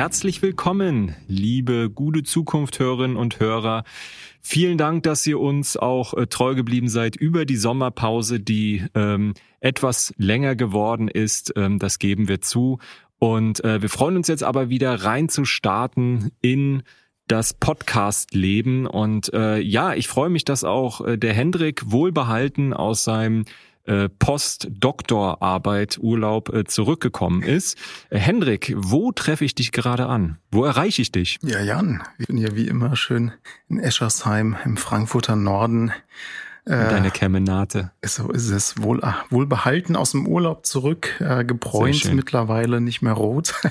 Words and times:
herzlich 0.00 0.40
willkommen, 0.40 1.14
liebe 1.28 1.90
gute 1.90 2.22
Zukunft-Hörerinnen 2.22 3.18
und 3.18 3.38
Hörer. 3.38 3.84
Vielen 4.40 4.78
Dank, 4.78 5.02
dass 5.02 5.26
ihr 5.26 5.38
uns 5.38 5.76
auch 5.76 6.14
äh, 6.14 6.26
treu 6.26 6.54
geblieben 6.54 6.88
seid 6.88 7.16
über 7.16 7.44
die 7.44 7.56
Sommerpause, 7.58 8.40
die 8.40 8.82
ähm, 8.94 9.34
etwas 9.60 10.14
länger 10.16 10.56
geworden 10.56 11.06
ist. 11.06 11.52
Ähm, 11.54 11.78
das 11.78 11.98
geben 11.98 12.28
wir 12.28 12.40
zu. 12.40 12.78
Und 13.18 13.62
äh, 13.62 13.82
wir 13.82 13.90
freuen 13.90 14.16
uns 14.16 14.28
jetzt 14.28 14.42
aber 14.42 14.70
wieder 14.70 14.94
rein 15.04 15.28
zu 15.28 15.44
starten 15.44 16.30
in 16.40 16.82
das 17.26 17.52
Podcast-Leben. 17.52 18.86
Und 18.86 19.30
äh, 19.34 19.58
ja, 19.58 19.92
ich 19.92 20.08
freue 20.08 20.30
mich, 20.30 20.46
dass 20.46 20.64
auch 20.64 21.06
äh, 21.06 21.18
der 21.18 21.34
Hendrik 21.34 21.90
wohlbehalten 21.90 22.72
aus 22.72 23.04
seinem 23.04 23.44
äh, 23.84 24.08
Postdoktorarbeit 24.08 25.98
Urlaub 25.98 26.52
äh, 26.54 26.64
zurückgekommen 26.64 27.42
ist. 27.42 27.78
Äh, 28.10 28.18
Hendrik, 28.18 28.74
wo 28.76 29.12
treffe 29.12 29.44
ich 29.44 29.54
dich 29.54 29.72
gerade 29.72 30.06
an? 30.06 30.38
Wo 30.50 30.64
erreiche 30.64 31.02
ich 31.02 31.12
dich? 31.12 31.38
Ja, 31.42 31.60
Jan, 31.60 32.02
ich 32.18 32.26
bin 32.26 32.38
ja 32.38 32.54
wie 32.54 32.68
immer 32.68 32.96
schön 32.96 33.32
in 33.68 33.78
Eschersheim 33.78 34.56
im 34.64 34.76
Frankfurter 34.76 35.36
Norden. 35.36 35.92
Äh, 36.66 36.90
deine 36.90 37.10
Kemenate. 37.10 37.90
So 38.04 38.30
ist 38.30 38.50
es. 38.50 38.80
Wohl, 38.82 39.02
ah, 39.02 39.24
wohl 39.30 39.46
behalten 39.46 39.96
aus 39.96 40.12
dem 40.12 40.26
Urlaub 40.26 40.66
zurück, 40.66 41.20
äh, 41.20 41.44
gebräunt 41.44 42.12
mittlerweile, 42.12 42.80
nicht 42.80 43.02
mehr 43.02 43.14
rot. 43.14 43.54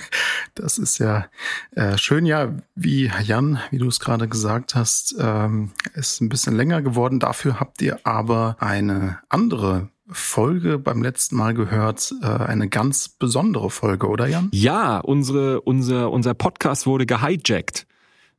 Das 0.56 0.78
ist 0.78 0.98
ja 0.98 1.28
äh, 1.76 1.98
schön. 1.98 2.26
Ja, 2.26 2.52
wie 2.76 3.10
Jan, 3.24 3.60
wie 3.70 3.78
du 3.78 3.88
es 3.88 4.02
gerade 4.02 4.28
gesagt 4.28 4.76
hast, 4.76 5.16
ähm, 5.18 5.72
ist 5.94 6.20
ein 6.20 6.28
bisschen 6.28 6.56
länger 6.56 6.82
geworden. 6.82 7.20
Dafür 7.20 7.62
habt 7.62 7.82
ihr 7.82 8.00
aber 8.04 8.58
eine 8.60 9.20
andere 9.30 9.90
Folge 10.12 10.80
beim 10.80 11.02
letzten 11.02 11.36
Mal 11.36 11.54
gehört, 11.54 12.14
äh, 12.22 12.26
eine 12.26 12.68
ganz 12.68 13.10
besondere 13.10 13.70
Folge, 13.70 14.08
oder 14.08 14.28
Jan? 14.28 14.50
Ja, 14.52 15.00
unsere, 15.00 15.62
unser, 15.62 16.12
unser 16.12 16.34
Podcast 16.34 16.88
wurde 16.88 17.06
gehijackt. 17.06 17.86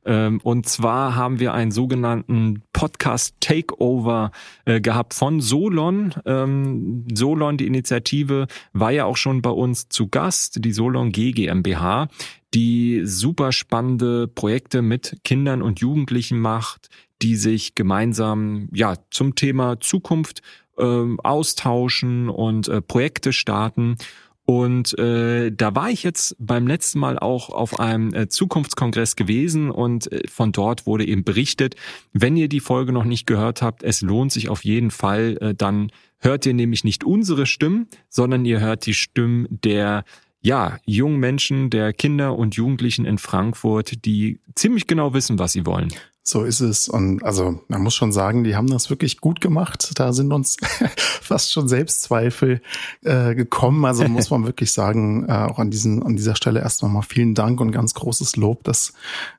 Ähm, 0.03 0.39
und 0.43 0.67
zwar 0.67 1.15
haben 1.15 1.39
wir 1.39 1.53
einen 1.53 1.71
sogenannten 1.71 2.63
Podcast 2.73 3.35
Takeover 3.39 4.31
äh, 4.65 4.81
gehabt 4.81 5.13
von 5.13 5.39
Solon. 5.39 6.13
Ähm, 6.25 7.05
Solon, 7.13 7.57
die 7.57 7.67
Initiative, 7.67 8.47
war 8.73 8.91
ja 8.91 9.05
auch 9.05 9.17
schon 9.17 9.41
bei 9.41 9.51
uns 9.51 9.89
zu 9.89 10.07
Gast, 10.07 10.65
die 10.65 10.73
Solon 10.73 11.11
G 11.11 11.31
GmbH, 11.31 12.07
die 12.53 13.01
super 13.05 13.51
spannende 13.51 14.27
Projekte 14.27 14.81
mit 14.81 15.17
Kindern 15.23 15.61
und 15.61 15.79
Jugendlichen 15.79 16.39
macht, 16.39 16.89
die 17.21 17.35
sich 17.35 17.75
gemeinsam 17.75 18.69
ja 18.73 18.95
zum 19.11 19.35
Thema 19.35 19.79
Zukunft 19.79 20.41
äh, 20.77 21.05
austauschen 21.23 22.29
und 22.29 22.67
äh, 22.67 22.81
Projekte 22.81 23.33
starten. 23.33 23.97
Und 24.45 24.97
äh, 24.97 25.51
da 25.51 25.75
war 25.75 25.91
ich 25.91 26.03
jetzt 26.03 26.35
beim 26.39 26.67
letzten 26.67 26.99
Mal 26.99 27.19
auch 27.19 27.49
auf 27.49 27.79
einem 27.79 28.13
äh, 28.13 28.27
Zukunftskongress 28.27 29.15
gewesen 29.15 29.69
und 29.69 30.11
äh, 30.11 30.27
von 30.27 30.51
dort 30.51 30.85
wurde 30.85 31.05
eben 31.05 31.23
berichtet, 31.23 31.75
wenn 32.11 32.35
ihr 32.35 32.49
die 32.49 32.59
Folge 32.59 32.91
noch 32.91 33.05
nicht 33.05 33.27
gehört 33.27 33.61
habt, 33.61 33.83
es 33.83 34.01
lohnt 34.01 34.31
sich 34.31 34.49
auf 34.49 34.65
jeden 34.65 34.91
Fall, 34.91 35.37
äh, 35.39 35.53
dann 35.53 35.91
hört 36.17 36.45
ihr 36.45 36.53
nämlich 36.53 36.83
nicht 36.83 37.03
unsere 37.03 37.45
Stimmen, 37.45 37.87
sondern 38.09 38.43
ihr 38.43 38.59
hört 38.59 38.85
die 38.85 38.93
Stimmen 38.93 39.47
der 39.49 40.03
ja, 40.41 40.79
jungen 40.85 41.19
Menschen, 41.19 41.69
der 41.69 41.93
Kinder 41.93 42.35
und 42.35 42.55
Jugendlichen 42.55 43.05
in 43.05 43.19
Frankfurt, 43.19 44.05
die 44.05 44.39
ziemlich 44.55 44.87
genau 44.87 45.13
wissen, 45.13 45.37
was 45.37 45.51
sie 45.51 45.65
wollen. 45.65 45.93
So 46.31 46.45
ist 46.45 46.61
es. 46.61 46.87
Und 46.87 47.25
also 47.25 47.59
man 47.67 47.81
muss 47.81 47.93
schon 47.93 48.13
sagen, 48.13 48.45
die 48.45 48.55
haben 48.55 48.67
das 48.67 48.89
wirklich 48.89 49.19
gut 49.19 49.41
gemacht. 49.41 49.91
Da 49.95 50.13
sind 50.13 50.31
uns 50.31 50.55
fast 50.97 51.51
schon 51.51 51.67
Selbstzweifel 51.67 52.61
äh, 53.03 53.35
gekommen. 53.35 53.83
Also 53.83 54.07
muss 54.07 54.29
man 54.29 54.45
wirklich 54.45 54.71
sagen, 54.71 55.27
äh, 55.27 55.33
auch 55.33 55.59
an, 55.59 55.71
diesen, 55.71 56.01
an 56.01 56.15
dieser 56.15 56.37
Stelle 56.37 56.61
erstmal 56.61 56.89
mal 56.89 57.01
vielen 57.01 57.35
Dank 57.35 57.59
und 57.59 57.73
ganz 57.73 57.93
großes 57.95 58.37
Lob. 58.37 58.63
Das 58.63 58.93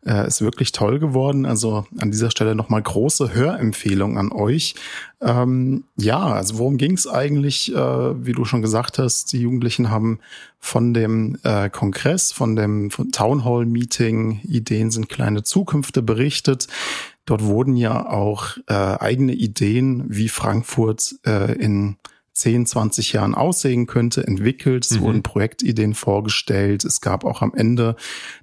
äh, 0.04 0.26
ist 0.26 0.42
wirklich 0.42 0.72
toll 0.72 0.98
geworden. 0.98 1.46
Also 1.46 1.86
an 1.98 2.10
dieser 2.10 2.30
Stelle 2.30 2.54
nochmal 2.54 2.82
große 2.82 3.32
Hörempfehlung 3.32 4.18
an 4.18 4.30
euch. 4.30 4.74
Ähm, 5.22 5.84
ja, 5.96 6.18
also 6.18 6.58
worum 6.58 6.78
ging 6.78 6.94
es 6.94 7.06
eigentlich? 7.06 7.72
Äh, 7.72 8.26
wie 8.26 8.32
du 8.32 8.44
schon 8.44 8.60
gesagt 8.60 8.98
hast, 8.98 9.32
die 9.32 9.40
Jugendlichen 9.40 9.90
haben 9.90 10.18
von 10.58 10.92
dem 10.92 11.38
äh, 11.44 11.70
Kongress, 11.70 12.32
von 12.32 12.56
dem 12.56 12.90
von 12.90 13.12
Town 13.12 13.44
Hall 13.44 13.64
Meeting, 13.64 14.40
Ideen 14.42 14.90
sind 14.90 15.08
kleine 15.08 15.44
Zukünfte 15.44 16.02
berichtet. 16.02 16.66
Dort 17.24 17.44
wurden 17.44 17.76
ja 17.76 18.04
auch 18.06 18.56
äh, 18.66 18.74
eigene 18.74 19.32
Ideen, 19.32 20.04
wie 20.08 20.28
Frankfurt 20.28 21.14
äh, 21.24 21.52
in 21.52 21.96
10, 22.34 22.66
20 22.66 23.12
Jahren 23.12 23.34
aussehen 23.34 23.86
könnte, 23.86 24.26
entwickelt. 24.26 24.84
Es 24.84 24.98
mhm. 24.98 25.00
wurden 25.02 25.22
Projektideen 25.22 25.94
vorgestellt. 25.94 26.84
Es 26.84 27.00
gab 27.00 27.24
auch 27.24 27.42
am 27.42 27.54
Ende 27.54 27.94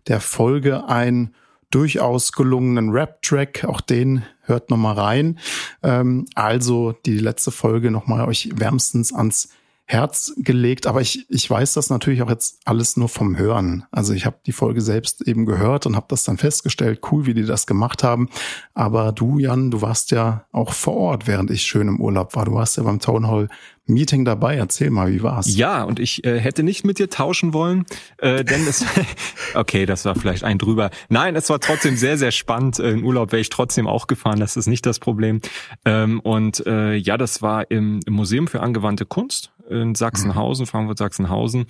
der 0.08 0.22
Folge 0.22 0.88
ein 0.88 1.34
durchaus 1.72 2.32
gelungenen 2.32 2.90
Rap-Track. 2.90 3.66
Auch 3.66 3.82
den 3.82 4.24
hört 4.42 4.70
nochmal 4.70 4.96
rein. 4.96 5.40
Ähm, 5.84 6.26
also 6.36 6.94
die 7.06 7.18
letzte 7.18 7.52
Folge 7.52 7.92
nochmal 7.92 8.28
euch 8.28 8.50
wärmstens 8.56 9.14
ans 9.14 9.50
Herz 9.92 10.34
gelegt, 10.38 10.86
aber 10.86 11.02
ich, 11.02 11.26
ich 11.32 11.50
weiß 11.50 11.74
das 11.74 11.90
natürlich 11.90 12.22
auch 12.22 12.30
jetzt 12.30 12.60
alles 12.64 12.96
nur 12.96 13.10
vom 13.10 13.40
Hören. 13.40 13.86
Also 13.90 14.14
ich 14.14 14.28
habe 14.28 14.38
die 14.46 14.52
Folge 14.52 14.82
selbst 14.82 15.28
eben 15.28 15.48
gehört 15.48 15.88
und 15.88 15.96
habe 15.96 16.06
das 16.10 16.24
dann 16.24 16.38
festgestellt, 16.38 17.00
cool, 17.12 17.26
wie 17.26 17.34
die 17.34 17.44
das 17.44 17.66
gemacht 17.66 18.04
haben. 18.04 18.30
Aber 18.76 19.12
du, 19.12 19.40
Jan, 19.40 19.72
du 19.72 19.82
warst 19.82 20.12
ja 20.12 20.46
auch 20.52 20.74
vor 20.74 20.96
Ort, 20.96 21.26
während 21.26 21.50
ich 21.50 21.64
schön 21.64 21.88
im 21.88 22.00
Urlaub 22.00 22.36
war. 22.36 22.46
Du 22.46 22.54
warst 22.54 22.78
ja 22.78 22.84
beim 22.84 23.00
Town 23.00 23.26
Hall 23.26 23.50
Meeting 23.90 24.26
dabei. 24.26 24.56
Erzähl 24.56 24.90
mal, 24.90 25.12
wie 25.12 25.22
war's? 25.24 25.54
Ja, 25.54 25.84
und 25.84 26.00
ich 26.00 26.24
äh, 26.24 26.40
hätte 26.40 26.64
nicht 26.64 26.86
mit 26.86 27.00
dir 27.00 27.10
tauschen 27.10 27.54
wollen, 27.54 27.86
äh, 28.18 28.44
denn 28.44 28.66
es 28.68 28.86
okay, 29.54 29.86
das 29.86 30.06
war 30.06 30.16
vielleicht 30.16 30.44
ein 30.44 30.58
drüber. 30.58 30.90
Nein, 31.10 31.36
es 31.36 31.50
war 31.50 31.60
trotzdem 31.60 31.98
sehr, 31.98 32.18
sehr 32.18 32.32
spannend. 32.32 32.80
Äh, 32.80 32.92
in 32.92 33.04
Urlaub 33.04 33.32
wäre 33.32 33.42
ich 33.42 33.50
trotzdem 33.50 33.88
auch 33.88 34.08
gefahren, 34.08 34.40
das 34.40 34.58
ist 34.58 34.68
nicht 34.68 34.86
das 34.86 35.00
Problem. 35.00 35.42
Ähm, 35.86 36.20
und 36.22 36.66
äh, 36.66 36.96
ja, 36.96 37.18
das 37.18 37.42
war 37.42 37.70
im, 37.72 38.00
im 38.06 38.14
Museum 38.14 38.48
für 38.48 38.62
angewandte 38.62 39.06
Kunst 39.06 39.52
in 39.70 39.96
Sachsenhausen, 39.96 40.66
Frankfurt-Sachsenhausen. 40.66 41.68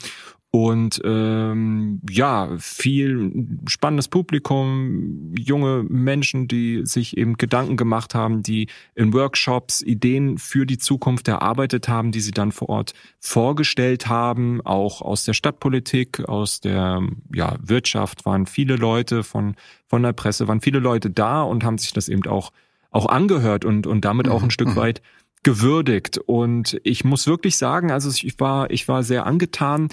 Und 0.52 1.00
ähm, 1.06 2.02
ja, 2.10 2.50
viel 2.58 3.46
spannendes 3.68 4.08
Publikum, 4.08 5.32
junge 5.38 5.86
Menschen, 5.88 6.48
die 6.48 6.82
sich 6.86 7.18
eben 7.18 7.38
Gedanken 7.38 7.78
gemacht 7.78 8.16
haben, 8.16 8.42
die 8.42 8.68
in 8.96 9.14
Workshops 9.14 9.84
Ideen 9.84 10.40
für 10.40 10.66
die 10.66 10.80
Zukunft 10.80 11.28
erarbeitet 11.28 11.88
haben, 11.88 12.12
die 12.12 12.22
sie 12.22 12.32
dann 12.32 12.52
vor 12.52 12.70
Ort 12.70 12.94
vorgestellt 13.20 14.08
haben. 14.08 14.60
Auch 14.62 15.04
aus 15.04 15.24
der 15.24 15.34
Stadtpolitik, 15.34 16.28
aus 16.28 16.62
der 16.62 17.04
ja, 17.31 17.56
Wirtschaft 17.62 18.26
waren 18.26 18.48
viele 18.48 18.76
Leute 18.76 19.24
von, 19.24 19.56
von 19.86 20.02
der 20.02 20.14
Presse, 20.14 20.48
waren 20.48 20.62
viele 20.62 20.80
Leute 20.80 21.12
da 21.12 21.44
und 21.44 21.64
haben 21.64 21.78
sich 21.78 21.94
das 21.94 22.10
eben 22.10 22.26
auch, 22.26 22.52
auch 22.90 23.06
angehört 23.06 23.66
und, 23.66 23.86
und 23.86 24.04
damit 24.04 24.28
auch 24.28 24.42
ein 24.42 24.46
mhm. 24.46 24.52
Stück 24.52 24.70
mhm. 24.70 24.78
weit 24.78 25.02
gewürdigt. 25.44 26.18
Und 26.18 26.80
ich 26.84 27.06
muss 27.06 27.28
wirklich 27.28 27.58
sagen, 27.58 27.92
also 27.92 28.10
ich 28.10 28.40
war, 28.40 28.72
ich 28.72 28.88
war 28.88 29.04
sehr 29.04 29.26
angetan, 29.26 29.90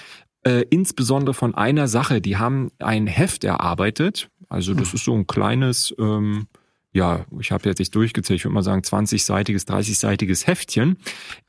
äh, 0.47 0.65
insbesondere 0.71 1.35
von 1.35 1.55
einer 1.55 1.89
Sache. 1.89 2.21
Die 2.21 2.37
haben 2.37 2.71
ein 2.79 3.09
Heft 3.09 3.43
erarbeitet. 3.43 4.31
Also 4.49 4.75
das 4.75 4.89
hm. 4.89 4.95
ist 4.95 5.05
so 5.05 5.15
ein 5.15 5.27
kleines, 5.27 5.93
ähm, 5.99 6.47
ja, 6.93 7.27
ich 7.41 7.51
habe 7.51 7.69
jetzt 7.69 7.81
nicht 7.81 7.95
durchgezählt, 7.95 8.39
ich 8.39 8.45
würde 8.45 8.55
mal 8.55 8.63
sagen 8.63 8.83
20-seitiges, 8.83 9.67
30-seitiges 9.67 10.47
Heftchen, 10.47 10.99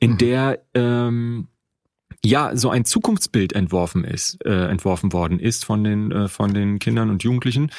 in 0.00 0.12
mhm. 0.12 0.18
der 0.18 0.58
ähm, 0.74 1.46
ja 2.24 2.56
so 2.56 2.70
ein 2.70 2.84
Zukunftsbild 2.84 3.52
entworfen 3.52 4.02
ist, 4.02 4.44
äh, 4.44 4.66
entworfen 4.66 5.12
worden 5.12 5.38
ist 5.38 5.64
von 5.64 5.84
den 5.84 6.10
äh, 6.10 6.26
von 6.26 6.52
den 6.52 6.80
Kindern 6.80 7.08
und 7.08 7.22
Jugendlichen 7.22 7.70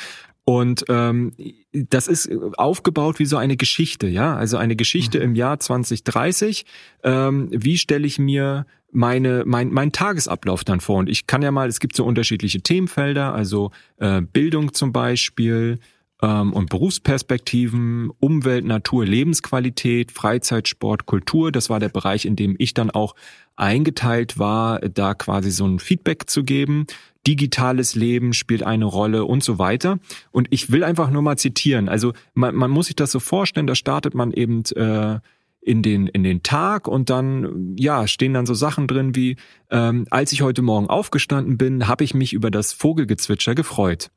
und 0.49 0.85
ähm, 0.89 1.33
das 1.73 2.07
ist 2.07 2.27
aufgebaut 2.57 3.19
wie 3.19 3.25
so 3.25 3.37
eine 3.37 3.55
Geschichte, 3.55 4.07
ja, 4.07 4.35
also 4.35 4.57
eine 4.57 4.75
Geschichte 4.75 5.19
mhm. 5.19 5.25
im 5.25 5.35
Jahr 5.35 5.59
2030. 5.59 6.65
Ähm, 7.03 7.49
wie 7.51 7.77
stelle 7.77 8.07
ich 8.07 8.17
mir 8.17 8.65
meine 8.91 9.43
mein 9.45 9.71
mein 9.71 9.91
Tagesablauf 9.91 10.63
dann 10.63 10.79
vor? 10.79 10.97
Und 10.97 11.09
ich 11.09 11.27
kann 11.27 11.41
ja 11.41 11.51
mal, 11.51 11.67
es 11.67 11.79
gibt 11.79 11.95
so 11.95 12.05
unterschiedliche 12.05 12.61
Themenfelder, 12.61 13.33
also 13.33 13.71
äh, 13.97 14.21
Bildung 14.21 14.73
zum 14.73 14.91
Beispiel 14.91 15.79
ähm, 16.21 16.53
und 16.53 16.69
Berufsperspektiven, 16.69 18.11
Umwelt, 18.19 18.65
Natur, 18.65 19.05
Lebensqualität, 19.05 20.11
Freizeit, 20.11 20.67
Sport, 20.67 21.05
Kultur. 21.05 21.51
Das 21.51 21.69
war 21.69 21.79
der 21.79 21.89
Bereich, 21.89 22.25
in 22.25 22.35
dem 22.35 22.55
ich 22.57 22.73
dann 22.73 22.89
auch 22.89 23.15
eingeteilt 23.55 24.39
war, 24.39 24.79
da 24.79 25.13
quasi 25.13 25.51
so 25.51 25.65
ein 25.65 25.79
Feedback 25.79 26.29
zu 26.29 26.43
geben 26.43 26.87
digitales 27.27 27.95
Leben 27.95 28.33
spielt 28.33 28.63
eine 28.63 28.85
Rolle 28.85 29.25
und 29.25 29.43
so 29.43 29.59
weiter. 29.59 29.99
Und 30.31 30.47
ich 30.51 30.71
will 30.71 30.83
einfach 30.83 31.09
nur 31.09 31.21
mal 31.21 31.37
zitieren. 31.37 31.89
Also 31.89 32.13
man, 32.33 32.55
man 32.55 32.71
muss 32.71 32.87
sich 32.87 32.95
das 32.95 33.11
so 33.11 33.19
vorstellen, 33.19 33.67
da 33.67 33.75
startet 33.75 34.15
man 34.15 34.31
eben 34.31 34.63
äh, 34.75 35.19
in 35.69 35.83
den 35.83 36.07
in 36.07 36.23
den 36.23 36.41
Tag 36.41 36.87
und 36.87 37.09
dann 37.09 37.75
ja 37.77 38.07
stehen 38.07 38.33
dann 38.33 38.47
so 38.47 38.55
Sachen 38.55 38.87
drin 38.87 39.15
wie 39.15 39.37
ähm, 39.69 40.07
als 40.09 40.31
ich 40.31 40.41
heute 40.41 40.63
Morgen 40.63 40.87
aufgestanden 40.87 41.57
bin, 41.57 41.87
habe 41.87 42.03
ich 42.03 42.13
mich 42.13 42.33
über 42.33 42.49
das 42.49 42.73
Vogelgezwitscher 42.73 43.55
gefreut. 43.55 44.09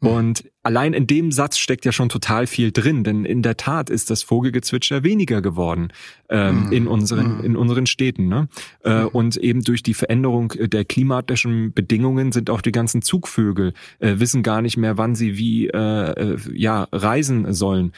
Und 0.00 0.44
allein 0.62 0.92
in 0.92 1.06
dem 1.06 1.32
Satz 1.32 1.56
steckt 1.56 1.86
ja 1.86 1.92
schon 1.92 2.10
total 2.10 2.46
viel 2.46 2.72
drin, 2.72 3.04
denn 3.04 3.24
in 3.24 3.40
der 3.40 3.56
Tat 3.56 3.88
ist 3.88 4.10
das 4.10 4.22
Vogelgezwitscher 4.22 5.02
weniger 5.02 5.40
geworden 5.40 5.88
ähm, 6.28 6.68
mm. 6.68 6.72
in 6.72 6.86
unseren 6.86 7.38
mm. 7.38 7.44
in 7.44 7.56
unseren 7.56 7.86
Städten. 7.86 8.28
Ne? 8.28 8.48
Äh, 8.82 9.04
mm. 9.04 9.08
Und 9.08 9.36
eben 9.38 9.62
durch 9.62 9.82
die 9.82 9.94
Veränderung 9.94 10.52
der 10.58 10.84
klimatischen 10.84 11.72
Bedingungen 11.72 12.32
sind 12.32 12.50
auch 12.50 12.60
die 12.60 12.72
ganzen 12.72 13.00
Zugvögel 13.00 13.72
äh, 13.98 14.16
wissen 14.18 14.42
gar 14.42 14.60
nicht 14.60 14.76
mehr, 14.76 14.98
wann 14.98 15.14
sie 15.14 15.38
wie 15.38 15.68
äh, 15.68 15.78
äh 15.78 16.36
ja 16.52 16.86
reisen 16.92 17.52
sollen. 17.54 17.92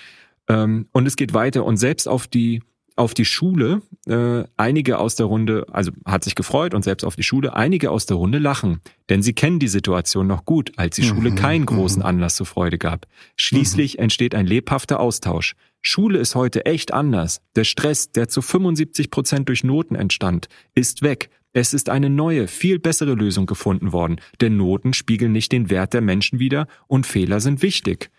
Ähm, 0.48 0.86
und 0.92 1.06
es 1.06 1.16
geht 1.16 1.34
weiter 1.34 1.64
und 1.64 1.76
selbst 1.76 2.08
auf 2.08 2.28
die 2.28 2.62
auf 2.96 3.12
die 3.12 3.26
Schule, 3.26 3.82
äh, 4.06 4.44
einige 4.56 4.98
aus 4.98 5.14
der 5.14 5.26
Runde, 5.26 5.66
also 5.70 5.93
hat 6.06 6.25
sich 6.25 6.34
gefreut 6.34 6.75
und 6.75 6.82
selbst 6.82 7.04
auf 7.04 7.14
die 7.14 7.22
Schule, 7.22 7.54
einige 7.54 7.90
aus 7.90 8.06
der 8.06 8.16
Runde 8.16 8.38
lachen, 8.38 8.81
denn 9.10 9.22
sie 9.22 9.34
kennen 9.34 9.58
die 9.58 9.69
Situation 9.69 10.26
noch 10.26 10.46
gut, 10.46 10.72
als 10.76 10.96
die 10.96 11.02
Schule 11.02 11.31
mhm, 11.31 11.34
keinen 11.37 11.66
großen 11.66 12.00
mhm. 12.00 12.06
Anlass 12.06 12.37
zur 12.37 12.46
Freude 12.46 12.78
gab. 12.78 13.06
Schließlich 13.37 13.98
mhm. 13.98 14.04
entsteht 14.04 14.34
ein 14.34 14.46
lebhafter 14.46 14.98
Austausch. 14.98 15.54
Schule 15.82 16.19
ist 16.19 16.34
heute 16.34 16.64
echt 16.64 16.93
anders. 16.93 17.43
Der 17.54 17.64
Stress, 17.64 18.10
der 18.10 18.28
zu 18.28 18.40
75 18.40 19.10
Prozent 19.10 19.49
durch 19.49 19.62
Noten 19.62 19.94
entstand, 19.94 20.49
ist 20.75 21.02
weg. 21.02 21.28
Es 21.52 21.75
ist 21.75 21.90
eine 21.90 22.10
neue, 22.10 22.49
viel 22.49 22.78
bessere 22.78 23.14
Lösung 23.14 23.46
gefunden 23.46 23.92
worden, 23.92 24.20
denn 24.40 24.56
Noten 24.56 24.94
spiegeln 24.94 25.32
nicht 25.32 25.52
den 25.52 25.70
Wert 25.70 25.94
der 25.94 26.00
Menschen 26.00 26.38
wider 26.38 26.66
und 26.87 27.06
Fehler 27.06 27.40
sind 27.40 27.62
wichtig. 27.62 28.10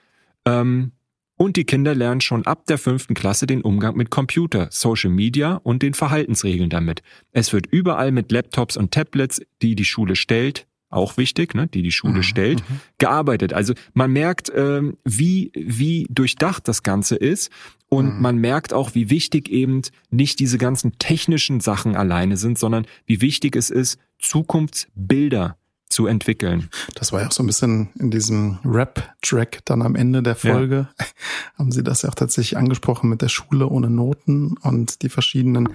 Ähm, 0.45 0.91
und 1.37 1.55
die 1.55 1.63
Kinder 1.63 1.95
lernen 1.95 2.21
schon 2.21 2.45
ab 2.45 2.65
der 2.65 2.77
fünften 2.77 3.13
Klasse 3.13 3.47
den 3.47 3.61
Umgang 3.61 3.95
mit 3.95 4.09
Computer, 4.09 4.67
Social 4.71 5.11
Media 5.11 5.61
und 5.63 5.83
den 5.83 5.93
Verhaltensregeln 5.93 6.69
damit. 6.69 7.03
Es 7.31 7.53
wird 7.53 7.67
überall 7.67 8.11
mit 8.11 8.31
Laptops 8.31 8.75
und 8.75 8.91
Tablets, 8.91 9.41
die 9.61 9.75
die 9.75 9.85
Schule 9.85 10.15
stellt, 10.15 10.67
auch 10.89 11.17
wichtig, 11.17 11.53
ne, 11.53 11.67
die 11.67 11.81
die 11.83 11.91
Schule 11.91 12.17
mhm. 12.17 12.23
stellt, 12.23 12.69
mhm. 12.69 12.79
gearbeitet. 12.97 13.53
Also 13.53 13.73
man 13.93 14.11
merkt, 14.11 14.51
ähm, 14.55 14.97
wie 15.03 15.51
wie 15.53 16.07
durchdacht 16.09 16.67
das 16.67 16.81
Ganze 16.81 17.15
ist 17.15 17.51
und 17.89 18.15
mhm. 18.15 18.21
man 18.21 18.37
merkt 18.37 18.73
auch, 18.73 18.95
wie 18.95 19.09
wichtig 19.09 19.49
eben 19.49 19.81
nicht 20.09 20.39
diese 20.39 20.57
ganzen 20.57 20.97
technischen 20.97 21.59
Sachen 21.59 21.95
alleine 21.95 22.37
sind, 22.37 22.57
sondern 22.57 22.85
wie 23.05 23.21
wichtig 23.21 23.55
es 23.55 23.69
ist, 23.69 23.99
Zukunftsbilder 24.19 25.57
zu 25.89 26.05
entwickeln. 26.07 26.69
Das 26.95 27.11
war 27.11 27.21
ja 27.21 27.27
auch 27.27 27.31
so 27.31 27.43
ein 27.43 27.47
bisschen 27.47 27.89
in 27.97 28.11
diesem 28.11 28.59
Rap-Track 28.65 29.61
dann 29.65 29.81
am 29.81 29.95
Ende 29.95 30.21
der 30.21 30.35
Folge. 30.35 30.87
Ja. 30.99 31.05
Haben 31.57 31.71
Sie 31.71 31.83
das 31.83 32.01
ja 32.01 32.09
auch 32.09 32.15
tatsächlich 32.15 32.57
angesprochen 32.57 33.09
mit 33.09 33.21
der 33.21 33.29
Schule 33.29 33.67
ohne 33.67 33.89
Noten 33.89 34.57
und 34.61 35.01
die 35.01 35.09
verschiedenen 35.09 35.69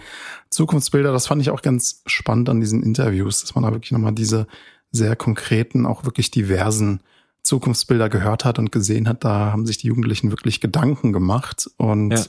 Zukunftsbilder. 0.50 1.12
Das 1.12 1.26
fand 1.26 1.40
ich 1.40 1.50
auch 1.50 1.62
ganz 1.62 2.02
spannend 2.06 2.48
an 2.48 2.60
diesen 2.60 2.82
Interviews, 2.82 3.40
dass 3.40 3.54
man 3.54 3.64
da 3.64 3.72
wirklich 3.72 3.92
nochmal 3.92 4.12
diese 4.12 4.46
sehr 4.90 5.16
konkreten, 5.16 5.86
auch 5.86 6.04
wirklich 6.04 6.30
diversen 6.30 7.00
Zukunftsbilder 7.42 8.08
gehört 8.08 8.44
hat 8.44 8.58
und 8.58 8.70
gesehen 8.70 9.08
hat, 9.08 9.24
da 9.24 9.50
haben 9.50 9.66
sich 9.66 9.78
die 9.78 9.88
Jugendlichen 9.88 10.30
wirklich 10.30 10.60
Gedanken 10.60 11.12
gemacht 11.12 11.68
und 11.76 12.12
ja 12.12 12.24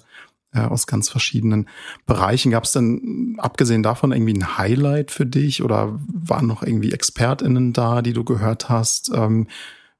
äh, 0.53 0.61
aus 0.61 0.87
ganz 0.87 1.09
verschiedenen 1.09 1.67
Bereichen. 2.05 2.51
Gab 2.51 2.63
es 2.63 2.71
denn 2.71 3.35
abgesehen 3.39 3.83
davon 3.83 4.11
irgendwie 4.11 4.33
ein 4.33 4.57
Highlight 4.57 5.11
für 5.11 5.25
dich 5.25 5.63
oder 5.63 5.99
waren 6.07 6.47
noch 6.47 6.63
irgendwie 6.63 6.91
ExpertInnen 6.91 7.73
da, 7.73 8.01
die 8.01 8.13
du 8.13 8.23
gehört 8.23 8.69
hast? 8.69 9.11
Ähm, 9.13 9.47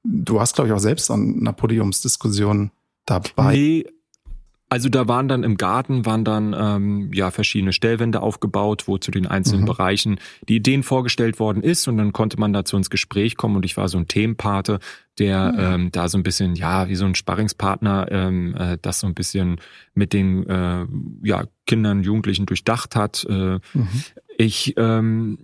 du 0.03 0.35
warst, 0.35 0.55
glaube 0.55 0.69
ich, 0.69 0.73
auch 0.73 0.79
selbst 0.79 1.09
an 1.11 1.37
einer 1.39 1.53
Podiumsdiskussion 1.53 2.71
dabei. 3.05 3.53
Nee, 3.53 3.85
also 4.73 4.89
da 4.89 5.07
waren 5.07 5.27
dann 5.27 5.43
im 5.43 5.55
Garten 5.55 6.07
waren 6.07 6.25
dann 6.25 6.55
ähm, 6.57 7.11
ja 7.13 7.29
verschiedene 7.29 7.73
Stellwände 7.73 8.23
aufgebaut, 8.23 8.87
wo 8.87 8.97
zu 8.97 9.11
den 9.11 9.27
einzelnen 9.27 9.61
mhm. 9.61 9.67
Bereichen 9.67 10.19
die 10.49 10.55
Ideen 10.55 10.81
vorgestellt 10.81 11.39
worden 11.39 11.61
ist 11.61 11.87
und 11.87 11.97
dann 11.97 12.11
konnte 12.11 12.39
man 12.39 12.53
dazu 12.53 12.75
ins 12.75 12.89
Gespräch 12.89 13.37
kommen 13.37 13.55
und 13.55 13.65
ich 13.65 13.77
war 13.77 13.87
so 13.87 13.99
ein 13.99 14.07
Themenpate, 14.07 14.79
der 15.19 15.51
mhm. 15.51 15.59
ähm, 15.59 15.91
da 15.91 16.09
so 16.09 16.17
ein 16.17 16.23
bisschen 16.23 16.55
ja 16.55 16.89
wie 16.89 16.95
so 16.95 17.05
ein 17.05 17.13
Sparringspartner 17.13 18.07
ähm, 18.09 18.55
äh, 18.57 18.79
das 18.81 18.99
so 18.99 19.05
ein 19.05 19.13
bisschen 19.13 19.57
mit 19.93 20.11
den 20.11 20.47
äh, 20.47 20.87
ja 21.21 21.43
Kindern 21.67 22.01
Jugendlichen 22.01 22.47
durchdacht 22.47 22.95
hat. 22.95 23.27
Äh, 23.29 23.59
mhm. 23.75 23.87
Ich 24.39 24.73
ähm, 24.77 25.37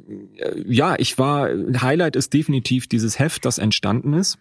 ja 0.66 0.96
ich 0.98 1.20
war 1.20 1.50
Highlight 1.80 2.16
ist 2.16 2.34
definitiv 2.34 2.88
dieses 2.88 3.20
Heft, 3.20 3.46
das 3.46 3.60
entstanden 3.60 4.14
ist. 4.14 4.40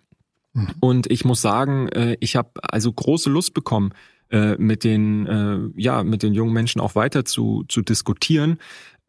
Mhm. 0.55 0.69
Und 0.81 1.11
ich 1.11 1.27
muss 1.27 1.43
sagen, 1.43 1.89
äh, 1.89 2.17
ich 2.21 2.37
habe 2.37 2.53
also 2.63 2.91
große 2.91 3.29
Lust 3.29 3.53
bekommen, 3.53 3.93
äh, 4.31 4.57
mit 4.57 4.85
den 4.85 5.27
äh, 5.27 5.81
ja 5.81 6.03
mit 6.03 6.23
den 6.23 6.35
jungen 6.35 6.53
Menschen 6.53 6.81
auch 6.81 6.95
weiter 6.95 7.25
zu 7.25 7.65
zu 7.69 7.83
diskutieren. 7.83 8.59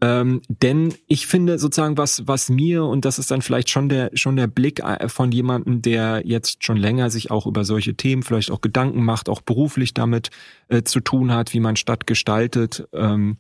Ähm, 0.02 0.42
denn 0.48 0.94
ich 1.08 1.28
finde 1.28 1.60
sozusagen, 1.60 1.98
was, 1.98 2.26
was 2.26 2.50
mir, 2.50 2.86
und 2.86 3.04
das 3.04 3.20
ist 3.20 3.32
dann 3.32 3.42
vielleicht 3.42 3.70
schon 3.70 3.90
der, 3.90 4.12
schon 4.14 4.38
der 4.38 4.48
Blick 4.48 4.80
äh, 4.80 5.10
von 5.10 5.32
jemandem, 5.32 5.82
der 5.82 6.22
jetzt 6.26 6.64
schon 6.64 6.78
länger 6.78 7.10
sich 7.10 7.32
auch 7.32 7.46
über 7.46 7.66
solche 7.66 7.96
Themen 7.96 8.24
vielleicht 8.24 8.50
auch 8.50 8.62
Gedanken 8.62 9.04
macht, 9.04 9.28
auch 9.28 9.42
beruflich 9.42 9.94
damit 9.94 10.30
äh, 10.70 10.84
zu 10.84 11.02
tun 11.02 11.34
hat, 11.34 11.54
wie 11.54 11.60
man 11.60 11.76
Stadt 11.76 12.08
gestaltet. 12.08 12.88
Ähm, 12.94 13.38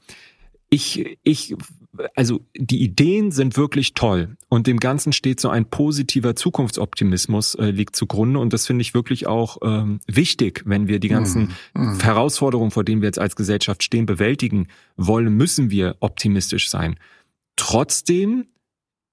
ich, 0.69 1.17
ich 1.23 1.55
also 2.15 2.41
die 2.55 2.83
Ideen 2.83 3.31
sind 3.31 3.57
wirklich 3.57 3.93
toll 3.93 4.37
und 4.47 4.67
dem 4.67 4.77
Ganzen 4.77 5.11
steht 5.11 5.39
so 5.39 5.49
ein 5.49 5.65
positiver 5.65 6.35
Zukunftsoptimismus 6.35 7.55
äh, 7.55 7.71
liegt 7.71 7.95
zugrunde 7.95 8.39
und 8.39 8.53
das 8.53 8.67
finde 8.67 8.83
ich 8.83 8.93
wirklich 8.93 9.27
auch 9.27 9.57
ähm, 9.63 9.99
wichtig, 10.07 10.61
wenn 10.65 10.87
wir 10.87 10.99
die 10.99 11.07
ganzen 11.07 11.53
mm, 11.73 11.81
mm. 11.81 11.99
Herausforderungen, 12.01 12.71
vor 12.71 12.83
denen 12.83 13.01
wir 13.01 13.07
jetzt 13.07 13.19
als 13.19 13.35
Gesellschaft 13.35 13.83
stehen, 13.83 14.05
bewältigen 14.05 14.67
wollen, 14.97 15.35
müssen 15.35 15.71
wir 15.71 15.95
optimistisch 15.99 16.69
sein. 16.69 16.95
Trotzdem 17.55 18.45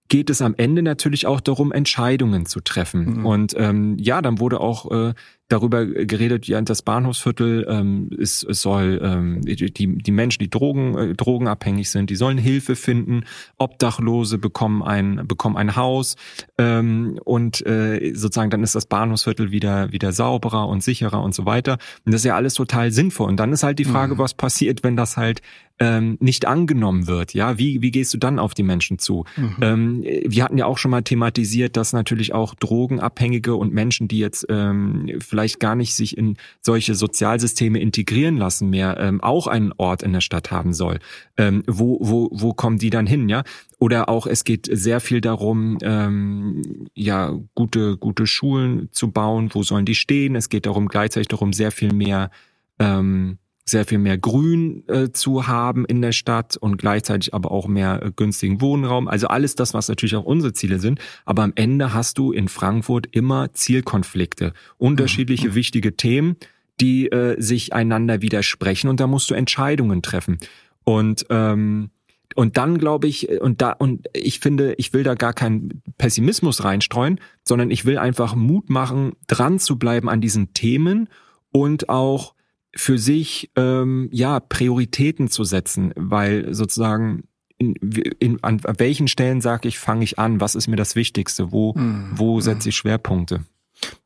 geht 0.08 0.30
es 0.30 0.42
am 0.42 0.54
Ende 0.56 0.82
natürlich 0.82 1.26
auch 1.26 1.40
darum, 1.40 1.72
Entscheidungen 1.72 2.46
zu 2.46 2.60
treffen. 2.60 3.18
Mhm. 3.18 3.26
Und 3.26 3.54
ähm, 3.56 3.96
ja, 3.98 4.22
dann 4.22 4.38
wurde 4.38 4.60
auch 4.60 4.90
äh, 4.90 5.14
darüber 5.48 5.86
geredet, 5.86 6.48
ja, 6.48 6.60
das 6.60 6.82
Bahnhofsviertel 6.82 7.66
ähm, 7.68 8.10
ist, 8.16 8.42
es 8.42 8.62
soll 8.62 9.00
ähm, 9.02 9.42
die, 9.42 9.96
die 9.96 10.10
Menschen, 10.10 10.40
die 10.40 10.50
Drogen, 10.50 10.96
äh, 10.96 11.14
drogenabhängig 11.14 11.88
sind, 11.90 12.10
die 12.10 12.16
sollen 12.16 12.38
Hilfe 12.38 12.74
finden, 12.74 13.24
Obdachlose 13.56 14.38
bekommen 14.38 14.82
ein, 14.82 15.26
bekommen 15.26 15.56
ein 15.56 15.76
Haus 15.76 16.16
ähm, 16.58 17.18
und 17.24 17.64
äh, 17.64 18.12
sozusagen 18.14 18.50
dann 18.50 18.62
ist 18.64 18.74
das 18.74 18.86
Bahnhofsviertel 18.86 19.52
wieder, 19.52 19.92
wieder 19.92 20.12
sauberer 20.12 20.68
und 20.68 20.82
sicherer 20.82 21.22
und 21.22 21.34
so 21.34 21.46
weiter. 21.46 21.78
Und 22.04 22.12
das 22.12 22.22
ist 22.22 22.26
ja 22.26 22.34
alles 22.34 22.54
total 22.54 22.90
sinnvoll. 22.90 23.28
Und 23.28 23.38
dann 23.38 23.52
ist 23.52 23.62
halt 23.62 23.78
die 23.78 23.84
Frage, 23.84 24.14
mhm. 24.14 24.18
was 24.18 24.34
passiert, 24.34 24.82
wenn 24.82 24.96
das 24.96 25.16
halt 25.16 25.42
ähm, 25.78 26.16
nicht 26.20 26.46
angenommen 26.46 27.06
wird. 27.06 27.34
Ja, 27.34 27.58
wie, 27.58 27.82
wie 27.82 27.90
gehst 27.90 28.14
du 28.14 28.18
dann 28.18 28.38
auf 28.38 28.54
die 28.54 28.62
Menschen 28.62 28.98
zu? 28.98 29.24
Mhm. 29.36 29.56
Ähm, 29.60 30.02
wir 30.02 30.44
hatten 30.44 30.58
ja 30.58 30.66
auch 30.66 30.78
schon 30.78 30.90
mal 30.90 31.02
thematisiert, 31.02 31.76
dass 31.76 31.92
natürlich 31.92 32.32
auch 32.32 32.54
Drogenabhängige 32.54 33.54
und 33.54 33.72
Menschen, 33.72 34.08
die 34.08 34.18
jetzt 34.18 34.46
ähm, 34.48 35.18
vielleicht 35.20 35.60
gar 35.60 35.74
nicht 35.74 35.94
sich 35.94 36.16
in 36.16 36.36
solche 36.60 36.94
Sozialsysteme 36.94 37.78
integrieren 37.78 38.36
lassen 38.38 38.70
mehr, 38.70 38.96
ähm, 38.98 39.20
auch 39.20 39.46
einen 39.46 39.72
Ort 39.76 40.02
in 40.02 40.12
der 40.12 40.20
Stadt 40.22 40.50
haben 40.50 40.72
soll. 40.72 40.98
Ähm, 41.36 41.62
wo, 41.66 41.98
wo, 42.00 42.30
wo 42.32 42.54
kommen 42.54 42.78
die 42.78 42.90
dann 42.90 43.06
hin, 43.06 43.28
ja? 43.28 43.42
Oder 43.78 44.08
auch 44.08 44.26
es 44.26 44.44
geht 44.44 44.68
sehr 44.72 45.00
viel 45.00 45.20
darum, 45.20 45.76
ähm, 45.82 46.88
ja, 46.94 47.38
gute, 47.54 47.98
gute 47.98 48.26
Schulen 48.26 48.88
zu 48.92 49.10
bauen, 49.10 49.50
wo 49.52 49.62
sollen 49.62 49.84
die 49.84 49.94
stehen? 49.94 50.34
Es 50.34 50.48
geht 50.48 50.64
darum, 50.64 50.88
gleichzeitig 50.88 51.28
darum, 51.28 51.52
sehr 51.52 51.70
viel 51.70 51.92
mehr 51.92 52.30
ähm, 52.78 53.36
sehr 53.68 53.84
viel 53.84 53.98
mehr 53.98 54.16
Grün 54.16 54.84
äh, 54.88 55.10
zu 55.10 55.48
haben 55.48 55.84
in 55.84 56.00
der 56.00 56.12
Stadt 56.12 56.56
und 56.56 56.78
gleichzeitig 56.78 57.34
aber 57.34 57.50
auch 57.50 57.66
mehr 57.66 58.00
äh, 58.02 58.12
günstigen 58.14 58.60
Wohnraum. 58.60 59.08
Also 59.08 59.26
alles 59.26 59.56
das, 59.56 59.74
was 59.74 59.88
natürlich 59.88 60.14
auch 60.14 60.24
unsere 60.24 60.52
Ziele 60.52 60.78
sind. 60.78 61.00
Aber 61.24 61.42
am 61.42 61.52
Ende 61.56 61.92
hast 61.92 62.18
du 62.18 62.30
in 62.30 62.48
Frankfurt 62.48 63.08
immer 63.10 63.52
Zielkonflikte, 63.52 64.52
unterschiedliche 64.78 65.48
mhm. 65.48 65.54
wichtige 65.56 65.96
Themen, 65.96 66.36
die 66.80 67.10
äh, 67.10 67.40
sich 67.40 67.72
einander 67.72 68.22
widersprechen 68.22 68.88
und 68.88 69.00
da 69.00 69.08
musst 69.08 69.30
du 69.30 69.34
Entscheidungen 69.34 70.00
treffen. 70.00 70.38
Und 70.84 71.26
ähm, 71.30 71.90
und 72.34 72.58
dann 72.58 72.76
glaube 72.76 73.06
ich, 73.06 73.40
und 73.40 73.62
da, 73.62 73.72
und 73.72 74.08
ich 74.12 74.40
finde, 74.40 74.74
ich 74.74 74.92
will 74.92 75.02
da 75.02 75.14
gar 75.14 75.32
keinen 75.32 75.82
Pessimismus 75.96 76.64
reinstreuen, 76.64 77.18
sondern 77.44 77.70
ich 77.70 77.86
will 77.86 77.96
einfach 77.96 78.34
Mut 78.34 78.68
machen, 78.68 79.12
dran 79.26 79.58
zu 79.58 79.78
bleiben 79.78 80.10
an 80.10 80.20
diesen 80.20 80.52
Themen 80.52 81.08
und 81.50 81.88
auch 81.88 82.34
für 82.76 82.98
sich 82.98 83.50
ähm, 83.56 84.08
ja 84.12 84.38
Prioritäten 84.40 85.28
zu 85.28 85.44
setzen, 85.44 85.92
weil 85.96 86.54
sozusagen 86.54 87.24
in, 87.58 87.74
in, 87.74 88.44
an 88.44 88.60
welchen 88.78 89.08
Stellen 89.08 89.40
sage 89.40 89.68
ich, 89.68 89.78
fange 89.78 90.04
ich 90.04 90.18
an, 90.18 90.40
was 90.40 90.54
ist 90.54 90.68
mir 90.68 90.76
das 90.76 90.94
Wichtigste, 90.94 91.52
wo, 91.52 91.72
mm, 91.72 92.12
wo 92.14 92.40
setze 92.40 92.68
ich 92.68 92.76
Schwerpunkte? 92.76 93.44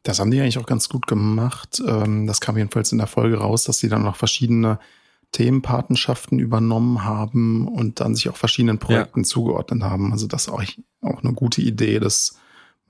Das 0.02 0.20
haben 0.20 0.30
die 0.30 0.40
eigentlich 0.40 0.58
auch 0.58 0.66
ganz 0.66 0.88
gut 0.88 1.06
gemacht. 1.06 1.82
Ähm, 1.84 2.26
das 2.26 2.40
kam 2.40 2.56
jedenfalls 2.56 2.92
in 2.92 2.98
der 2.98 3.06
Folge 3.06 3.38
raus, 3.38 3.64
dass 3.64 3.78
sie 3.78 3.88
dann 3.88 4.02
noch 4.02 4.16
verschiedene 4.16 4.78
Themenpatenschaften 5.32 6.38
übernommen 6.38 7.04
haben 7.04 7.68
und 7.68 8.00
dann 8.00 8.14
sich 8.14 8.28
auch 8.28 8.36
verschiedenen 8.36 8.78
Projekten 8.78 9.20
ja. 9.20 9.24
zugeordnet 9.24 9.82
haben. 9.82 10.12
Also 10.12 10.26
das 10.26 10.42
ist 10.42 10.48
auch, 10.48 10.62
auch 11.02 11.22
eine 11.22 11.34
gute 11.34 11.60
Idee, 11.60 12.00
dass 12.00 12.36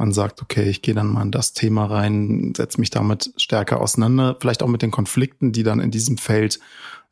man 0.00 0.12
sagt, 0.12 0.40
okay, 0.40 0.70
ich 0.70 0.80
gehe 0.80 0.94
dann 0.94 1.08
mal 1.08 1.20
in 1.20 1.30
das 1.30 1.52
Thema 1.52 1.84
rein, 1.84 2.54
setze 2.56 2.80
mich 2.80 2.88
damit 2.88 3.34
stärker 3.36 3.82
auseinander, 3.82 4.34
vielleicht 4.40 4.62
auch 4.62 4.68
mit 4.68 4.80
den 4.80 4.90
Konflikten, 4.90 5.52
die 5.52 5.62
dann 5.62 5.78
in 5.78 5.90
diesem 5.90 6.16
Feld 6.16 6.58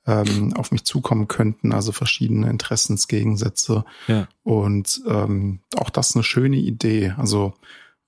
ähm, 0.06 0.54
auf 0.56 0.72
mich 0.72 0.84
zukommen 0.84 1.28
könnten, 1.28 1.72
also 1.72 1.92
verschiedene 1.92 2.48
Interessensgegensätze. 2.48 3.84
Ja. 4.06 4.26
Und 4.42 5.02
ähm, 5.06 5.60
auch 5.76 5.90
das 5.90 6.10
ist 6.10 6.16
eine 6.16 6.22
schöne 6.22 6.56
Idee. 6.56 7.12
Also 7.18 7.52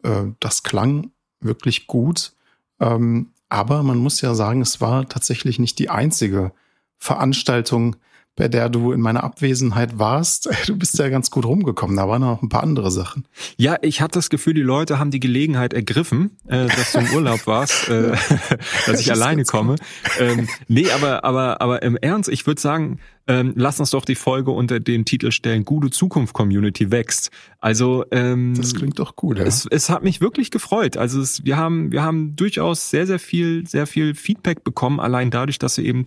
äh, 0.03 0.23
das 0.41 0.63
klang 0.63 1.11
wirklich 1.41 1.87
gut. 1.87 2.33
Ähm, 2.81 3.33
aber 3.51 3.83
man 3.83 3.99
muss 3.99 4.23
ja 4.23 4.35
sagen, 4.35 4.63
es 4.63 4.81
war 4.81 5.07
tatsächlich 5.11 5.59
nicht 5.59 5.79
die 5.79 5.91
einzige 5.91 6.53
Veranstaltung, 6.97 7.97
bei 8.37 8.49
der 8.49 8.69
du 8.69 8.93
in 8.93 9.01
meiner 9.01 9.25
Abwesenheit 9.25 9.99
warst. 9.99 10.49
Du 10.67 10.77
bist 10.77 10.99
ja 10.99 11.09
ganz 11.09 11.31
gut 11.31 11.45
rumgekommen. 11.45 11.97
Da 11.97 12.09
waren 12.09 12.21
noch 12.21 12.43
ein 12.43 12.49
paar 12.49 12.63
andere 12.63 12.91
Sachen. 12.91 13.27
Ja, 13.57 13.77
ich 13.83 14.01
hatte 14.01 14.19
das 14.19 14.31
Gefühl, 14.31 14.55
die 14.55 14.63
Leute 14.63 14.99
haben 14.99 15.11
die 15.11 15.19
Gelegenheit 15.19 15.75
ergriffen, 15.75 16.37
äh, 16.47 16.67
dass 16.67 16.93
du 16.93 16.99
im 16.99 17.11
Urlaub 17.15 17.47
warst, 17.47 17.89
äh, 17.89 18.13
dass 18.87 19.01
ich 19.01 19.11
alleine 19.11 19.45
komme. 19.45 19.77
Ähm, 20.19 20.49
nee, 20.69 20.91
aber, 20.91 21.25
aber, 21.25 21.61
aber 21.61 21.83
im 21.83 21.97
Ernst, 21.97 22.29
ich 22.29 22.47
würde 22.47 22.61
sagen, 22.61 23.01
ähm, 23.27 23.53
lass 23.57 23.79
uns 23.79 23.91
doch 23.91 24.05
die 24.05 24.15
Folge 24.15 24.51
unter 24.51 24.81
den 24.81 25.05
Titel 25.05 25.31
stellen, 25.31 25.65
Gute 25.65 25.91
Zukunft 25.91 26.33
Community 26.35 26.91
wächst. 26.91 27.31
Also 27.61 28.05
ähm, 28.11 28.55
das 28.57 28.75
klingt 28.75 28.99
doch 28.99 29.15
gut. 29.15 29.39
Ja? 29.39 29.45
Es, 29.45 29.67
es 29.71 29.89
hat 29.89 30.03
mich 30.03 30.21
wirklich 30.21 30.51
gefreut. 30.51 30.97
Also 30.97 31.21
es, 31.21 31.45
wir 31.45 31.57
haben 31.57 31.93
wir 31.93 32.03
haben 32.03 32.35
durchaus 32.35 32.91
sehr 32.91 33.07
sehr 33.07 33.19
viel 33.19 33.67
sehr 33.69 33.87
viel 33.87 34.15
Feedback 34.15 34.65
bekommen, 34.65 34.99
allein 34.99 35.31
dadurch, 35.31 35.59
dass 35.59 35.77
wir 35.77 35.85
eben 35.85 36.05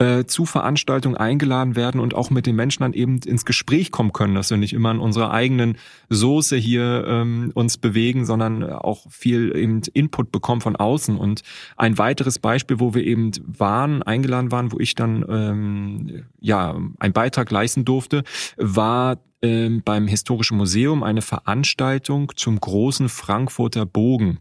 äh, 0.00 0.24
zu 0.24 0.46
Veranstaltungen 0.46 1.16
eingeladen 1.16 1.76
werden 1.76 2.00
und 2.00 2.14
auch 2.14 2.30
mit 2.30 2.46
den 2.46 2.56
Menschen 2.56 2.84
dann 2.84 2.94
eben 2.94 3.18
ins 3.18 3.44
Gespräch 3.44 3.90
kommen 3.90 4.14
können, 4.14 4.34
dass 4.34 4.48
wir 4.48 4.56
nicht 4.56 4.72
immer 4.72 4.90
in 4.90 4.98
unserer 4.98 5.30
eigenen 5.30 5.76
Soße 6.08 6.56
hier 6.56 7.04
ähm, 7.06 7.52
uns 7.54 7.76
bewegen, 7.76 8.24
sondern 8.24 8.64
auch 8.64 9.04
viel 9.10 9.54
eben 9.54 9.82
Input 9.92 10.32
bekommen 10.32 10.62
von 10.62 10.74
außen. 10.74 11.18
Und 11.18 11.42
ein 11.76 11.98
weiteres 11.98 12.38
Beispiel, 12.38 12.80
wo 12.80 12.94
wir 12.94 13.04
eben 13.04 13.32
waren, 13.46 14.02
eingeladen 14.02 14.50
waren, 14.50 14.72
wo 14.72 14.80
ich 14.80 14.94
dann 14.94 15.22
ähm, 15.28 16.24
ja 16.40 16.74
einen 16.98 17.12
Beitrag 17.12 17.50
leisten 17.50 17.84
durfte, 17.84 18.24
war 18.56 19.18
ähm, 19.42 19.82
beim 19.84 20.06
Historischen 20.06 20.56
Museum 20.56 21.02
eine 21.02 21.20
Veranstaltung 21.20 22.32
zum 22.36 22.58
großen 22.58 23.10
Frankfurter 23.10 23.84
Bogen. 23.84 24.38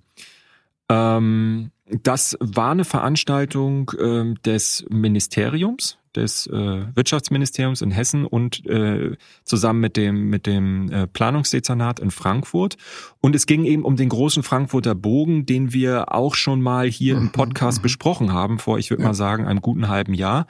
Ähm, 0.87 1.71
das 2.03 2.37
war 2.39 2.71
eine 2.71 2.85
Veranstaltung 2.85 3.91
äh, 3.97 4.33
des 4.45 4.85
Ministeriums, 4.89 5.97
des 6.15 6.47
äh, 6.47 6.85
Wirtschaftsministeriums 6.95 7.81
in 7.81 7.91
Hessen 7.91 8.25
und 8.25 8.65
äh, 8.65 9.15
zusammen 9.43 9.79
mit 9.79 9.97
dem 9.97 10.29
mit 10.29 10.45
dem 10.45 10.91
äh, 10.91 11.07
Planungsdezernat 11.07 11.99
in 11.99 12.11
Frankfurt 12.11 12.77
und 13.21 13.35
es 13.35 13.45
ging 13.45 13.65
eben 13.65 13.83
um 13.83 13.95
den 13.95 14.09
großen 14.09 14.43
Frankfurter 14.43 14.95
Bogen, 14.95 15.45
den 15.45 15.73
wir 15.73 16.13
auch 16.13 16.35
schon 16.35 16.61
mal 16.61 16.87
hier 16.87 17.15
im 17.15 17.25
mhm, 17.25 17.31
Podcast 17.31 17.79
mhm. 17.79 17.83
besprochen 17.83 18.33
haben 18.33 18.59
vor 18.59 18.79
ich 18.79 18.89
würde 18.89 19.03
ja. 19.03 19.09
mal 19.09 19.13
sagen 19.13 19.45
einem 19.45 19.61
guten 19.61 19.87
halben 19.87 20.13
Jahr, 20.13 20.47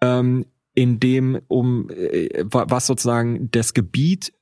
ähm, 0.00 0.46
in 0.74 1.00
dem 1.00 1.40
um 1.48 1.90
äh, 1.90 2.44
was 2.44 2.86
sozusagen 2.86 3.50
das 3.50 3.74
Gebiet 3.74 4.32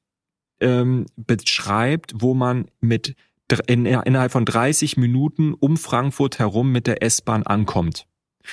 ähm, 0.60 1.06
beschreibt, 1.16 2.14
wo 2.16 2.34
man 2.34 2.66
mit 2.80 3.14
in, 3.66 3.86
innerhalb 3.86 4.32
von 4.32 4.44
30 4.44 4.96
Minuten 4.96 5.54
um 5.54 5.76
Frankfurt 5.76 6.38
herum 6.38 6.72
mit 6.72 6.86
der 6.86 7.02
S-Bahn 7.02 7.44
ankommt. 7.44 8.06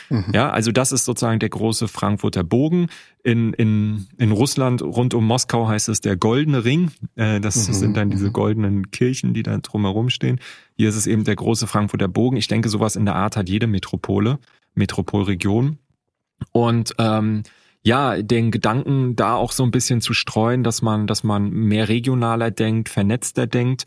Mhm. 0.10 0.26
Ja, 0.34 0.50
also 0.50 0.72
das 0.72 0.92
ist 0.92 1.06
sozusagen 1.06 1.40
der 1.40 1.50
große 1.50 1.88
Frankfurter 1.88 2.44
Bogen. 2.44 2.88
In, 3.24 3.54
in, 3.54 4.08
in 4.18 4.32
Russland 4.32 4.82
rund 4.82 5.14
um 5.14 5.26
Moskau 5.26 5.68
heißt 5.68 5.90
es 5.90 6.02
der 6.02 6.18
Goldene 6.18 6.66
Ring. 6.66 6.92
Äh, 7.16 7.40
das 7.40 7.68
mhm. 7.68 7.74
sind 7.74 7.98
dann 7.98 8.10
diese 8.10 8.28
mhm. 8.28 8.34
goldenen 8.34 8.92
Kirchen, 8.92 9.34
die 9.34 9.44
da 9.44 9.58
drumherum 9.58 10.10
stehen. 10.10 10.40
Hier 10.78 10.90
ist 10.90 10.96
es 10.96 11.08
eben 11.08 11.24
der 11.24 11.36
große 11.36 11.68
Frankfurter 11.68 12.08
Bogen. 12.08 12.38
Ich 12.38 12.48
denke, 12.48 12.70
sowas 12.70 12.96
in 12.96 13.06
der 13.06 13.16
Art 13.16 13.38
hat 13.38 13.50
jede 13.50 13.68
Metropole, 13.68 14.40
Metropolregion. 14.74 15.78
Und 16.52 16.94
ähm, 16.98 17.44
ja, 17.82 18.22
den 18.22 18.52
Gedanken 18.52 19.16
da 19.16 19.36
auch 19.36 19.52
so 19.52 19.64
ein 19.64 19.72
bisschen 19.72 20.02
zu 20.02 20.14
streuen, 20.14 20.64
dass 20.64 20.82
man, 20.82 21.08
dass 21.08 21.24
man 21.24 21.50
mehr 21.50 21.88
regionaler 21.88 22.52
denkt, 22.52 22.90
vernetzter 22.90 23.48
denkt 23.48 23.86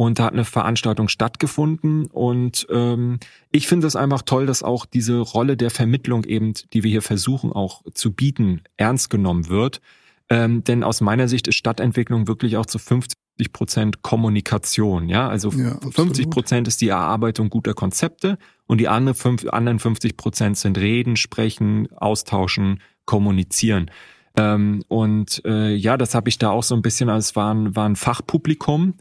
und 0.00 0.18
da 0.18 0.24
hat 0.24 0.32
eine 0.32 0.46
Veranstaltung 0.46 1.08
stattgefunden 1.08 2.06
und 2.06 2.66
ähm, 2.70 3.18
ich 3.52 3.68
finde 3.68 3.86
es 3.86 3.96
einfach 3.96 4.22
toll, 4.22 4.46
dass 4.46 4.62
auch 4.62 4.86
diese 4.86 5.18
Rolle 5.18 5.58
der 5.58 5.68
Vermittlung 5.68 6.24
eben, 6.24 6.54
die 6.72 6.82
wir 6.82 6.90
hier 6.90 7.02
versuchen 7.02 7.52
auch 7.52 7.82
zu 7.92 8.10
bieten, 8.10 8.62
ernst 8.78 9.10
genommen 9.10 9.50
wird. 9.50 9.82
Ähm, 10.30 10.64
denn 10.64 10.84
aus 10.84 11.02
meiner 11.02 11.28
Sicht 11.28 11.48
ist 11.48 11.56
Stadtentwicklung 11.56 12.28
wirklich 12.28 12.56
auch 12.56 12.64
zu 12.64 12.78
50 12.78 13.14
Prozent 13.52 14.00
Kommunikation. 14.00 15.10
Ja, 15.10 15.28
also 15.28 15.50
ja, 15.50 15.78
50 15.90 16.30
Prozent 16.30 16.66
ist 16.66 16.80
die 16.80 16.88
Erarbeitung 16.88 17.50
guter 17.50 17.74
Konzepte 17.74 18.38
und 18.66 18.78
die 18.78 18.88
andere 18.88 19.14
fünf, 19.14 19.46
anderen 19.50 19.80
50 19.80 20.16
Prozent 20.16 20.56
sind 20.56 20.78
Reden, 20.78 21.16
Sprechen, 21.16 21.92
Austauschen, 21.94 22.80
Kommunizieren. 23.04 23.90
Ähm, 24.34 24.82
und 24.88 25.42
äh, 25.44 25.74
ja, 25.74 25.98
das 25.98 26.14
habe 26.14 26.30
ich 26.30 26.38
da 26.38 26.48
auch 26.48 26.62
so 26.62 26.74
ein 26.74 26.80
bisschen 26.80 27.10
als 27.10 27.36
war 27.36 27.52
ein, 27.52 27.76
war 27.76 27.86
ein 27.86 27.96
Fachpublikum 27.96 28.94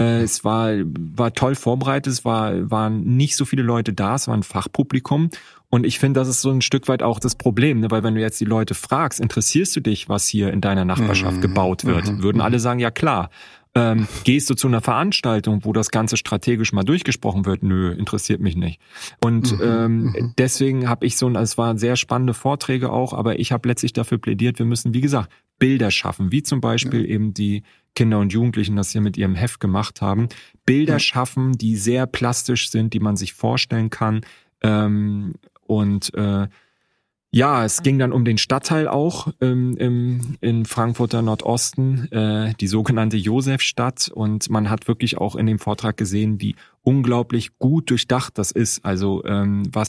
äh, 0.00 0.22
es 0.22 0.44
war, 0.44 0.72
war 1.16 1.32
toll 1.32 1.54
vorbereitet, 1.54 2.12
es 2.12 2.24
war, 2.24 2.70
waren 2.70 3.04
nicht 3.16 3.36
so 3.36 3.44
viele 3.44 3.62
Leute 3.62 3.92
da, 3.92 4.16
es 4.16 4.26
war 4.26 4.36
ein 4.36 4.42
Fachpublikum. 4.42 5.30
Und 5.70 5.84
ich 5.84 5.98
finde, 5.98 6.20
das 6.20 6.28
ist 6.28 6.40
so 6.40 6.50
ein 6.50 6.62
Stück 6.62 6.88
weit 6.88 7.02
auch 7.02 7.18
das 7.18 7.34
Problem, 7.34 7.80
ne? 7.80 7.90
weil 7.90 8.02
wenn 8.04 8.14
du 8.14 8.20
jetzt 8.20 8.40
die 8.40 8.44
Leute 8.44 8.74
fragst, 8.74 9.20
interessierst 9.20 9.74
du 9.76 9.80
dich, 9.80 10.08
was 10.08 10.26
hier 10.26 10.52
in 10.52 10.60
deiner 10.60 10.84
Nachbarschaft 10.84 11.38
mhm. 11.38 11.42
gebaut 11.42 11.84
wird, 11.84 12.06
mhm. 12.06 12.22
würden 12.22 12.40
alle 12.40 12.60
sagen, 12.60 12.80
ja 12.80 12.90
klar. 12.90 13.30
Ähm, 13.76 14.06
gehst 14.22 14.48
du 14.48 14.54
zu 14.54 14.68
einer 14.68 14.80
Veranstaltung, 14.80 15.64
wo 15.64 15.72
das 15.72 15.90
Ganze 15.90 16.16
strategisch 16.16 16.72
mal 16.72 16.84
durchgesprochen 16.84 17.44
wird? 17.44 17.64
Nö, 17.64 17.92
interessiert 17.92 18.40
mich 18.40 18.54
nicht. 18.54 18.80
Und 19.20 19.50
mhm, 19.50 19.64
ähm, 19.64 20.02
mhm. 20.04 20.34
deswegen 20.38 20.88
habe 20.88 21.06
ich 21.06 21.16
so, 21.16 21.28
es 21.30 21.58
waren 21.58 21.76
sehr 21.76 21.96
spannende 21.96 22.34
Vorträge 22.34 22.92
auch, 22.92 23.12
aber 23.12 23.40
ich 23.40 23.50
habe 23.50 23.68
letztlich 23.68 23.92
dafür 23.92 24.18
plädiert, 24.18 24.60
wir 24.60 24.66
müssen, 24.66 24.94
wie 24.94 25.00
gesagt, 25.00 25.32
Bilder 25.58 25.90
schaffen, 25.90 26.30
wie 26.30 26.44
zum 26.44 26.60
Beispiel 26.60 27.02
ja. 27.02 27.14
eben 27.14 27.34
die 27.34 27.64
Kinder 27.94 28.18
und 28.18 28.32
Jugendlichen 28.32 28.76
das 28.76 28.90
hier 28.90 29.00
mit 29.00 29.16
ihrem 29.16 29.34
Heft 29.34 29.60
gemacht 29.60 30.00
haben. 30.00 30.28
Bilder 30.66 30.94
ja. 30.94 30.98
schaffen, 30.98 31.52
die 31.52 31.76
sehr 31.76 32.06
plastisch 32.06 32.70
sind, 32.70 32.92
die 32.92 33.00
man 33.00 33.16
sich 33.16 33.34
vorstellen 33.34 33.90
kann. 33.90 34.22
Ähm, 34.62 35.34
und 35.66 36.12
äh, 36.14 36.48
ja, 37.30 37.64
es 37.64 37.82
ging 37.82 37.98
dann 37.98 38.12
um 38.12 38.24
den 38.24 38.38
Stadtteil 38.38 38.86
auch 38.86 39.26
ähm, 39.40 39.76
im, 39.76 40.36
in 40.40 40.64
Frankfurter 40.66 41.20
Nordosten, 41.20 42.10
äh, 42.12 42.54
die 42.60 42.68
sogenannte 42.68 43.16
Josefstadt. 43.16 44.08
Und 44.14 44.48
man 44.50 44.70
hat 44.70 44.86
wirklich 44.86 45.18
auch 45.18 45.34
in 45.34 45.46
dem 45.46 45.58
Vortrag 45.58 45.96
gesehen, 45.96 46.40
wie 46.40 46.54
unglaublich 46.82 47.58
gut 47.58 47.90
durchdacht 47.90 48.38
das 48.38 48.52
ist. 48.52 48.84
Also 48.84 49.24
ähm, 49.24 49.64
was 49.72 49.88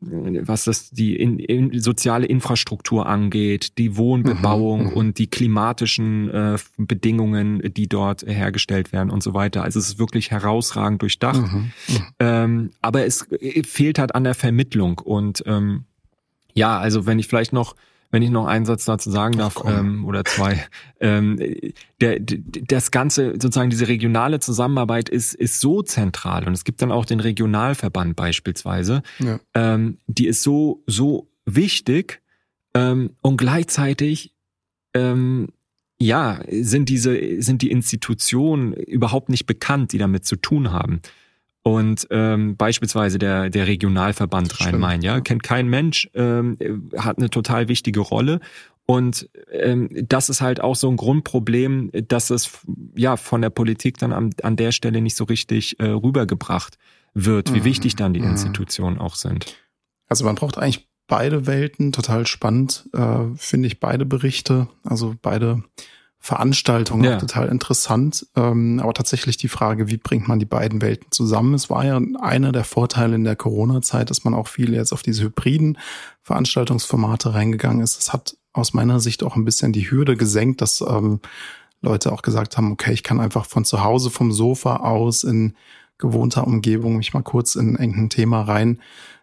was 0.00 0.64
das 0.64 0.90
die 0.90 1.16
in, 1.16 1.40
in, 1.40 1.80
soziale 1.80 2.26
Infrastruktur 2.26 3.06
angeht, 3.06 3.78
die 3.78 3.96
Wohnbebauung 3.96 4.80
mhm, 4.84 4.86
mhm, 4.90 4.92
und 4.92 5.18
die 5.18 5.26
klimatischen 5.26 6.30
äh, 6.30 6.58
Bedingungen, 6.76 7.60
die 7.74 7.88
dort 7.88 8.22
hergestellt 8.22 8.92
werden 8.92 9.10
und 9.10 9.24
so 9.24 9.34
weiter. 9.34 9.64
Also 9.64 9.80
es 9.80 9.88
ist 9.88 9.98
wirklich 9.98 10.30
herausragend 10.30 11.02
durchdacht. 11.02 11.40
Mhm, 11.40 11.72
mhm, 11.88 12.02
ähm, 12.20 12.70
aber 12.80 13.06
es 13.06 13.26
fehlt 13.64 13.98
halt 13.98 14.14
an 14.14 14.22
der 14.22 14.34
Vermittlung 14.34 14.98
und 14.98 15.42
ähm, 15.46 15.84
ja, 16.54 16.78
also 16.78 17.06
wenn 17.06 17.18
ich 17.18 17.26
vielleicht 17.26 17.52
noch 17.52 17.74
wenn 18.10 18.22
ich 18.22 18.30
noch 18.30 18.46
einen 18.46 18.64
Satz 18.64 18.84
dazu 18.84 19.10
sagen 19.10 19.36
darf 19.36 19.62
ähm, 19.66 20.04
oder 20.06 20.24
zwei. 20.24 20.64
Ähm, 21.00 21.38
der, 22.00 22.18
das 22.20 22.90
Ganze, 22.90 23.32
sozusagen 23.32 23.70
diese 23.70 23.88
regionale 23.88 24.40
Zusammenarbeit 24.40 25.08
ist, 25.08 25.34
ist 25.34 25.60
so 25.60 25.82
zentral 25.82 26.46
und 26.46 26.54
es 26.54 26.64
gibt 26.64 26.80
dann 26.80 26.90
auch 26.90 27.04
den 27.04 27.20
Regionalverband 27.20 28.16
beispielsweise. 28.16 29.02
Ja. 29.18 29.40
Ähm, 29.54 29.98
die 30.06 30.26
ist 30.26 30.42
so, 30.42 30.82
so 30.86 31.28
wichtig 31.44 32.22
ähm, 32.74 33.10
und 33.20 33.36
gleichzeitig 33.36 34.34
ähm, 34.94 35.48
ja, 36.00 36.40
sind 36.48 36.88
diese, 36.88 37.42
sind 37.42 37.62
die 37.62 37.70
Institutionen 37.70 38.72
überhaupt 38.72 39.28
nicht 39.28 39.46
bekannt, 39.46 39.92
die 39.92 39.98
damit 39.98 40.24
zu 40.24 40.36
tun 40.36 40.72
haben. 40.72 41.00
Und 41.62 42.06
ähm, 42.10 42.56
beispielsweise 42.56 43.18
der, 43.18 43.50
der 43.50 43.66
Regionalverband 43.66 44.60
Rhein-Main, 44.60 45.02
ja, 45.02 45.20
kennt 45.20 45.42
kein 45.42 45.68
Mensch, 45.68 46.08
ähm, 46.14 46.56
hat 46.96 47.18
eine 47.18 47.30
total 47.30 47.68
wichtige 47.68 48.00
Rolle. 48.00 48.40
Und 48.86 49.28
ähm, 49.52 49.90
das 50.08 50.30
ist 50.30 50.40
halt 50.40 50.62
auch 50.62 50.76
so 50.76 50.88
ein 50.88 50.96
Grundproblem, 50.96 51.90
dass 52.08 52.30
es 52.30 52.60
ja 52.96 53.18
von 53.18 53.42
der 53.42 53.50
Politik 53.50 53.98
dann 53.98 54.14
an, 54.14 54.30
an 54.42 54.56
der 54.56 54.72
Stelle 54.72 55.02
nicht 55.02 55.16
so 55.16 55.24
richtig 55.24 55.78
äh, 55.78 55.88
rübergebracht 55.88 56.78
wird, 57.12 57.52
wie 57.52 57.60
mhm. 57.60 57.64
wichtig 57.64 57.96
dann 57.96 58.14
die 58.14 58.20
mhm. 58.20 58.30
Institutionen 58.30 58.98
auch 58.98 59.14
sind. 59.14 59.54
Also 60.08 60.24
man 60.24 60.36
braucht 60.36 60.56
eigentlich 60.56 60.88
beide 61.06 61.46
Welten, 61.46 61.92
total 61.92 62.26
spannend, 62.26 62.88
äh, 62.94 63.24
finde 63.36 63.66
ich 63.66 63.78
beide 63.78 64.06
Berichte, 64.06 64.68
also 64.84 65.14
beide 65.20 65.64
Veranstaltung 66.20 67.04
ja. 67.04 67.16
total 67.18 67.48
interessant. 67.48 68.26
Ähm, 68.36 68.80
aber 68.80 68.92
tatsächlich 68.92 69.36
die 69.36 69.48
Frage, 69.48 69.88
wie 69.88 69.96
bringt 69.96 70.28
man 70.28 70.38
die 70.38 70.44
beiden 70.44 70.82
Welten 70.82 71.10
zusammen? 71.10 71.54
Es 71.54 71.70
war 71.70 71.84
ja 71.84 72.00
einer 72.20 72.52
der 72.52 72.64
Vorteile 72.64 73.14
in 73.14 73.24
der 73.24 73.36
Corona-Zeit, 73.36 74.10
dass 74.10 74.24
man 74.24 74.34
auch 74.34 74.48
viel 74.48 74.74
jetzt 74.74 74.92
auf 74.92 75.02
diese 75.02 75.24
hybriden 75.24 75.78
Veranstaltungsformate 76.22 77.34
reingegangen 77.34 77.80
ist. 77.80 77.98
Es 77.98 78.12
hat 78.12 78.36
aus 78.52 78.74
meiner 78.74 78.98
Sicht 79.00 79.22
auch 79.22 79.36
ein 79.36 79.44
bisschen 79.44 79.72
die 79.72 79.90
Hürde 79.90 80.16
gesenkt, 80.16 80.60
dass 80.60 80.80
ähm, 80.80 81.20
Leute 81.80 82.12
auch 82.12 82.22
gesagt 82.22 82.56
haben, 82.56 82.72
okay, 82.72 82.92
ich 82.92 83.04
kann 83.04 83.20
einfach 83.20 83.46
von 83.46 83.64
zu 83.64 83.84
Hause 83.84 84.10
vom 84.10 84.32
Sofa 84.32 84.78
aus 84.78 85.22
in 85.22 85.54
gewohnter 85.98 86.46
Umgebung 86.46 86.96
mich 86.96 87.14
mal 87.14 87.22
kurz 87.22 87.54
in 87.54 87.76
irgendein 87.76 88.10
Thema 88.10 88.42
rein 88.42 88.80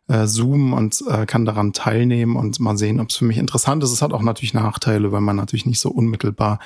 äh, 0.08 0.26
zoomen 0.26 0.74
und 0.74 1.04
äh, 1.10 1.26
kann 1.26 1.46
daran 1.46 1.74
teilnehmen 1.74 2.36
und 2.36 2.60
mal 2.60 2.78
sehen, 2.78 3.00
ob 3.00 3.10
es 3.10 3.16
für 3.16 3.26
mich 3.26 3.38
interessant 3.38 3.84
ist. 3.84 3.92
Es 3.92 4.02
hat 4.02 4.14
auch 4.14 4.22
natürlich 4.22 4.54
Nachteile, 4.54 5.12
weil 5.12 5.22
man 5.22 5.36
natürlich 5.36 5.66
nicht 5.66 5.80
so 5.80 5.90
unmittelbar 5.90 6.60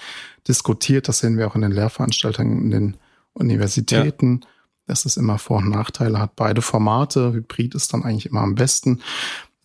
diskutiert. 0.47 1.07
Das 1.07 1.19
sehen 1.19 1.37
wir 1.37 1.47
auch 1.47 1.55
in 1.55 1.61
den 1.61 1.71
Lehrveranstaltungen 1.71 2.63
in 2.63 2.71
den 2.71 2.97
Universitäten. 3.33 4.41
dass 4.85 5.05
es 5.05 5.17
immer 5.17 5.37
Vor- 5.37 5.59
und 5.59 5.69
Nachteile 5.69 6.17
hat. 6.19 6.35
Beide 6.35 6.63
Formate, 6.63 7.31
Hybrid 7.31 7.75
ist 7.75 7.93
dann 7.93 8.03
eigentlich 8.03 8.25
immer 8.25 8.41
am 8.41 8.55
besten. 8.55 9.01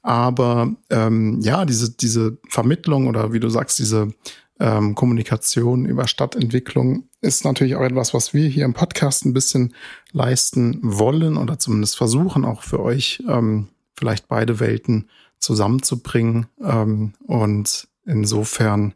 Aber 0.03 0.71
ähm, 0.91 1.41
ja, 1.41 1.65
diese, 1.65 1.93
diese 1.93 2.37
Vermittlung 2.51 3.07
oder 3.07 3.33
wie 3.33 3.41
du 3.41 3.49
sagst, 3.49 3.79
diese 3.79 4.13
ähm, 4.61 4.95
Kommunikation 4.95 5.87
über 5.87 6.07
Stadtentwicklung 6.07 7.09
ist 7.25 7.45
natürlich 7.45 7.75
auch 7.75 7.83
etwas, 7.83 8.15
was 8.15 8.35
wir 8.35 8.49
hier 8.49 8.65
im 8.65 8.75
Podcast 8.75 9.25
ein 9.25 9.33
bisschen 9.33 9.75
leisten 10.13 10.79
wollen 10.83 11.37
oder 11.37 11.59
zumindest 11.59 11.97
versuchen, 11.97 12.45
auch 12.45 12.63
für 12.63 12.81
euch 12.81 13.23
ähm, 13.29 13.69
vielleicht 13.97 14.29
beide 14.29 14.61
Welten 14.61 15.09
zusammenzubringen. 15.39 16.47
Ähm, 16.63 17.15
und 17.27 17.89
insofern, 18.05 18.95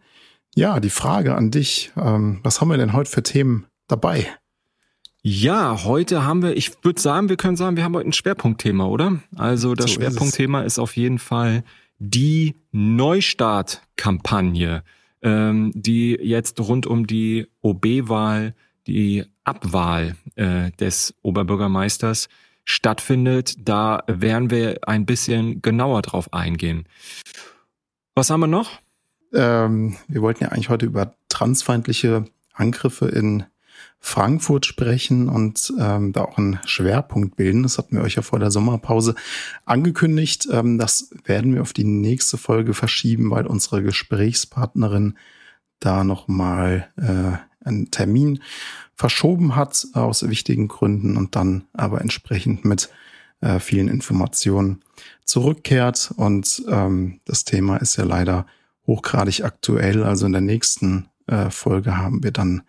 ja, 0.54 0.78
die 0.78 0.90
Frage 0.90 1.34
an 1.34 1.50
dich, 1.50 1.90
ähm, 1.96 2.40
was 2.42 2.60
haben 2.60 2.68
wir 2.68 2.76
denn 2.76 2.92
heute 2.92 3.10
für 3.10 3.22
Themen 3.22 3.66
dabei? 3.86 4.26
Ja, 5.22 5.84
heute 5.84 6.24
haben 6.24 6.42
wir, 6.42 6.56
ich 6.56 6.84
würde 6.84 7.00
sagen, 7.00 7.28
wir 7.28 7.36
können 7.36 7.56
sagen, 7.56 7.76
wir 7.76 7.84
haben 7.84 7.96
heute 7.96 8.08
ein 8.08 8.12
Schwerpunktthema, 8.12 8.86
oder? 8.86 9.20
Also 9.36 9.74
das 9.74 9.86
so 9.86 9.94
Schwerpunktthema 9.94 10.60
ist, 10.60 10.74
ist, 10.74 10.78
auf 10.78 10.96
jeden 10.96 11.18
Fall 11.18 11.64
die 11.98 12.54
Neustart-Kampagne 12.70 14.84
ähm, 15.22 15.72
die 15.74 16.18
jetzt 16.20 16.60
rund 16.60 16.86
um 16.86 17.06
die 17.06 17.46
OB-Wahl, 17.62 18.54
die 18.86 19.24
Abwahl 19.44 20.16
äh, 20.36 20.70
des 20.72 21.14
Oberbürgermeisters 21.22 22.28
stattfindet. 22.64 23.54
Da 23.58 24.02
werden 24.06 24.50
wir 24.50 24.80
ein 24.86 25.06
bisschen 25.06 25.62
genauer 25.62 26.02
drauf 26.02 26.32
eingehen. 26.32 26.86
Was 28.14 28.30
haben 28.30 28.40
wir 28.40 28.46
noch? 28.46 28.80
Ähm, 29.32 29.96
wir 30.08 30.22
wollten 30.22 30.44
ja 30.44 30.50
eigentlich 30.50 30.68
heute 30.68 30.86
über 30.86 31.14
transfeindliche 31.28 32.24
Angriffe 32.52 33.08
in 33.08 33.44
Frankfurt 34.00 34.64
sprechen 34.64 35.28
und 35.28 35.72
ähm, 35.78 36.12
da 36.12 36.22
auch 36.22 36.38
einen 36.38 36.60
Schwerpunkt 36.64 37.36
bilden. 37.36 37.64
Das 37.64 37.78
hatten 37.78 37.96
wir 37.96 38.02
euch 38.02 38.14
ja 38.14 38.22
vor 38.22 38.38
der 38.38 38.50
Sommerpause 38.50 39.14
angekündigt. 39.64 40.48
Ähm, 40.50 40.78
das 40.78 41.10
werden 41.24 41.54
wir 41.54 41.62
auf 41.62 41.72
die 41.72 41.84
nächste 41.84 42.38
Folge 42.38 42.74
verschieben, 42.74 43.30
weil 43.30 43.46
unsere 43.46 43.82
Gesprächspartnerin 43.82 45.18
da 45.80 46.04
nochmal 46.04 46.88
äh, 46.96 47.66
einen 47.66 47.90
Termin 47.90 48.40
verschoben 48.94 49.56
hat 49.56 49.86
aus 49.92 50.28
wichtigen 50.28 50.68
Gründen 50.68 51.16
und 51.16 51.36
dann 51.36 51.64
aber 51.72 52.00
entsprechend 52.00 52.64
mit 52.64 52.90
äh, 53.40 53.60
vielen 53.60 53.88
Informationen 53.88 54.82
zurückkehrt. 55.24 56.12
Und 56.16 56.62
ähm, 56.68 57.20
das 57.24 57.44
Thema 57.44 57.76
ist 57.76 57.96
ja 57.96 58.04
leider 58.04 58.46
hochgradig 58.86 59.44
aktuell. 59.44 60.02
Also 60.02 60.26
in 60.26 60.32
der 60.32 60.40
nächsten 60.40 61.08
äh, 61.26 61.50
Folge 61.50 61.96
haben 61.96 62.22
wir 62.22 62.32
dann 62.32 62.62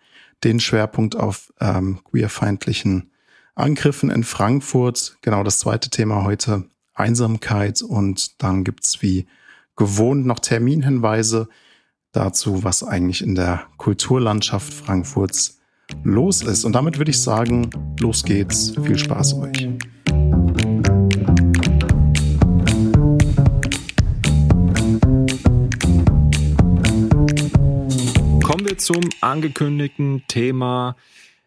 den 0.44 0.60
Schwerpunkt 0.60 1.16
auf 1.16 1.52
ähm, 1.60 2.00
queerfeindlichen 2.04 3.10
Angriffen 3.54 4.10
in 4.10 4.24
Frankfurt. 4.24 5.16
Genau 5.22 5.42
das 5.42 5.58
zweite 5.58 5.90
Thema 5.90 6.24
heute, 6.24 6.64
Einsamkeit. 6.94 7.82
Und 7.82 8.42
dann 8.42 8.64
gibt's 8.64 9.02
wie 9.02 9.26
gewohnt 9.76 10.26
noch 10.26 10.40
Terminhinweise 10.40 11.48
dazu, 12.12 12.64
was 12.64 12.82
eigentlich 12.82 13.22
in 13.22 13.34
der 13.34 13.66
Kulturlandschaft 13.76 14.72
Frankfurts 14.72 15.58
los 16.02 16.42
ist. 16.42 16.64
Und 16.64 16.72
damit 16.72 16.98
würde 16.98 17.10
ich 17.10 17.20
sagen, 17.20 17.70
los 17.98 18.24
geht's. 18.24 18.72
Viel 18.82 18.98
Spaß 18.98 19.34
euch. 19.34 19.68
Zum 28.80 29.00
angekündigten 29.20 30.24
Thema 30.26 30.96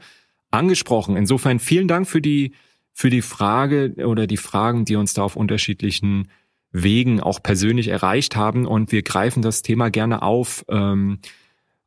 angesprochen. 0.51 1.15
Insofern 1.15 1.59
vielen 1.59 1.87
Dank 1.87 2.07
für 2.07 2.21
die 2.21 2.51
für 2.97 3.09
die 3.09 3.21
Frage 3.21 3.93
oder 4.05 4.25
die 4.25 4.37
Fragen, 4.37 4.85
die 4.85 4.95
uns 4.95 5.13
da 5.13 5.23
auf 5.23 5.35
unterschiedlichen 5.35 6.29
Wegen 6.71 7.19
auch 7.19 7.43
persönlich 7.43 7.89
erreicht 7.89 8.37
haben. 8.37 8.65
Und 8.65 8.93
wir 8.93 9.03
greifen 9.03 9.41
das 9.41 9.61
Thema 9.61 9.89
gerne 9.89 10.21
auf. 10.21 10.63
Ähm, 10.69 11.19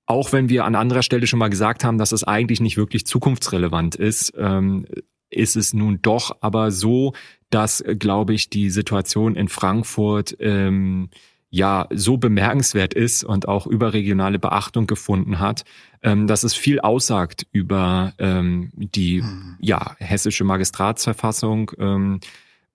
auch 0.05 0.33
wenn 0.33 0.51
wir 0.51 0.67
an 0.67 0.75
anderer 0.75 1.03
Stelle 1.03 1.27
schon 1.27 1.39
mal 1.39 1.49
gesagt 1.49 1.83
haben, 1.83 1.97
dass 1.97 2.13
es 2.13 2.25
eigentlich 2.25 2.61
nicht 2.61 2.77
wirklich 2.77 3.07
zukunftsrelevant 3.07 3.95
ist, 3.95 4.35
ähm, 4.37 4.85
ist 5.31 5.57
es 5.57 5.73
nun 5.73 6.03
doch 6.03 6.37
aber 6.43 6.71
so, 6.71 7.15
dass, 7.49 7.83
glaube 7.99 8.35
ich, 8.35 8.51
die 8.51 8.69
Situation 8.69 9.35
in 9.35 9.49
Frankfurt 9.49 10.37
ähm, 10.41 11.09
ja 11.51 11.87
so 11.91 12.19
bemerkenswert 12.19 12.95
ist 12.95 13.25
und 13.25 13.49
auch 13.49 13.67
überregionale 13.67 14.39
Beachtung 14.39 14.87
gefunden 14.87 15.39
hat, 15.39 15.65
ähm, 16.03 16.27
dass 16.27 16.45
es 16.45 16.55
viel 16.55 16.81
aussagt 16.81 17.47
über 17.53 18.13
ähm, 18.19 18.71
die 18.75 19.23
mhm. 19.23 19.57
ja 19.61 19.97
hessische 19.99 20.45
Magistratsverfassung 20.45 21.73
ähm, 21.79 22.21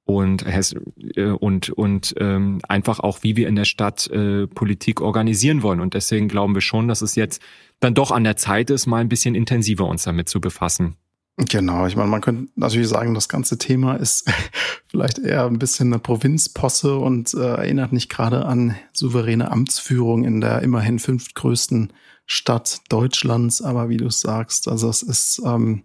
und 0.05 0.45
äh, 0.45 1.25
und 1.25 1.69
und 1.69 2.15
ähm, 2.17 2.59
einfach 2.67 2.99
auch 2.99 3.19
wie 3.21 3.35
wir 3.35 3.47
in 3.47 3.55
der 3.55 3.65
Stadt 3.65 4.07
äh, 4.07 4.47
Politik 4.47 5.01
organisieren 5.01 5.61
wollen 5.61 5.79
und 5.79 5.93
deswegen 5.93 6.27
glauben 6.27 6.55
wir 6.55 6.61
schon, 6.61 6.87
dass 6.87 7.01
es 7.01 7.15
jetzt 7.15 7.41
dann 7.79 7.93
doch 7.93 8.11
an 8.11 8.23
der 8.23 8.37
Zeit 8.37 8.69
ist, 8.69 8.87
mal 8.87 9.01
ein 9.01 9.09
bisschen 9.09 9.35
intensiver 9.35 9.85
uns 9.85 10.03
damit 10.03 10.29
zu 10.29 10.41
befassen. 10.41 10.95
Genau, 11.37 11.87
ich 11.87 11.95
meine, 11.95 12.09
man 12.09 12.21
könnte 12.21 12.51
natürlich 12.55 12.89
sagen, 12.89 13.15
das 13.15 13.27
ganze 13.27 13.57
Thema 13.57 13.95
ist 13.95 14.29
vielleicht 14.87 15.17
eher 15.17 15.45
ein 15.47 15.57
bisschen 15.57 15.91
eine 15.91 15.99
Provinzposse 15.99 16.95
und 16.97 17.33
äh, 17.33 17.55
erinnert 17.55 17.91
nicht 17.91 18.09
gerade 18.09 18.45
an 18.45 18.75
souveräne 18.93 19.49
Amtsführung 19.51 20.25
in 20.25 20.41
der 20.41 20.61
immerhin 20.61 20.99
fünftgrößten 20.99 21.91
Stadt 22.27 22.81
Deutschlands. 22.89 23.63
Aber 23.63 23.89
wie 23.89 23.97
du 23.97 24.11
sagst, 24.11 24.67
also 24.67 24.89
es 24.89 25.01
ist 25.01 25.41
ähm, 25.43 25.83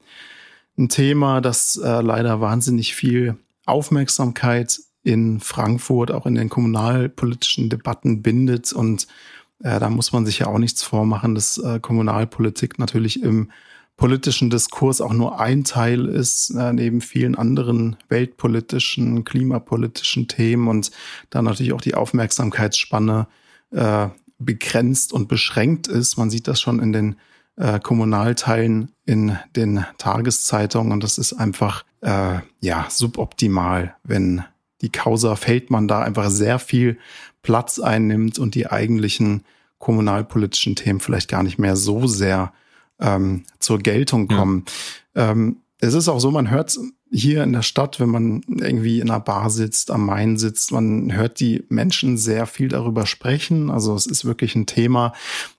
ein 0.77 0.91
Thema, 0.91 1.41
das 1.41 1.77
äh, 1.77 2.03
leider 2.03 2.43
wahnsinnig 2.43 2.95
viel 2.95 3.39
Aufmerksamkeit 3.65 4.79
in 5.03 5.41
Frankfurt, 5.41 6.11
auch 6.11 6.27
in 6.27 6.35
den 6.35 6.51
kommunalpolitischen 6.51 7.71
Debatten 7.71 8.21
bindet. 8.21 8.75
Und 8.75 9.07
äh, 9.61 9.81
da 9.81 9.89
muss 9.89 10.13
man 10.13 10.27
sich 10.27 10.41
ja 10.41 10.47
auch 10.49 10.59
nichts 10.59 10.83
vormachen, 10.83 11.35
dass 11.35 11.57
äh, 11.57 11.81
Kommunalpolitik 11.81 12.79
natürlich 12.79 13.23
im 13.23 13.51
politischen 13.99 14.49
Diskurs 14.49 15.01
auch 15.03 15.13
nur 15.13 15.41
ein 15.41 15.65
Teil 15.65 16.07
ist, 16.07 16.51
äh, 16.51 16.73
neben 16.73 17.03
vielen 17.03 17.35
anderen 17.35 17.97
weltpolitischen, 18.09 19.25
klimapolitischen 19.25 20.29
Themen 20.29 20.69
und 20.69 20.93
dann 21.31 21.45
natürlich 21.45 21.75
auch 21.75 21.81
die 21.81 21.95
Aufmerksamkeitsspanne 21.95 23.27
äh, 23.73 24.09
begrenzt 24.39 25.13
und 25.13 25.29
beschränkt 25.29 25.89
ist. 25.89 26.17
Man 26.17 26.31
sieht 26.31 26.47
das 26.47 26.61
schon 26.61 26.79
in 26.79 26.93
den 26.93 27.17
äh, 27.57 27.81
Kommunalteilen 27.81 28.93
in 29.05 29.37
den 29.57 29.85
Tageszeitungen 29.99 30.93
und 30.93 31.03
das 31.03 31.19
ist 31.19 31.33
einfach 31.33 31.85
äh, 32.01 32.39
ja 32.61 32.87
suboptimal, 32.89 33.97
wenn 34.05 34.45
die 34.81 34.93
Causa 34.93 35.35
Feldmann 35.35 35.89
da 35.89 36.03
einfach 36.03 36.31
sehr 36.31 36.61
viel 36.61 36.99
Platz 37.43 37.81
einnimmt 37.81 38.39
und 38.39 38.55
die 38.55 38.71
eigentlichen 38.71 39.43
kommunalpolitischen 39.79 40.77
Themen 40.77 41.01
vielleicht 41.01 41.29
gar 41.29 41.43
nicht 41.43 41.59
mehr 41.59 41.75
so 41.75 42.07
sehr 42.07 42.53
ähm, 43.01 43.45
zur 43.59 43.79
Geltung 43.79 44.29
kommen. 44.29 44.65
Ja. 45.15 45.31
Ähm, 45.31 45.59
es 45.81 45.95
ist 45.95 46.09
auch 46.09 46.19
so, 46.19 46.31
man 46.31 46.51
hört 46.51 46.77
hier 47.11 47.43
in 47.43 47.53
der 47.53 47.63
Stadt, 47.63 48.01
wenn 48.01 48.11
man 48.11 48.43
irgendwie 48.49 49.01
in 49.01 49.11
einer 49.11 49.21
Bar 49.21 49.51
sitzt, 49.51 49.91
am 49.91 50.05
Main 50.07 50.37
sitzt, 50.37 50.73
man 50.73 51.13
hört 51.15 51.41
die 51.41 51.65
Menschen 51.69 52.19
sehr 52.19 52.47
viel 52.47 52.69
darüber 52.69 53.07
sprechen. 53.07 53.71
Also 53.71 53.95
es 53.95 54.07
ist 54.07 54.25
wirklich 54.25 54.55
ein 54.55 54.67
Thema, 54.67 55.13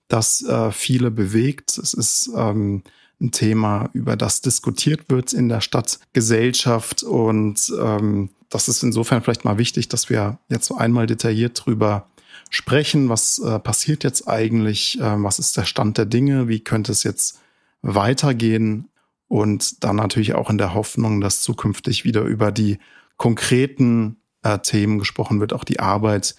das 0.08 0.43
äh, 0.43 0.71
viele 0.71 1.10
bewegt. 1.10 1.78
Es 1.78 1.93
ist 1.93 2.30
ähm, 2.36 2.84
ein 3.21 3.32
Thema, 3.32 3.89
über 3.93 4.15
das 4.15 4.41
diskutiert 4.41 5.10
wird 5.10 5.34
in 5.34 5.49
der 5.49 5.62
Stadtgesellschaft. 5.62 7.04
Und 7.04 7.73
ähm, 7.82 8.30
das 8.49 8.67
ist 8.67 8.84
insofern 8.84 9.21
vielleicht 9.21 9.45
mal 9.45 9.58
wichtig, 9.58 9.89
dass 9.89 10.10
wir 10.10 10.39
jetzt 10.49 10.67
so 10.67 10.75
einmal 10.75 11.08
detailliert 11.08 11.65
drüber 11.65 12.08
sprechen. 12.49 13.09
Was 13.09 13.39
äh, 13.39 13.59
passiert 13.59 14.03
jetzt 14.03 14.27
eigentlich? 14.27 14.99
Äh, 14.99 15.23
was 15.23 15.39
ist 15.39 15.55
der 15.57 15.65
Stand 15.65 15.97
der 15.97 16.05
Dinge? 16.05 16.47
Wie 16.47 16.59
könnte 16.59 16.91
es 16.91 17.03
jetzt 17.03 17.39
weitergehen? 17.81 18.89
Und 19.27 19.83
dann 19.83 19.95
natürlich 19.95 20.33
auch 20.33 20.49
in 20.49 20.57
der 20.57 20.73
Hoffnung, 20.73 21.21
dass 21.21 21.41
zukünftig 21.41 22.03
wieder 22.03 22.23
über 22.23 22.51
die 22.51 22.79
konkreten 23.17 24.17
äh, 24.43 24.57
Themen 24.59 24.97
gesprochen 24.97 25.39
wird, 25.39 25.53
auch 25.53 25.63
die 25.63 25.79
Arbeit, 25.79 26.35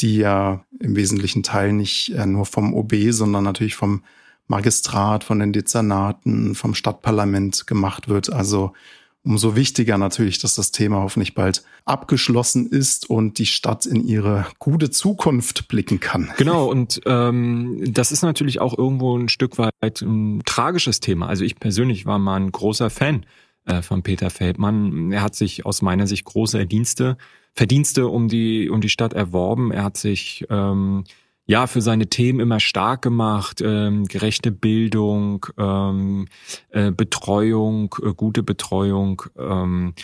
die 0.00 0.16
ja 0.16 0.64
im 0.78 0.96
wesentlichen 0.96 1.42
Teil 1.42 1.72
nicht 1.72 2.14
äh, 2.14 2.24
nur 2.24 2.46
vom 2.46 2.72
OB, 2.72 2.94
sondern 3.10 3.44
natürlich 3.44 3.76
vom 3.76 4.02
Magistrat, 4.46 5.22
von 5.22 5.38
den 5.38 5.52
Dezernaten, 5.52 6.54
vom 6.54 6.74
Stadtparlament 6.74 7.66
gemacht 7.66 8.08
wird. 8.08 8.32
Also 8.32 8.72
umso 9.22 9.54
wichtiger 9.54 9.98
natürlich, 9.98 10.38
dass 10.38 10.54
das 10.54 10.72
Thema 10.72 11.02
hoffentlich 11.02 11.34
bald 11.34 11.62
abgeschlossen 11.84 12.66
ist 12.66 13.08
und 13.10 13.38
die 13.38 13.46
Stadt 13.46 13.86
in 13.86 14.06
ihre 14.06 14.46
gute 14.58 14.90
Zukunft 14.90 15.68
blicken 15.68 16.00
kann. 16.00 16.30
Genau, 16.36 16.66
und 16.66 17.00
ähm, 17.06 17.82
das 17.92 18.12
ist 18.12 18.22
natürlich 18.22 18.60
auch 18.60 18.76
irgendwo 18.76 19.16
ein 19.16 19.28
Stück 19.28 19.58
weit 19.58 20.00
ein 20.00 20.42
tragisches 20.46 21.00
Thema. 21.00 21.28
Also 21.28 21.44
ich 21.44 21.56
persönlich 21.56 22.06
war 22.06 22.18
mal 22.18 22.36
ein 22.36 22.52
großer 22.52 22.88
Fan 22.88 23.26
äh, 23.66 23.82
von 23.82 24.02
Peter 24.02 24.30
Feldmann. 24.30 25.12
Er 25.12 25.22
hat 25.22 25.34
sich 25.34 25.66
aus 25.66 25.82
meiner 25.82 26.06
Sicht 26.06 26.24
große 26.24 26.56
Verdienste, 26.56 27.16
Verdienste 27.52 28.06
um 28.06 28.28
die, 28.28 28.70
um 28.70 28.80
die 28.80 28.88
Stadt 28.88 29.12
erworben. 29.12 29.70
Er 29.70 29.84
hat 29.84 29.96
sich 29.96 30.46
ähm, 30.50 31.04
ja 31.50 31.66
für 31.66 31.80
seine 31.80 32.06
Themen 32.06 32.38
immer 32.38 32.60
stark 32.60 33.02
gemacht, 33.02 33.60
ähm, 33.60 34.04
gerechte 34.04 34.52
Bildung, 34.52 35.46
ähm, 35.58 36.28
äh, 36.68 36.92
Betreuung, 36.92 37.92
äh, 38.04 38.14
gute 38.14 38.44
Betreuung, 38.44 39.22
ähm, 39.36 39.94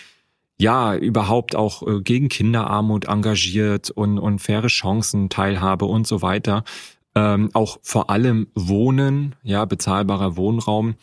ja, 0.59 0.97
überhaupt 0.97 1.55
auch 1.55 1.87
äh, 1.87 2.01
gegen 2.01 2.29
Kinderarmut 2.29 3.05
engagiert 3.05 3.91
und, 3.91 4.19
und 4.19 4.41
faire 4.41 4.67
Chancen, 4.67 5.29
Teilhabe 5.29 5.85
und 5.85 6.09
so 6.09 6.21
weiter. 6.21 6.65
Ähm, 7.15 7.51
auch 7.53 7.79
vor 7.81 8.11
allem 8.11 8.49
Wohnen, 8.57 9.37
ja, 9.45 9.67
bezahlbarer 9.67 10.37
Wohnraum. 10.37 10.97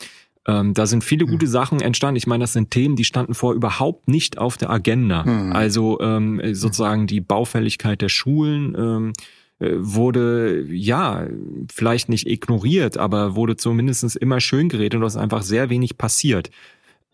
Ähm, 0.46 0.74
da 0.74 0.88
sind 0.88 1.06
viele 1.06 1.26
gute 1.26 1.46
hm. 1.46 1.52
Sachen 1.54 1.80
entstanden. 1.80 2.18
Ich 2.18 2.28
meine, 2.28 2.44
das 2.44 2.52
sind 2.52 2.70
Themen, 2.70 2.98
die 2.98 3.06
standen 3.06 3.34
vor 3.34 3.54
überhaupt 3.54 4.10
nicht 4.10 4.40
auf 4.40 4.58
der 4.58 4.72
Agenda. 4.72 5.24
Mhm. 5.24 5.54
Also 5.54 6.02
ähm, 6.02 6.42
sozusagen 6.52 7.08
die 7.08 7.22
Baufälligkeit 7.22 8.02
der 8.02 8.10
Schulen, 8.10 8.76
ähm, 8.78 9.14
äh, 9.14 9.22
wurde 9.60 10.66
ja 10.70 11.28
vielleicht 11.72 12.10
nicht 12.10 12.28
ignoriert, 12.28 12.98
aber 12.98 13.36
wurde 13.36 13.56
zumindest 13.56 14.16
immer 14.16 14.40
schön 14.40 14.70
geredet 14.70 15.00
und 15.00 15.06
es 15.06 15.16
ist 15.16 15.22
einfach 15.22 15.44
sehr 15.44 15.70
wenig 15.70 15.98
passiert. 15.98 16.50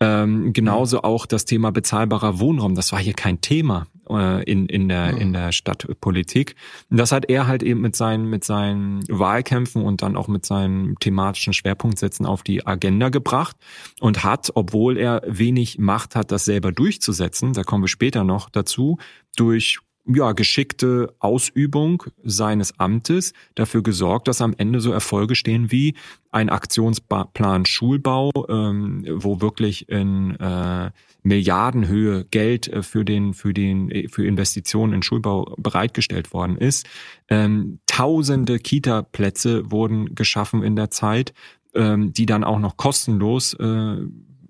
Ähm, 0.02 0.54
genauso 0.54 0.98
mhm. 0.98 1.04
auch 1.04 1.26
das 1.26 1.44
Thema 1.44 1.70
bezahlbarer 1.72 2.40
Wohnraum. 2.40 2.74
Das 2.74 2.90
war 2.90 2.98
hier 2.98 3.12
kein 3.12 3.42
Thema 3.42 3.86
äh, 4.08 4.42
in, 4.44 4.66
in, 4.66 4.88
der, 4.88 5.12
mhm. 5.12 5.18
in 5.18 5.32
der 5.34 5.52
Stadtpolitik. 5.52 6.56
Und 6.88 6.96
das 6.96 7.12
hat 7.12 7.28
er 7.28 7.46
halt 7.46 7.62
eben 7.62 7.82
mit 7.82 7.94
seinen, 7.96 8.30
mit 8.30 8.42
seinen 8.42 9.02
Wahlkämpfen 9.08 9.82
und 9.82 10.00
dann 10.00 10.16
auch 10.16 10.26
mit 10.26 10.46
seinen 10.46 10.96
thematischen 11.00 11.52
Schwerpunktsätzen 11.52 12.24
auf 12.24 12.42
die 12.42 12.66
Agenda 12.66 13.10
gebracht 13.10 13.56
und 14.00 14.24
hat, 14.24 14.50
obwohl 14.54 14.96
er 14.96 15.22
wenig 15.26 15.78
Macht 15.78 16.16
hat, 16.16 16.32
das 16.32 16.46
selber 16.46 16.72
durchzusetzen, 16.72 17.52
da 17.52 17.62
kommen 17.62 17.84
wir 17.84 17.88
später 17.88 18.24
noch 18.24 18.48
dazu, 18.48 18.96
durch 19.36 19.80
ja, 20.14 20.32
geschickte 20.32 21.14
Ausübung 21.18 22.04
seines 22.22 22.78
Amtes 22.78 23.32
dafür 23.54 23.82
gesorgt, 23.82 24.28
dass 24.28 24.42
am 24.42 24.54
Ende 24.56 24.80
so 24.80 24.92
Erfolge 24.92 25.34
stehen 25.34 25.70
wie 25.70 25.94
ein 26.30 26.48
Aktionsplan 26.48 27.66
Schulbau, 27.66 28.30
ähm, 28.48 29.04
wo 29.08 29.40
wirklich 29.40 29.88
in 29.88 30.36
äh, 30.36 30.90
Milliardenhöhe 31.22 32.24
Geld 32.24 32.68
äh, 32.68 32.82
für 32.82 33.04
den 33.04 33.34
für 33.34 33.52
den 33.52 33.90
äh, 33.90 34.08
für 34.08 34.26
Investitionen 34.26 34.94
in 34.94 35.02
Schulbau 35.02 35.54
bereitgestellt 35.58 36.32
worden 36.32 36.56
ist. 36.56 36.86
Ähm, 37.28 37.80
tausende 37.86 38.58
Kita-Plätze 38.58 39.70
wurden 39.70 40.14
geschaffen 40.14 40.62
in 40.62 40.76
der 40.76 40.90
Zeit, 40.90 41.34
ähm, 41.74 42.12
die 42.12 42.26
dann 42.26 42.44
auch 42.44 42.58
noch 42.58 42.76
kostenlos 42.76 43.54
äh, 43.54 43.96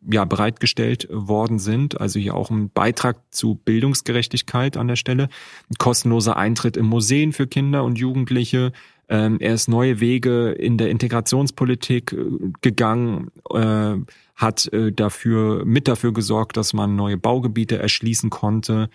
ja, 0.09 0.25
bereitgestellt 0.25 1.09
worden 1.11 1.59
sind. 1.59 2.01
Also 2.01 2.19
hier 2.19 2.35
auch 2.35 2.51
ein 2.51 2.71
Beitrag 2.71 3.19
zu 3.31 3.55
Bildungsgerechtigkeit 3.55 4.77
an 4.77 4.89
der 4.89 4.97
Stelle. 4.97 5.25
Ein 5.71 5.77
kostenloser 5.79 6.37
Eintritt 6.37 6.77
in 6.77 6.87
Museen 6.87 7.33
für 7.33 7.47
Kinder 7.47 7.85
und 7.85 7.99
Jugendliche. 7.99 8.73
Ähm, 9.09 9.39
er 9.41 9.55
ist 9.55 9.69
neue 9.69 10.01
Wege 10.01 10.51
in 10.53 10.79
der 10.79 10.91
Integrationspolitik 10.91 12.13
äh, 12.13 12.17
gegangen, 12.61 13.31
äh, 13.53 13.97
hat 14.37 14.73
äh, 14.73 14.93
dafür, 14.93 15.65
mit 15.65 15.89
dafür 15.89 16.13
gesorgt, 16.13 16.57
dass 16.57 16.73
man 16.73 16.97
neue 16.97 17.19
Baugebiete 17.19 17.79
erschließen 17.79 18.31
konnte. 18.31 18.89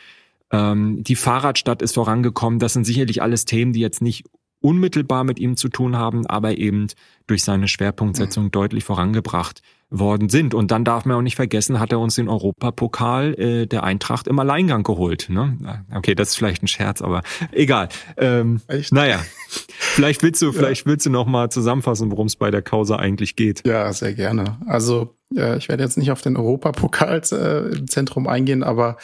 Ähm, 0.51 1.03
die 1.03 1.15
Fahrradstadt 1.15 1.81
ist 1.81 1.95
vorangekommen. 1.95 2.59
Das 2.59 2.73
sind 2.73 2.85
sicherlich 2.85 3.21
alles 3.21 3.45
Themen, 3.45 3.73
die 3.73 3.81
jetzt 3.81 4.01
nicht 4.01 4.25
unmittelbar 4.61 5.23
mit 5.23 5.39
ihm 5.39 5.57
zu 5.57 5.69
tun 5.69 5.97
haben, 5.97 6.25
aber 6.25 6.57
eben 6.57 6.87
durch 7.27 7.43
seine 7.43 7.67
Schwerpunktsetzung 7.67 8.45
mhm. 8.45 8.51
deutlich 8.51 8.83
vorangebracht 8.83 9.61
worden 9.89 10.29
sind. 10.29 10.53
Und 10.53 10.71
dann 10.71 10.83
darf 10.83 11.05
man 11.05 11.17
auch 11.17 11.21
nicht 11.21 11.35
vergessen, 11.35 11.79
hat 11.79 11.91
er 11.91 11.99
uns 11.99 12.15
den 12.15 12.27
Europapokal 12.27 13.33
äh, 13.35 13.67
der 13.67 13.83
Eintracht 13.83 14.27
im 14.27 14.39
Alleingang 14.39 14.83
geholt. 14.83 15.27
Ne? 15.29 15.85
Okay, 15.93 16.15
das 16.15 16.29
ist 16.29 16.35
vielleicht 16.35 16.63
ein 16.63 16.67
Scherz, 16.67 17.01
aber 17.01 17.21
egal. 17.51 17.89
Ähm, 18.17 18.61
Echt? 18.67 18.91
Naja, 18.91 19.23
vielleicht 19.47 20.23
willst 20.23 20.41
du, 20.41 20.51
vielleicht 20.53 20.85
willst 20.85 21.05
du 21.05 21.09
noch 21.09 21.27
mal 21.27 21.49
zusammenfassen, 21.49 22.11
worum 22.11 22.27
es 22.27 22.35
bei 22.35 22.51
der 22.51 22.61
Causa 22.61 22.97
eigentlich 22.97 23.35
geht. 23.35 23.65
Ja, 23.65 23.91
sehr 23.93 24.13
gerne. 24.13 24.57
Also 24.65 25.15
äh, 25.35 25.57
ich 25.57 25.69
werde 25.69 25.83
jetzt 25.83 25.97
nicht 25.97 26.11
auf 26.11 26.21
den 26.21 26.35
Europapokal 26.35 27.21
äh, 27.31 27.77
im 27.77 27.87
Zentrum 27.87 28.27
eingehen, 28.27 28.63
aber 28.63 28.97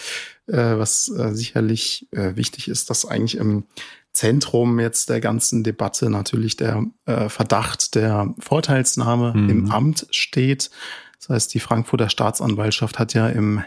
äh, 0.48 0.78
was 0.78 1.10
äh, 1.10 1.34
sicherlich 1.34 2.08
äh, 2.12 2.36
wichtig 2.36 2.68
ist, 2.68 2.90
dass 2.90 3.06
eigentlich 3.06 3.38
im 3.38 3.66
Zentrum 4.14 4.80
jetzt 4.80 5.10
der 5.10 5.22
ganzen 5.22 5.64
Debatte 5.64 6.10
natürlich 6.10 6.58
der 6.58 6.86
äh, 7.06 7.30
Verdacht 7.30 7.96
der 7.96 8.34
Vorteilsnahme 8.40 9.34
mhm. 9.36 9.50
im 9.50 9.72
Amt 9.72 10.08
steht. 10.12 10.70
Das 11.20 11.30
heißt, 11.30 11.54
die 11.54 11.60
Frankfurter 11.60 12.10
Staatsanwaltschaft 12.10 13.00
hat 13.00 13.14
ja 13.14 13.28
im 13.28 13.64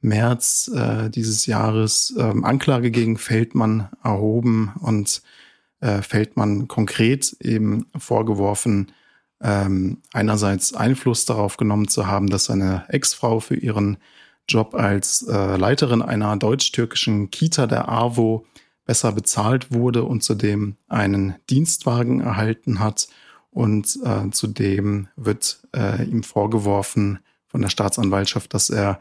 März 0.00 0.70
äh, 0.74 1.10
dieses 1.10 1.46
Jahres 1.46 2.14
ähm, 2.18 2.44
Anklage 2.44 2.90
gegen 2.90 3.16
Feldmann 3.16 3.88
erhoben 4.02 4.74
und 4.80 5.22
äh, 5.80 6.02
Feldmann 6.02 6.68
konkret 6.68 7.36
eben 7.40 7.86
vorgeworfen, 7.96 8.92
ähm, 9.42 10.02
einerseits 10.12 10.74
Einfluss 10.74 11.24
darauf 11.24 11.56
genommen 11.56 11.88
zu 11.88 12.06
haben, 12.06 12.28
dass 12.28 12.46
seine 12.46 12.84
Ex-Frau 12.88 13.40
für 13.40 13.56
ihren 13.56 13.98
Job 14.48 14.74
als 14.74 15.22
äh, 15.22 15.56
Leiterin 15.56 16.02
einer 16.02 16.36
deutsch-türkischen 16.36 17.30
Kita 17.30 17.66
der 17.66 17.88
AWO 17.88 18.46
besser 18.84 19.12
bezahlt 19.12 19.72
wurde 19.72 20.04
und 20.04 20.22
zudem 20.22 20.76
einen 20.88 21.34
Dienstwagen 21.50 22.20
erhalten 22.20 22.80
hat. 22.80 23.08
Und 23.50 23.98
äh, 24.04 24.30
zudem 24.30 25.08
wird 25.16 25.60
äh, 25.74 26.04
ihm 26.04 26.22
vorgeworfen 26.22 27.20
von 27.46 27.62
der 27.62 27.68
Staatsanwaltschaft, 27.68 28.52
dass 28.52 28.68
er, 28.68 28.98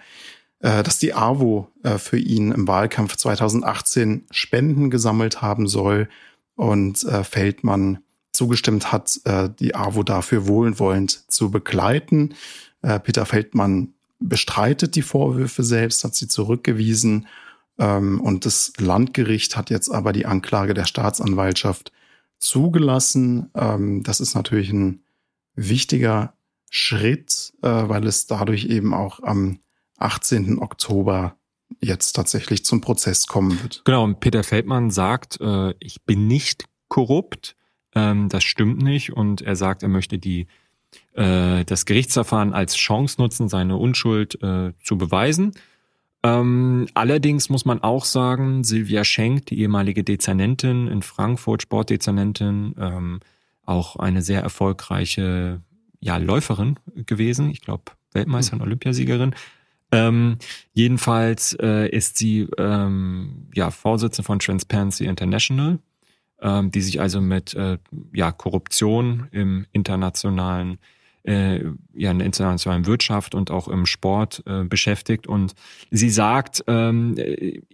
äh, 0.60 0.84
dass 0.84 1.00
die 1.00 1.14
AWO 1.16 1.70
äh, 1.82 1.98
für 1.98 2.20
ihn 2.20 2.52
im 2.52 2.68
Wahlkampf 2.68 3.16
2018 3.18 4.26
Spenden 4.30 4.92
gesammelt 4.92 5.42
haben 5.42 5.68
soll 5.68 6.08
und 6.56 7.04
äh, 7.04 7.24
Feldmann 7.24 8.00
zugestimmt 8.32 8.92
hat, 8.92 9.20
die 9.60 9.76
AWO 9.76 10.02
dafür 10.02 10.48
wohlwollend 10.48 11.32
zu 11.32 11.52
begleiten. 11.52 12.34
Peter 12.82 13.28
Feldmann 13.28 13.94
bestreitet 14.20 14.96
die 14.96 15.04
Vorwürfe 15.04 15.62
selbst, 15.62 16.04
hat 16.04 16.16
sie 16.16 16.28
zurückgewiesen 16.28 17.28
und 17.78 18.46
das 18.46 18.74
Landgericht 18.78 19.58
hat 19.58 19.70
jetzt 19.70 19.90
aber 19.90 20.14
die 20.14 20.26
Anklage 20.28 20.74
der 20.74 20.86
Staatsanwaltschaft 20.86 21.92
zugelassen. 22.44 23.50
Ähm, 23.56 24.04
das 24.04 24.20
ist 24.20 24.36
natürlich 24.36 24.72
ein 24.72 25.04
wichtiger 25.56 26.34
Schritt, 26.70 27.54
äh, 27.62 27.68
weil 27.68 28.06
es 28.06 28.28
dadurch 28.28 28.66
eben 28.66 28.94
auch 28.94 29.22
am 29.22 29.60
18. 29.98 30.60
Oktober 30.60 31.36
jetzt 31.80 32.14
tatsächlich 32.14 32.66
zum 32.66 32.82
Prozess 32.82 33.28
kommen 33.28 33.62
wird. 33.62 33.82
Genau, 33.86 34.04
und 34.04 34.20
Peter 34.20 34.44
Feldmann 34.44 34.92
sagt, 34.92 35.40
äh, 35.42 35.74
ich 35.80 36.04
bin 36.04 36.28
nicht 36.28 36.66
korrupt, 36.88 37.56
ähm, 37.96 38.30
das 38.30 38.44
stimmt 38.44 38.82
nicht 38.82 39.14
und 39.14 39.42
er 39.42 39.56
sagt, 39.56 39.84
er 39.84 39.90
möchte 39.90 40.20
die 40.20 40.48
äh, 41.14 41.64
das 41.66 41.86
Gerichtsverfahren 41.86 42.54
als 42.54 42.76
Chance 42.76 43.20
nutzen, 43.20 43.50
seine 43.50 43.78
Unschuld 43.78 44.38
zu 44.84 44.98
beweisen. 44.98 45.54
Ähm, 46.24 46.88
allerdings 46.94 47.50
muss 47.50 47.66
man 47.66 47.84
auch 47.84 48.06
sagen, 48.06 48.64
Silvia 48.64 49.04
Schenk, 49.04 49.48
die 49.48 49.60
ehemalige 49.60 50.04
Dezernentin 50.04 50.88
in 50.88 51.02
Frankfurt, 51.02 51.64
Sportdezernentin, 51.64 52.76
ähm, 52.80 53.20
auch 53.66 53.98
eine 53.98 54.22
sehr 54.22 54.42
erfolgreiche 54.42 55.62
ja, 56.00 56.18
Läuferin 56.18 56.80
gewesen, 57.06 57.50
ich 57.50 57.62
glaube 57.62 57.84
Weltmeisterin, 58.14 58.60
mhm. 58.60 58.66
Olympiasiegerin. 58.66 59.36
Ähm, 59.92 60.38
jedenfalls 60.74 61.56
äh, 61.62 61.88
ist 61.90 62.18
sie 62.18 62.48
ähm, 62.58 63.48
ja 63.54 63.70
Vorsitzende 63.70 64.26
von 64.26 64.40
Transparency 64.40 65.06
International, 65.06 65.80
ähm, 66.42 66.72
die 66.72 66.82
sich 66.82 67.00
also 67.00 67.22
mit 67.22 67.54
äh, 67.54 67.78
ja 68.14 68.32
Korruption 68.32 69.28
im 69.32 69.66
internationalen 69.72 70.80
äh, 71.24 71.60
ja 71.94 72.12
in 72.12 72.20
der 72.20 72.26
internationalen 72.26 72.86
Wirtschaft 72.86 73.36
und 73.36 73.52
auch 73.52 73.68
im 73.68 73.86
Sport 73.86 74.44
äh, 74.46 74.64
beschäftigt. 74.64 75.28
Und 75.28 75.54
sie 75.92 76.10
sagt, 76.10 76.64
ähm, 76.68 77.16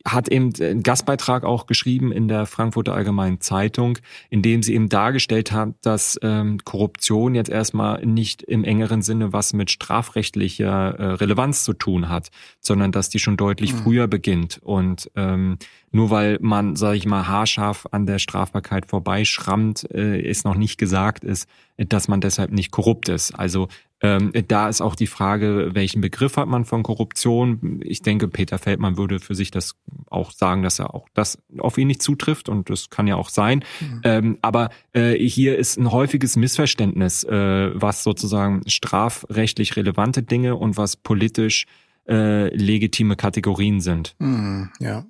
hat 0.05 0.27
eben 0.29 0.51
einen 0.59 0.83
Gastbeitrag 0.83 1.43
auch 1.43 1.65
geschrieben 1.65 2.11
in 2.11 2.27
der 2.27 2.45
Frankfurter 2.45 2.93
Allgemeinen 2.93 3.41
Zeitung, 3.41 3.97
in 4.29 4.41
dem 4.41 4.63
sie 4.63 4.73
eben 4.73 4.89
dargestellt 4.89 5.51
hat, 5.51 5.75
dass 5.81 6.19
ähm, 6.21 6.59
Korruption 6.63 7.35
jetzt 7.35 7.49
erstmal 7.49 8.05
nicht 8.05 8.43
im 8.43 8.63
engeren 8.63 9.01
Sinne 9.01 9.33
was 9.33 9.53
mit 9.53 9.71
strafrechtlicher 9.71 10.95
äh, 10.99 11.03
Relevanz 11.13 11.63
zu 11.63 11.73
tun 11.73 12.09
hat, 12.09 12.29
sondern 12.59 12.91
dass 12.91 13.09
die 13.09 13.19
schon 13.19 13.37
deutlich 13.37 13.73
mhm. 13.73 13.77
früher 13.77 14.07
beginnt 14.07 14.59
und 14.63 15.09
ähm, 15.15 15.57
nur 15.91 16.11
weil 16.11 16.37
man, 16.41 16.75
sage 16.75 16.97
ich 16.97 17.05
mal, 17.05 17.27
haarscharf 17.27 17.87
an 17.91 18.05
der 18.05 18.19
Strafbarkeit 18.19 18.85
vorbeischrammt, 18.85 19.89
äh, 19.91 20.21
ist 20.21 20.45
noch 20.45 20.55
nicht 20.55 20.77
gesagt 20.77 21.23
ist, 21.23 21.49
dass 21.77 22.07
man 22.07 22.21
deshalb 22.21 22.51
nicht 22.51 22.71
korrupt 22.71 23.09
ist. 23.09 23.31
Also 23.31 23.69
ähm, 24.01 24.31
da 24.47 24.69
ist 24.69 24.81
auch 24.81 24.95
die 24.95 25.07
Frage, 25.07 25.71
welchen 25.73 26.01
Begriff 26.01 26.37
hat 26.37 26.47
man 26.47 26.63
von 26.63 26.83
Korruption? 26.83 27.81
Ich 27.83 28.01
denke, 28.01 28.27
Peter 28.27 28.57
Feldmann 28.57 28.97
würde 28.97 29.19
für 29.19 29.35
sich 29.35 29.51
das 29.51 29.75
auch 30.09 30.31
sagen, 30.31 30.63
dass 30.63 30.79
er 30.79 30.93
auch 30.93 31.07
das 31.13 31.41
auf 31.57 31.77
ihn 31.77 31.87
nicht 31.87 32.01
zutrifft 32.01 32.47
und 32.47 32.69
das 32.69 32.89
kann 32.89 33.07
ja 33.07 33.15
auch 33.15 33.29
sein. 33.29 33.63
Mhm. 33.79 34.01
Ähm, 34.03 34.37
aber 34.41 34.69
äh, 34.93 35.15
hier 35.15 35.57
ist 35.57 35.77
ein 35.77 35.91
häufiges 35.91 36.37
Missverständnis, 36.37 37.23
äh, 37.25 37.71
was 37.73 38.03
sozusagen 38.03 38.61
strafrechtlich 38.67 39.75
relevante 39.75 40.23
Dinge 40.23 40.55
und 40.55 40.77
was 40.77 40.95
politisch 40.95 41.65
äh, 42.07 42.55
legitime 42.55 43.15
Kategorien 43.15 43.81
sind. 43.81 44.15
Mhm, 44.19 44.71
ja, 44.79 45.05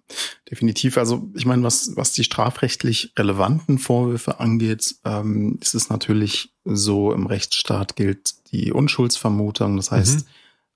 definitiv. 0.49 0.97
Also 0.97 1.29
ich 1.35 1.45
meine, 1.45 1.63
was, 1.63 1.95
was 1.95 2.11
die 2.11 2.23
strafrechtlich 2.23 3.13
relevanten 3.17 3.77
Vorwürfe 3.77 4.39
angeht, 4.39 4.95
ähm, 5.05 5.57
ist 5.61 5.75
es 5.75 5.89
natürlich 5.89 6.53
so, 6.65 7.13
im 7.13 7.25
Rechtsstaat 7.25 7.95
gilt 7.95 8.51
die 8.51 8.71
Unschuldsvermutung. 8.71 9.77
Das 9.77 9.91
heißt, 9.91 10.25
mhm. 10.25 10.25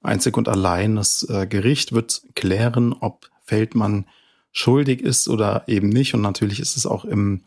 einzig 0.02 0.38
und 0.38 0.48
allein 0.48 0.96
das 0.96 1.28
äh, 1.30 1.46
Gericht 1.48 1.92
wird 1.92 2.22
klären, 2.36 2.94
ob 2.94 3.30
Feldmann 3.44 4.06
schuldig 4.52 5.02
ist 5.02 5.28
oder 5.28 5.64
eben 5.68 5.90
nicht. 5.90 6.14
Und 6.14 6.22
natürlich 6.22 6.60
ist 6.60 6.78
es 6.78 6.86
auch 6.86 7.04
im 7.04 7.42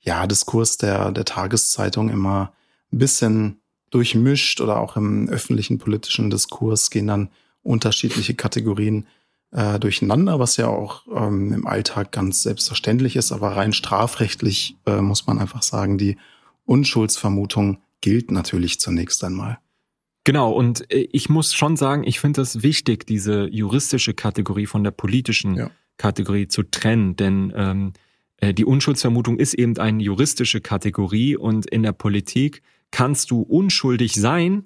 ja, 0.00 0.26
Diskurs 0.26 0.76
der, 0.76 1.12
der 1.12 1.24
Tageszeitung 1.24 2.10
immer 2.10 2.52
ein 2.92 2.98
bisschen 2.98 3.60
durchmischt 3.90 4.60
oder 4.60 4.80
auch 4.80 4.96
im 4.96 5.28
öffentlichen 5.28 5.78
politischen 5.78 6.30
Diskurs 6.30 6.90
gehen 6.90 7.06
dann 7.06 7.30
unterschiedliche 7.68 8.34
Kategorien 8.34 9.06
äh, 9.52 9.78
durcheinander, 9.78 10.38
was 10.38 10.56
ja 10.56 10.68
auch 10.68 11.06
ähm, 11.14 11.52
im 11.52 11.66
Alltag 11.66 12.12
ganz 12.12 12.42
selbstverständlich 12.42 13.16
ist. 13.16 13.32
Aber 13.32 13.56
rein 13.56 13.72
strafrechtlich 13.72 14.76
äh, 14.86 15.00
muss 15.00 15.26
man 15.26 15.38
einfach 15.38 15.62
sagen, 15.62 15.98
die 15.98 16.16
Unschuldsvermutung 16.64 17.78
gilt 18.00 18.30
natürlich 18.30 18.80
zunächst 18.80 19.22
einmal. 19.24 19.58
Genau, 20.24 20.52
und 20.52 20.90
äh, 20.92 21.08
ich 21.12 21.28
muss 21.28 21.54
schon 21.54 21.76
sagen, 21.76 22.04
ich 22.04 22.20
finde 22.20 22.40
es 22.42 22.62
wichtig, 22.62 23.06
diese 23.06 23.48
juristische 23.48 24.14
Kategorie 24.14 24.66
von 24.66 24.84
der 24.84 24.90
politischen 24.90 25.54
ja. 25.56 25.70
Kategorie 25.96 26.48
zu 26.48 26.62
trennen, 26.62 27.16
denn 27.16 27.52
ähm, 27.54 27.92
äh, 28.38 28.54
die 28.54 28.64
Unschuldsvermutung 28.64 29.38
ist 29.38 29.54
eben 29.54 29.76
eine 29.78 30.02
juristische 30.02 30.60
Kategorie 30.60 31.36
und 31.36 31.66
in 31.66 31.82
der 31.82 31.92
Politik 31.92 32.62
kannst 32.90 33.30
du 33.30 33.42
unschuldig 33.42 34.14
sein 34.14 34.64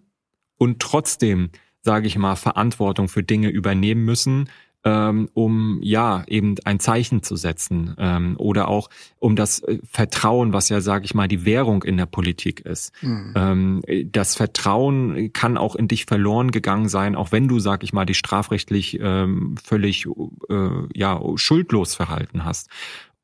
und 0.57 0.81
trotzdem 0.81 1.51
sage 1.83 2.07
ich 2.07 2.17
mal, 2.17 2.37
Verantwortung 2.37 3.09
für 3.09 3.23
Dinge 3.23 3.49
übernehmen 3.49 4.05
müssen, 4.05 4.49
ähm, 4.85 5.29
um 5.35 5.79
ja 5.83 6.25
eben 6.27 6.57
ein 6.65 6.81
Zeichen 6.81 7.23
zu 7.23 7.37
setzen 7.37 7.95
ähm, 7.99 8.35
oder 8.39 8.69
auch 8.69 8.91
um 9.21 9.37
das 9.37 9.61
äh, 9.61 9.79
Vertrauen, 9.89 10.53
was 10.53 10.69
ja, 10.71 10.81
sage 10.81 11.05
ich 11.05 11.15
mal, 11.15 11.29
die 11.29 11.45
Währung 11.45 11.85
in 11.85 11.97
der 11.97 12.07
Politik 12.07 12.61
ist. 12.61 12.93
Mhm. 13.01 13.33
Ähm, 13.37 13.83
das 14.11 14.35
Vertrauen 14.35 15.33
kann 15.33 15.57
auch 15.57 15.77
in 15.77 15.87
dich 15.87 16.05
verloren 16.07 16.51
gegangen 16.51 16.89
sein, 16.89 17.15
auch 17.15 17.31
wenn 17.31 17.47
du, 17.47 17.61
sag 17.61 17.85
ich 17.85 17.93
mal, 17.93 18.07
dich 18.07 18.19
strafrechtlich 18.19 18.99
ähm, 19.01 19.55
völlig 19.63 20.07
äh, 20.49 20.69
ja 20.95 21.21
schuldlos 21.37 21.95
verhalten 21.95 22.45
hast. 22.45 22.69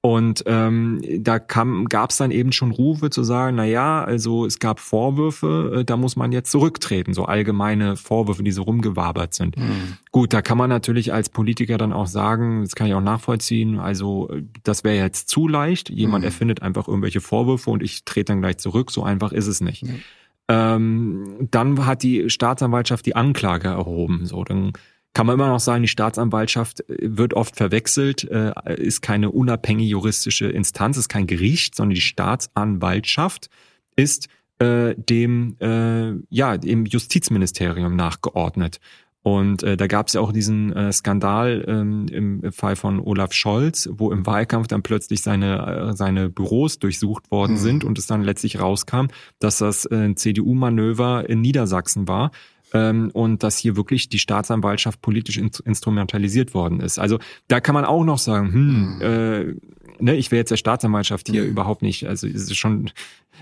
Und 0.00 0.44
ähm, 0.46 1.02
da 1.18 1.38
gab 1.38 2.10
es 2.10 2.18
dann 2.18 2.30
eben 2.30 2.52
schon 2.52 2.70
Rufe 2.70 3.10
zu 3.10 3.24
sagen, 3.24 3.56
na 3.56 3.64
ja, 3.64 4.04
also 4.04 4.46
es 4.46 4.60
gab 4.60 4.78
Vorwürfe, 4.78 5.78
äh, 5.80 5.84
da 5.84 5.96
muss 5.96 6.14
man 6.14 6.30
jetzt 6.30 6.52
zurücktreten, 6.52 7.14
so 7.14 7.24
allgemeine 7.24 7.96
Vorwürfe, 7.96 8.44
die 8.44 8.52
so 8.52 8.62
rumgewabert 8.62 9.34
sind. 9.34 9.56
Mhm. 9.56 9.96
Gut, 10.12 10.32
da 10.32 10.40
kann 10.40 10.56
man 10.56 10.70
natürlich 10.70 11.12
als 11.12 11.28
Politiker 11.28 11.78
dann 11.78 11.92
auch 11.92 12.06
sagen, 12.06 12.62
das 12.62 12.76
kann 12.76 12.86
ich 12.86 12.94
auch 12.94 13.00
nachvollziehen, 13.00 13.80
also 13.80 14.30
das 14.62 14.84
wäre 14.84 15.04
jetzt 15.04 15.28
zu 15.28 15.48
leicht, 15.48 15.90
jemand 15.90 16.22
mhm. 16.22 16.26
erfindet 16.26 16.62
einfach 16.62 16.86
irgendwelche 16.86 17.20
Vorwürfe 17.20 17.70
und 17.70 17.82
ich 17.82 18.04
trete 18.04 18.32
dann 18.32 18.40
gleich 18.40 18.58
zurück, 18.58 18.92
so 18.92 19.02
einfach 19.02 19.32
ist 19.32 19.48
es 19.48 19.60
nicht. 19.60 19.82
Mhm. 19.82 20.02
Ähm, 20.46 21.48
dann 21.50 21.86
hat 21.86 22.04
die 22.04 22.30
Staatsanwaltschaft 22.30 23.04
die 23.04 23.16
Anklage 23.16 23.68
erhoben, 23.68 24.26
so 24.26 24.44
dann 24.44 24.72
kann 25.14 25.26
man 25.26 25.34
immer 25.34 25.48
noch 25.48 25.60
sagen, 25.60 25.82
die 25.82 25.88
Staatsanwaltschaft 25.88 26.88
äh, 26.88 26.96
wird 27.00 27.34
oft 27.34 27.56
verwechselt, 27.56 28.24
äh, 28.30 28.52
ist 28.76 29.02
keine 29.02 29.30
unabhängige 29.30 29.90
juristische 29.90 30.48
Instanz, 30.48 30.96
ist 30.96 31.08
kein 31.08 31.26
Gericht, 31.26 31.74
sondern 31.74 31.94
die 31.94 32.00
Staatsanwaltschaft 32.00 33.48
ist 33.96 34.28
äh, 34.58 34.94
dem 34.96 35.56
äh, 35.60 36.14
ja 36.30 36.56
dem 36.56 36.86
Justizministerium 36.86 37.96
nachgeordnet. 37.96 38.80
Und 39.22 39.62
äh, 39.62 39.76
da 39.76 39.88
gab 39.88 40.06
es 40.06 40.14
ja 40.14 40.20
auch 40.20 40.32
diesen 40.32 40.72
äh, 40.72 40.92
Skandal 40.92 41.64
ähm, 41.66 42.06
im 42.10 42.52
Fall 42.52 42.76
von 42.76 43.00
Olaf 43.00 43.32
Scholz, 43.32 43.88
wo 43.92 44.10
im 44.10 44.24
Wahlkampf 44.24 44.68
dann 44.68 44.82
plötzlich 44.82 45.22
seine, 45.22 45.90
äh, 45.90 45.96
seine 45.96 46.30
Büros 46.30 46.78
durchsucht 46.78 47.30
worden 47.30 47.52
mhm. 47.52 47.58
sind 47.58 47.84
und 47.84 47.98
es 47.98 48.06
dann 48.06 48.22
letztlich 48.22 48.60
rauskam, 48.60 49.08
dass 49.38 49.58
das 49.58 49.84
äh, 49.86 49.96
ein 49.96 50.16
CDU-Manöver 50.16 51.28
in 51.28 51.40
Niedersachsen 51.40 52.08
war 52.08 52.30
ähm, 52.72 53.10
und 53.12 53.42
dass 53.42 53.58
hier 53.58 53.76
wirklich 53.76 54.08
die 54.08 54.18
Staatsanwaltschaft 54.18 55.00
politisch 55.02 55.38
in, 55.38 55.50
instrumentalisiert 55.64 56.54
worden 56.54 56.80
ist. 56.80 56.98
Also 56.98 57.18
da 57.48 57.60
kann 57.60 57.74
man 57.74 57.84
auch 57.84 58.04
noch 58.04 58.18
sagen, 58.18 58.52
hm, 58.52 58.96
mhm. 58.96 59.02
äh, 59.02 59.54
ne, 60.00 60.16
ich 60.16 60.30
wäre 60.30 60.40
jetzt 60.40 60.50
der 60.50 60.56
Staatsanwaltschaft 60.56 61.28
hier 61.28 61.44
mhm. 61.44 61.50
überhaupt 61.50 61.82
nicht, 61.82 62.06
also 62.06 62.26
es 62.26 62.34
ist 62.34 62.56
schon 62.56 62.90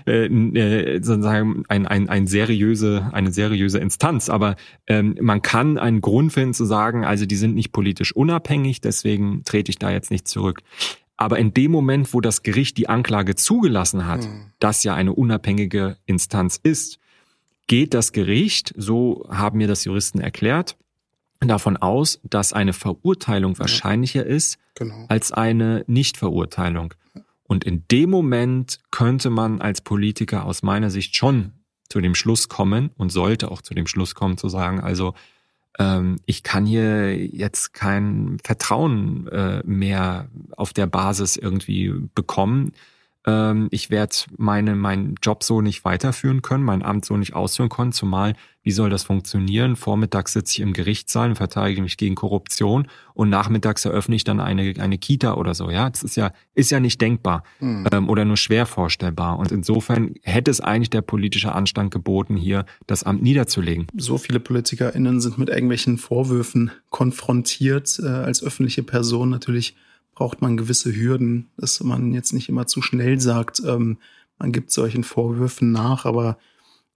äh, 0.05 0.25
äh, 0.25 1.01
sozusagen 1.01 1.63
ein, 1.67 1.87
ein, 1.87 2.09
ein 2.09 2.27
seriöse, 2.27 3.09
eine 3.13 3.31
seriöse 3.31 3.79
Instanz, 3.79 4.29
aber 4.29 4.55
ähm, 4.87 5.15
man 5.21 5.41
kann 5.41 5.77
einen 5.77 6.01
Grund 6.01 6.33
finden 6.33 6.53
zu 6.53 6.65
sagen, 6.65 7.05
also 7.05 7.25
die 7.25 7.35
sind 7.35 7.55
nicht 7.55 7.71
politisch 7.71 8.15
unabhängig, 8.15 8.81
deswegen 8.81 9.43
trete 9.43 9.69
ich 9.69 9.79
da 9.79 9.91
jetzt 9.91 10.11
nicht 10.11 10.27
zurück. 10.27 10.61
Aber 11.19 11.39
in 11.39 11.51
dem 11.51 11.71
Moment, 11.71 12.13
wo 12.13 12.21
das 12.21 12.43
Gericht 12.43 12.77
die 12.77 12.89
Anklage 12.89 13.35
zugelassen 13.35 14.05
hat, 14.05 14.21
mhm. 14.21 14.51
dass 14.59 14.83
ja 14.83 14.93
eine 14.93 15.13
unabhängige 15.13 15.97
Instanz 16.05 16.59
ist, 16.61 16.99
geht 17.67 17.93
das 17.93 18.11
Gericht, 18.11 18.73
so 18.77 19.27
haben 19.29 19.57
mir 19.57 19.67
das 19.67 19.83
Juristen 19.83 20.19
erklärt, 20.19 20.77
davon 21.39 21.77
aus, 21.77 22.19
dass 22.23 22.53
eine 22.53 22.73
Verurteilung 22.73 23.59
wahrscheinlicher 23.59 24.25
ist 24.25 24.57
genau. 24.75 25.05
als 25.07 25.31
eine 25.31 25.83
Nichtverurteilung. 25.87 26.93
Und 27.43 27.63
in 27.63 27.85
dem 27.91 28.09
Moment 28.09 28.79
könnte 28.91 29.29
man 29.29 29.61
als 29.61 29.81
Politiker 29.81 30.45
aus 30.45 30.63
meiner 30.63 30.89
Sicht 30.89 31.15
schon 31.15 31.53
zu 31.89 32.01
dem 32.01 32.15
Schluss 32.15 32.49
kommen 32.49 32.89
und 32.97 33.11
sollte 33.11 33.51
auch 33.51 33.61
zu 33.61 33.73
dem 33.73 33.87
Schluss 33.87 34.15
kommen 34.15 34.37
zu 34.37 34.49
sagen, 34.49 34.81
also 34.81 35.13
ähm, 35.79 36.17
ich 36.25 36.43
kann 36.43 36.65
hier 36.65 37.15
jetzt 37.15 37.73
kein 37.73 38.37
Vertrauen 38.43 39.27
äh, 39.27 39.61
mehr 39.65 40.29
auf 40.57 40.73
der 40.73 40.87
Basis 40.87 41.37
irgendwie 41.37 41.93
bekommen 42.15 42.73
ähm, 43.27 43.67
ich 43.71 43.91
werde 43.91 44.15
meine, 44.37 44.75
meinen 44.75 45.15
Job 45.21 45.43
so 45.43 45.61
nicht 45.61 45.85
weiterführen 45.85 46.41
können, 46.41 46.63
mein 46.63 46.81
Amt 46.81 47.05
so 47.05 47.17
nicht 47.17 47.35
ausführen 47.35 47.69
können, 47.69 47.91
zumal, 47.91 48.33
wie 48.63 48.71
soll 48.71 48.89
das 48.89 49.03
funktionieren? 49.03 49.75
Vormittags 49.75 50.33
sitze 50.33 50.53
ich 50.55 50.59
im 50.61 50.73
Gerichtssaal 50.73 51.29
und 51.29 51.35
verteidige 51.35 51.81
mich 51.81 51.97
gegen 51.97 52.15
Korruption 52.15 52.87
und 53.13 53.29
nachmittags 53.29 53.83
eröffne 53.85 54.15
ich 54.15 54.23
dann 54.23 54.39
eine, 54.39 54.73
eine 54.79 54.97
Kita 54.97 55.35
oder 55.35 55.53
so, 55.53 55.69
ja. 55.69 55.89
Das 55.89 56.03
ist 56.03 56.15
ja, 56.15 56.31
ist 56.55 56.71
ja 56.71 56.79
nicht 56.79 57.01
denkbar 57.01 57.43
mhm. 57.59 57.85
ähm, 57.91 58.09
oder 58.09 58.23
nur 58.23 58.37
schwer 58.37 58.65
vorstellbar. 58.65 59.37
Und 59.37 59.51
insofern 59.51 60.15
hätte 60.23 60.49
es 60.49 60.61
eigentlich 60.61 60.89
der 60.89 61.01
politische 61.01 61.51
Anstand 61.51 61.91
geboten, 61.91 62.37
hier 62.37 62.65
das 62.87 63.03
Amt 63.03 63.21
niederzulegen. 63.21 63.87
So 63.97 64.17
viele 64.17 64.39
PolitikerInnen 64.39 65.19
sind 65.19 65.37
mit 65.37 65.49
irgendwelchen 65.49 65.97
Vorwürfen 65.97 66.71
konfrontiert, 66.89 67.99
äh, 68.01 68.07
als 68.07 68.41
öffentliche 68.41 68.83
Person 68.83 69.29
natürlich 69.29 69.75
braucht 70.17 70.41
man 70.41 70.57
gewisse 70.57 70.95
Hürden, 70.95 71.51
dass 71.57 71.79
man 71.83 72.11
jetzt 72.11 72.33
nicht 72.33 72.49
immer 72.49 72.65
zu 72.65 72.81
schnell 72.81 73.21
sagt, 73.21 73.61
ähm, 73.63 73.99
man 74.39 74.51
gibt 74.51 74.71
solchen 74.71 75.03
Vorwürfen 75.03 75.71
nach, 75.71 76.05
aber 76.05 76.39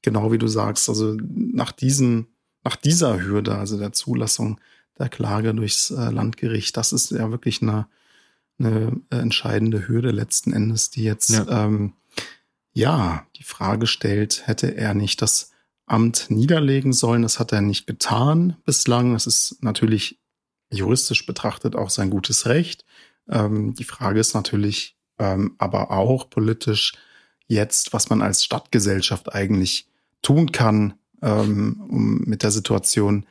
genau 0.02 0.32
wie 0.32 0.40
du 0.40 0.48
sagst, 0.48 0.90
also 0.90 1.16
nach 1.30 1.72
diesen, 1.72 2.26
nach 2.64 2.76
dieser 2.76 3.22
Hürde, 3.24 3.56
also 3.56 3.78
der 3.78 3.94
Zulassung 3.94 4.60
der 4.98 5.08
Klage 5.08 5.54
durchs 5.54 5.92
äh, 5.92 6.10
Landgericht, 6.10 6.76
das 6.76 6.94
ist 6.94 7.12
ja 7.12 7.30
wirklich 7.30 7.62
eine, 7.62 7.86
eine 8.58 9.00
entscheidende 9.12 9.88
Hürde 9.88 10.10
letzten 10.10 10.52
Endes, 10.52 10.90
die 10.90 11.04
jetzt 11.04 11.30
ja. 11.30 11.66
Ähm, 11.66 11.94
ja 12.74 13.28
die 13.36 13.44
Frage 13.44 13.86
stellt, 13.86 14.48
hätte 14.48 14.76
er 14.76 14.96
nicht 14.96 15.22
das 15.22 15.52
Amt 15.86 16.32
niederlegen 16.32 16.92
sollen? 16.92 17.22
Das 17.22 17.38
hat 17.38 17.52
er 17.52 17.62
nicht 17.62 17.86
getan 17.86 18.58
bislang. 18.66 19.14
Das 19.14 19.28
ist 19.28 19.62
natürlich 19.62 20.20
juristisch 20.72 21.26
betrachtet 21.28 21.76
auch 21.76 21.92
sein 21.92 22.10
gutes 22.10 22.48
Recht. 22.48 22.84
Ähm, 23.30 23.74
die 23.76 23.84
Frage 23.84 24.20
ist 24.20 24.34
natürlich 24.34 24.96
ähm, 25.20 25.56
aber 25.58 25.92
auch 25.92 26.30
politisch 26.30 26.94
jetzt, 27.48 27.94
was 27.94 28.10
man 28.10 28.22
als 28.22 28.44
Stadtgesellschaft 28.44 29.34
eigentlich 29.34 29.88
tun 30.22 30.52
kann, 30.52 30.94
ähm, 31.22 31.82
um 31.88 32.22
mit 32.22 32.44
der 32.44 32.52
Situation 32.52 33.26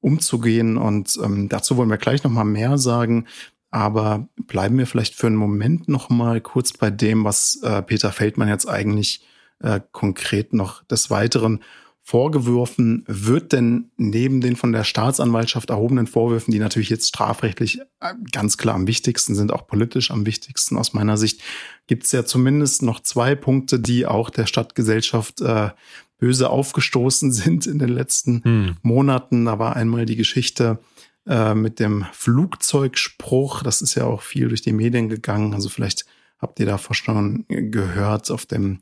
umzugehen. 0.00 0.76
Und 0.76 1.18
ähm, 1.22 1.48
dazu 1.48 1.76
wollen 1.76 1.90
wir 1.90 1.96
gleich 1.96 2.22
noch 2.24 2.30
mal 2.30 2.44
mehr 2.44 2.78
sagen. 2.78 3.26
Aber 3.70 4.28
bleiben 4.36 4.78
wir 4.78 4.86
vielleicht 4.86 5.14
für 5.14 5.26
einen 5.26 5.36
Moment 5.36 5.88
noch 5.88 6.08
mal 6.08 6.40
kurz 6.40 6.72
bei 6.72 6.90
dem, 6.90 7.24
was 7.24 7.60
äh, 7.62 7.82
Peter 7.82 8.12
Feldmann 8.12 8.48
jetzt 8.48 8.68
eigentlich 8.68 9.26
äh, 9.60 9.80
konkret 9.90 10.52
noch 10.52 10.84
des 10.84 11.10
Weiteren 11.10 11.60
vorgeworfen 12.06 13.02
wird 13.06 13.52
denn 13.52 13.90
neben 13.96 14.42
den 14.42 14.56
von 14.56 14.72
der 14.72 14.84
Staatsanwaltschaft 14.84 15.70
erhobenen 15.70 16.06
Vorwürfen, 16.06 16.52
die 16.52 16.58
natürlich 16.58 16.90
jetzt 16.90 17.08
strafrechtlich 17.08 17.80
äh, 18.00 18.12
ganz 18.30 18.58
klar 18.58 18.74
am 18.74 18.86
wichtigsten 18.86 19.34
sind, 19.34 19.50
auch 19.50 19.66
politisch 19.66 20.10
am 20.10 20.26
wichtigsten 20.26 20.76
aus 20.76 20.92
meiner 20.92 21.16
Sicht, 21.16 21.40
gibt 21.86 22.04
es 22.04 22.12
ja 22.12 22.26
zumindest 22.26 22.82
noch 22.82 23.00
zwei 23.00 23.34
Punkte, 23.34 23.80
die 23.80 24.04
auch 24.04 24.28
der 24.28 24.44
Stadtgesellschaft 24.44 25.40
äh, 25.40 25.70
böse 26.18 26.50
aufgestoßen 26.50 27.32
sind 27.32 27.66
in 27.66 27.78
den 27.78 27.88
letzten 27.88 28.44
hm. 28.44 28.76
Monaten. 28.82 29.46
Da 29.46 29.58
war 29.58 29.74
einmal 29.74 30.04
die 30.04 30.16
Geschichte 30.16 30.80
äh, 31.26 31.54
mit 31.54 31.80
dem 31.80 32.04
Flugzeugspruch. 32.12 33.62
Das 33.62 33.80
ist 33.80 33.94
ja 33.94 34.04
auch 34.04 34.20
viel 34.20 34.48
durch 34.48 34.60
die 34.60 34.74
Medien 34.74 35.08
gegangen. 35.08 35.54
Also 35.54 35.70
vielleicht 35.70 36.04
habt 36.38 36.60
ihr 36.60 36.66
davor 36.66 36.94
schon 36.94 37.46
gehört 37.48 38.30
auf 38.30 38.44
dem 38.44 38.80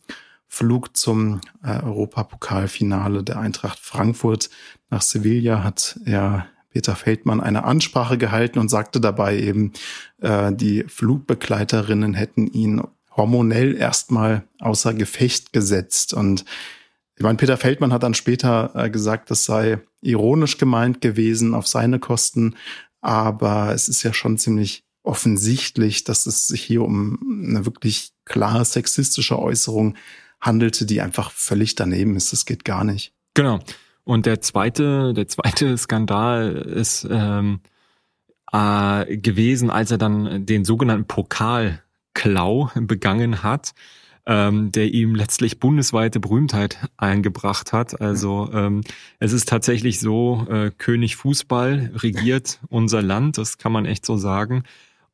Flug 0.54 0.94
zum 0.98 1.40
äh, 1.64 1.80
Europapokalfinale 1.82 3.22
der 3.24 3.38
Eintracht 3.38 3.78
Frankfurt 3.78 4.50
nach 4.90 5.00
Sevilla 5.00 5.64
hat 5.64 5.98
ja 6.04 6.46
Peter 6.68 6.94
Feldmann 6.94 7.40
eine 7.40 7.64
Ansprache 7.64 8.18
gehalten 8.18 8.58
und 8.58 8.68
sagte 8.68 9.00
dabei 9.00 9.38
eben, 9.38 9.72
äh, 10.20 10.52
die 10.52 10.84
Flugbegleiterinnen 10.86 12.12
hätten 12.12 12.48
ihn 12.48 12.82
hormonell 13.16 13.74
erstmal 13.74 14.44
außer 14.60 14.92
Gefecht 14.92 15.54
gesetzt. 15.54 16.12
Und 16.12 16.44
ich 17.16 17.22
meine, 17.22 17.38
Peter 17.38 17.56
Feldmann 17.56 17.94
hat 17.94 18.02
dann 18.02 18.12
später 18.12 18.72
äh, 18.74 18.90
gesagt, 18.90 19.30
das 19.30 19.46
sei 19.46 19.80
ironisch 20.02 20.58
gemeint 20.58 21.00
gewesen 21.00 21.54
auf 21.54 21.66
seine 21.66 21.98
Kosten. 21.98 22.56
Aber 23.00 23.72
es 23.72 23.88
ist 23.88 24.02
ja 24.02 24.12
schon 24.12 24.36
ziemlich 24.36 24.84
offensichtlich, 25.02 26.04
dass 26.04 26.26
es 26.26 26.46
sich 26.46 26.62
hier 26.62 26.82
um 26.82 27.18
eine 27.48 27.64
wirklich 27.64 28.12
klar 28.26 28.66
sexistische 28.66 29.38
Äußerung 29.38 29.94
handelte, 30.42 30.84
die 30.84 31.00
einfach 31.00 31.30
völlig 31.30 31.76
daneben 31.76 32.16
ist. 32.16 32.32
Das 32.32 32.44
geht 32.44 32.66
gar 32.66 32.84
nicht. 32.84 33.14
Genau. 33.32 33.60
Und 34.04 34.26
der 34.26 34.40
zweite, 34.42 35.14
der 35.14 35.28
zweite 35.28 35.78
Skandal 35.78 36.52
ist 36.52 37.06
ähm, 37.10 37.60
äh, 38.52 39.16
gewesen, 39.16 39.70
als 39.70 39.90
er 39.90 39.98
dann 39.98 40.44
den 40.44 40.64
sogenannten 40.64 41.06
Pokalklau 41.06 42.70
begangen 42.80 43.42
hat, 43.42 43.72
ähm, 44.26 44.70
der 44.72 44.92
ihm 44.92 45.14
letztlich 45.14 45.60
bundesweite 45.60 46.20
Berühmtheit 46.20 46.78
eingebracht 46.96 47.72
hat. 47.72 48.00
Also 48.00 48.50
ähm, 48.52 48.82
es 49.20 49.32
ist 49.32 49.48
tatsächlich 49.48 50.00
so, 50.00 50.46
äh, 50.50 50.70
König 50.76 51.16
Fußball 51.16 51.92
regiert 51.94 52.60
unser 52.68 53.02
Land, 53.02 53.38
das 53.38 53.58
kann 53.58 53.72
man 53.72 53.86
echt 53.86 54.04
so 54.04 54.16
sagen. 54.16 54.64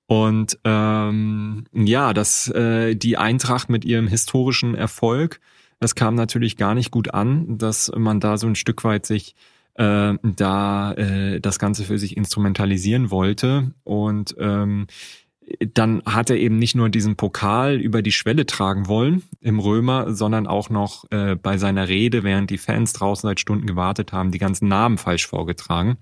Und 0.09 0.59
ähm, 0.64 1.66
ja, 1.75 2.14
dass 2.14 2.49
äh, 2.49 2.97
die 2.97 3.18
Eintracht 3.18 3.68
mit 3.68 3.85
ihrem 3.85 4.09
historischen 4.09 4.75
Erfolg, 4.75 5.38
das 5.81 5.94
kam 5.94 6.14
natürlich 6.14 6.57
gar 6.57 6.75
nicht 6.75 6.90
gut 6.90 7.12
an, 7.12 7.59
dass 7.59 7.92
man 7.94 8.18
da 8.18 8.38
so 8.38 8.47
ein 8.47 8.55
Stück 8.55 8.85
weit 8.85 9.05
sich 9.05 9.35
äh, 9.75 10.14
da 10.23 10.94
äh, 10.94 11.40
das 11.40 11.59
Ganze 11.59 11.85
für 11.85 11.99
sich 11.99 12.16
instrumentalisieren 12.16 13.11
wollte. 13.11 13.73
Und 13.85 14.35
ähm, 14.38 14.87
dann 15.75 16.03
hat 16.07 16.31
er 16.31 16.37
eben 16.37 16.59
nicht 16.59 16.75
nur 16.75 16.88
diesen 16.88 17.16
Pokal 17.16 17.77
über 17.77 18.01
die 18.01 18.12
Schwelle 18.12 18.47
tragen 18.47 18.88
wollen 18.88 19.25
im 19.42 19.59
Römer, 19.61 20.14
sondern 20.14 20.47
auch 20.47 20.71
noch 20.71 21.05
äh, 21.11 21.37
bei 21.37 21.59
seiner 21.59 21.87
Rede, 21.87 22.23
während 22.23 22.49
die 22.49 22.59
Fans 22.59 22.94
draußen 22.94 23.29
seit 23.29 23.40
Stunden 23.40 23.66
gewartet 23.66 24.12
haben, 24.12 24.31
die 24.31 24.38
ganzen 24.38 24.68
Namen 24.68 24.97
falsch 24.97 25.27
vorgetragen. 25.27 25.99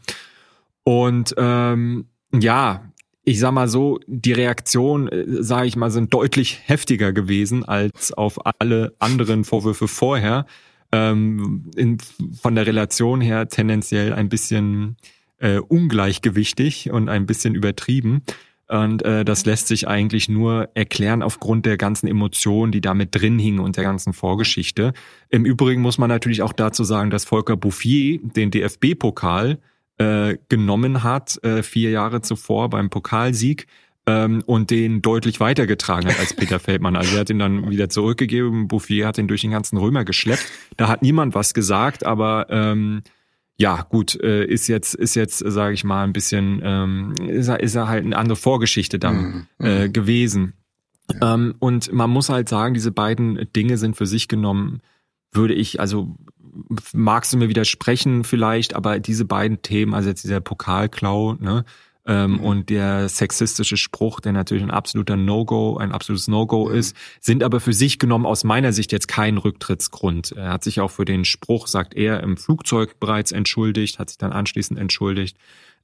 Und 0.84 1.34
ähm, 1.36 2.06
ja, 2.32 2.92
ich 3.28 3.40
sag 3.40 3.50
mal 3.50 3.66
so, 3.66 3.98
die 4.06 4.32
Reaktion, 4.32 5.08
äh, 5.08 5.24
sage 5.42 5.66
ich 5.66 5.76
mal, 5.76 5.90
sind 5.90 6.14
deutlich 6.14 6.60
heftiger 6.64 7.12
gewesen 7.12 7.64
als 7.64 8.12
auf 8.12 8.38
alle 8.60 8.94
anderen 9.00 9.44
Vorwürfe 9.44 9.88
vorher. 9.88 10.46
Ähm, 10.92 11.68
in, 11.76 11.98
von 12.40 12.54
der 12.54 12.68
Relation 12.68 13.20
her 13.20 13.48
tendenziell 13.48 14.12
ein 14.12 14.28
bisschen 14.28 14.96
äh, 15.38 15.58
ungleichgewichtig 15.58 16.92
und 16.92 17.08
ein 17.08 17.26
bisschen 17.26 17.56
übertrieben. 17.56 18.22
Und 18.68 19.04
äh, 19.04 19.24
das 19.24 19.44
lässt 19.44 19.66
sich 19.66 19.88
eigentlich 19.88 20.28
nur 20.28 20.70
erklären 20.74 21.22
aufgrund 21.22 21.66
der 21.66 21.76
ganzen 21.76 22.06
Emotionen, 22.06 22.70
die 22.70 22.80
damit 22.80 23.12
drin 23.12 23.40
hingen 23.40 23.58
und 23.58 23.76
der 23.76 23.84
ganzen 23.84 24.12
Vorgeschichte. 24.12 24.92
Im 25.30 25.44
Übrigen 25.44 25.82
muss 25.82 25.98
man 25.98 26.08
natürlich 26.08 26.42
auch 26.42 26.52
dazu 26.52 26.84
sagen, 26.84 27.10
dass 27.10 27.24
Volker 27.24 27.56
Bouffier 27.56 28.20
den 28.22 28.52
DFB-Pokal 28.52 29.58
äh, 29.98 30.36
genommen 30.48 31.02
hat, 31.02 31.42
äh, 31.42 31.62
vier 31.62 31.90
Jahre 31.90 32.20
zuvor 32.20 32.70
beim 32.70 32.90
Pokalsieg 32.90 33.66
ähm, 34.06 34.42
und 34.46 34.70
den 34.70 35.02
deutlich 35.02 35.40
weitergetragen 35.40 36.10
hat 36.10 36.18
als 36.18 36.34
Peter 36.36 36.60
Feldmann. 36.60 36.96
Also 36.96 37.14
er 37.14 37.20
hat 37.20 37.30
ihn 37.30 37.38
dann 37.38 37.70
wieder 37.70 37.88
zurückgegeben, 37.88 38.68
Bouffier 38.68 39.06
hat 39.06 39.18
ihn 39.18 39.28
durch 39.28 39.42
den 39.42 39.50
ganzen 39.50 39.76
Römer 39.76 40.04
geschleppt. 40.04 40.46
Da 40.76 40.88
hat 40.88 41.02
niemand 41.02 41.34
was 41.34 41.54
gesagt, 41.54 42.04
aber 42.04 42.46
ähm, 42.50 43.02
ja, 43.58 43.86
gut, 43.88 44.20
äh, 44.20 44.44
ist 44.44 44.68
jetzt, 44.68 44.94
ist 44.94 45.14
jetzt, 45.14 45.38
sage 45.38 45.74
ich 45.74 45.82
mal, 45.82 46.04
ein 46.04 46.12
bisschen, 46.12 46.60
ähm, 46.62 47.14
ist, 47.26 47.48
er, 47.48 47.60
ist 47.60 47.74
er 47.74 47.88
halt 47.88 48.04
eine 48.04 48.16
andere 48.16 48.36
Vorgeschichte 48.36 48.98
dann 48.98 49.46
mhm. 49.58 49.66
äh, 49.66 49.86
mhm. 49.86 49.92
gewesen. 49.92 50.52
Ähm, 51.22 51.54
und 51.58 51.92
man 51.92 52.10
muss 52.10 52.28
halt 52.28 52.48
sagen, 52.48 52.74
diese 52.74 52.90
beiden 52.90 53.48
Dinge 53.54 53.78
sind 53.78 53.96
für 53.96 54.06
sich 54.06 54.28
genommen, 54.28 54.82
würde 55.32 55.54
ich, 55.54 55.80
also 55.80 56.16
magst 56.92 57.32
du 57.32 57.36
mir 57.36 57.48
widersprechen 57.48 58.24
vielleicht, 58.24 58.74
aber 58.74 58.98
diese 58.98 59.24
beiden 59.24 59.62
Themen, 59.62 59.94
also 59.94 60.08
jetzt 60.08 60.24
dieser 60.24 60.40
Pokalklau, 60.40 61.34
ne, 61.34 61.64
ähm, 62.06 62.32
mhm. 62.32 62.40
und 62.40 62.70
der 62.70 63.08
sexistische 63.08 63.76
Spruch, 63.76 64.20
der 64.20 64.32
natürlich 64.32 64.62
ein 64.62 64.70
absoluter 64.70 65.16
No-Go, 65.16 65.76
ein 65.76 65.92
absolutes 65.92 66.28
No-Go 66.28 66.68
mhm. 66.68 66.74
ist, 66.74 66.96
sind 67.20 67.42
aber 67.42 67.60
für 67.60 67.72
sich 67.72 67.98
genommen 67.98 68.26
aus 68.26 68.44
meiner 68.44 68.72
Sicht 68.72 68.92
jetzt 68.92 69.08
kein 69.08 69.38
Rücktrittsgrund. 69.38 70.32
Er 70.32 70.52
hat 70.52 70.64
sich 70.64 70.80
auch 70.80 70.90
für 70.90 71.04
den 71.04 71.24
Spruch, 71.24 71.66
sagt 71.66 71.94
er, 71.94 72.22
im 72.22 72.36
Flugzeug 72.36 73.00
bereits 73.00 73.32
entschuldigt, 73.32 73.98
hat 73.98 74.10
sich 74.10 74.18
dann 74.18 74.32
anschließend 74.32 74.78
entschuldigt. 74.78 75.36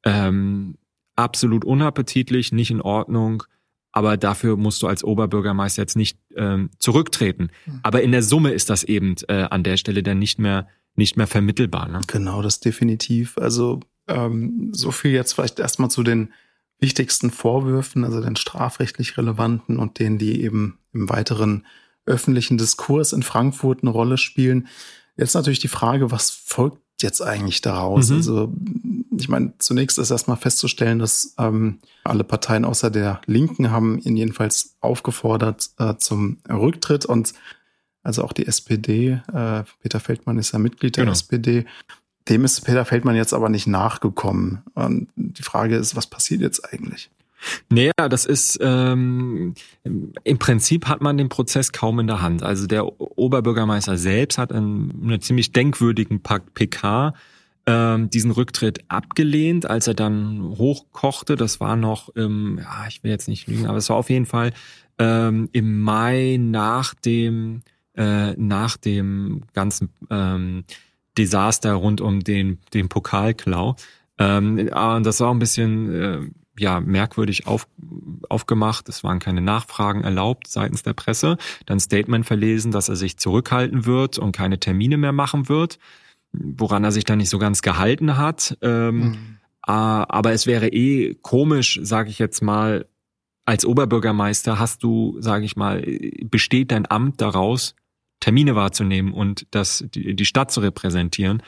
Ähm, 0.05 0.77
absolut 1.17 1.65
unappetitlich, 1.65 2.53
nicht 2.53 2.71
in 2.71 2.81
Ordnung 2.81 3.45
aber 3.93 4.17
dafür 4.17 4.57
musst 4.57 4.83
du 4.83 4.87
als 4.87 5.05
Oberbürgermeister 5.05 5.83
jetzt 5.83 5.97
nicht 5.97 6.19
ähm, 6.35 6.71
zurücktreten. 6.79 7.51
Mhm. 7.67 7.81
Aber 7.83 8.03
in 8.03 8.13
der 8.13 8.23
Summe 8.23 8.51
ist 8.51 8.71
das 8.71 8.85
eben 8.85 9.15
äh, 9.29 9.43
an 9.45 9.63
der 9.63 9.77
Stelle 9.77 10.03
dann 10.03 10.19
nicht 10.19 10.39
mehr 10.39 10.67
nicht 10.95 11.17
mehr 11.17 11.27
vermittelbar. 11.27 11.89
Ne? 11.89 12.01
Genau, 12.07 12.43
das 12.43 12.61
definitiv. 12.61 13.39
Also 13.39 13.81
ähm, 14.09 14.71
so 14.73 14.91
viel 14.91 15.13
jetzt 15.13 15.33
vielleicht 15.33 15.59
erstmal 15.59 15.91
zu 15.91 16.03
den 16.03 16.33
wichtigsten 16.79 17.31
Vorwürfen, 17.31 18.05
also 18.05 18.21
den 18.21 18.37
strafrechtlich 18.37 19.17
relevanten 19.17 19.79
und 19.79 19.99
denen, 19.99 20.19
die 20.19 20.43
eben 20.43 20.79
im 20.93 21.09
weiteren 21.09 21.67
öffentlichen 22.05 22.59
Diskurs 22.59 23.13
in 23.13 23.23
Frankfurt 23.23 23.83
eine 23.83 23.91
Rolle 23.91 24.19
spielen. 24.19 24.69
Jetzt 25.17 25.35
natürlich 25.35 25.61
die 25.61 25.69
Frage, 25.69 26.11
was 26.11 26.31
folgt 26.31 26.81
jetzt 27.03 27.21
eigentlich 27.21 27.61
daraus? 27.61 28.11
Mhm. 28.11 28.17
Also 28.17 28.53
ich 29.17 29.29
meine, 29.29 29.53
zunächst 29.59 29.99
ist 29.99 30.11
erstmal 30.11 30.37
festzustellen, 30.37 30.99
dass 30.99 31.35
ähm, 31.39 31.79
alle 32.05 32.25
Parteien 32.25 32.65
außer 32.65 32.91
der 32.91 33.21
Linken 33.27 33.71
haben 33.71 33.99
ihn 33.99 34.17
jedenfalls 34.17 34.77
aufgefordert 34.81 35.71
äh, 35.79 35.97
zum 35.97 36.39
Rücktritt 36.49 37.05
und 37.05 37.35
also 38.03 38.25
auch 38.25 38.33
die 38.33 38.47
SPD, 38.47 39.21
äh, 39.33 39.63
Peter 39.81 40.01
Feldmann 40.01 40.39
ist 40.39 40.53
ja 40.53 40.59
Mitglied 40.59 40.97
der 40.97 41.05
genau. 41.05 41.13
SPD, 41.13 41.67
dem 42.29 42.45
ist 42.45 42.61
Peter 42.63 42.85
Feldmann 42.85 43.17
jetzt 43.17 43.35
aber 43.35 43.49
nicht 43.49 43.67
nachgekommen. 43.67 44.63
Und 44.75 45.09
die 45.17 45.43
Frage 45.43 45.77
ist, 45.77 45.97
was 45.97 46.07
passiert 46.07 46.41
jetzt 46.41 46.73
eigentlich? 46.73 47.11
Naja, 47.71 47.93
das 48.09 48.25
ist 48.25 48.59
ähm, 48.63 49.55
im 49.83 50.39
Prinzip 50.39 50.87
hat 50.87 51.01
man 51.01 51.17
den 51.17 51.29
Prozess 51.29 51.73
kaum 51.73 51.99
in 52.01 52.07
der 52.07 52.23
Hand. 52.23 52.43
Also 52.43 52.67
der 52.67 53.01
Oberbürgermeister 53.01 53.97
selbst 53.97 54.39
hat 54.39 54.53
einen, 54.53 55.03
einen 55.03 55.21
ziemlich 55.21 55.53
denkwürdigen 55.53 56.23
PK 56.23 57.15
ähm, 57.67 58.11
diesen 58.11 58.31
Rücktritt 58.31 58.81
abgelehnt, 58.89 59.69
als 59.69 59.87
er 59.87 59.95
dann 59.95 60.43
hochkochte. 60.59 61.37
Das 61.37 61.61
war 61.61 61.77
noch 61.77 62.09
im, 62.11 62.59
ja, 62.59 62.87
ich 62.89 63.03
will 63.03 63.11
jetzt 63.11 63.29
nicht 63.29 63.47
lügen, 63.47 63.67
aber 63.67 63.79
es 63.79 63.89
war 63.89 63.97
auf 63.97 64.11
jeden 64.11 64.27
Fall 64.27 64.53
ähm, 64.99 65.49
im 65.53 65.81
Mai 65.81 66.39
nach 66.41 66.95
dem 66.95 67.63
äh, 67.95 68.33
nach 68.33 68.77
dem 68.77 69.43
ganzen 69.53 69.91
ähm, 70.11 70.65
Desaster 71.19 71.75
rund 71.75 72.01
um 72.01 72.21
den 72.21 72.59
den 72.75 72.89
Pokalklau. 72.89 73.77
Ähm, 74.19 74.59
und 74.59 75.07
das 75.07 75.21
war 75.21 75.33
ein 75.33 75.39
bisschen 75.39 75.95
äh, 75.95 76.21
ja 76.59 76.81
merkwürdig 76.81 77.47
auf, 77.47 77.67
aufgemacht. 78.29 78.89
Es 78.89 79.05
waren 79.05 79.19
keine 79.19 79.41
Nachfragen 79.41 80.05
erlaubt 80.05 80.49
seitens 80.49 80.83
der 80.83 80.93
Presse. 80.93 81.37
Dann 81.67 81.81
Statement 81.81 82.27
verlesen, 82.27 82.73
dass 82.73 82.89
er 82.89 82.97
sich 82.97 83.19
zurückhalten 83.19 83.87
wird 83.87 84.19
und 84.19 84.33
keine 84.33 84.61
Termine 84.61 84.97
mehr 84.97 85.13
machen 85.13 85.49
wird, 85.49 85.79
woran 86.33 86.85
er 86.85 86.93
sich 86.93 87.05
dann 87.05 87.19
nicht 87.19 87.31
so 87.31 87.39
ganz 87.39 87.63
gehalten 87.63 88.17
hat. 88.17 88.57
Ähm, 88.63 88.97
mhm. 88.97 89.39
äh, 89.67 89.73
aber 89.73 90.33
es 90.33 90.47
wäre 90.47 90.69
eh 90.69 91.15
komisch, 91.23 91.81
sage 91.83 92.11
ich 92.11 92.19
jetzt 92.19 92.43
mal, 92.43 92.87
als 93.45 93.65
Oberbürgermeister 93.65 94.59
hast 94.59 94.83
du, 94.83 95.17
sage 95.19 95.45
ich 95.45 95.57
mal, 95.57 95.85
besteht 96.25 96.71
dein 96.71 96.89
Amt 96.89 97.21
daraus, 97.21 97.75
Termine 98.21 98.55
wahrzunehmen 98.55 99.13
und 99.13 99.47
das 99.51 99.85
die, 99.93 100.15
die 100.15 100.25
Stadt 100.25 100.53
zu 100.53 100.61
repräsentieren. 100.61 101.43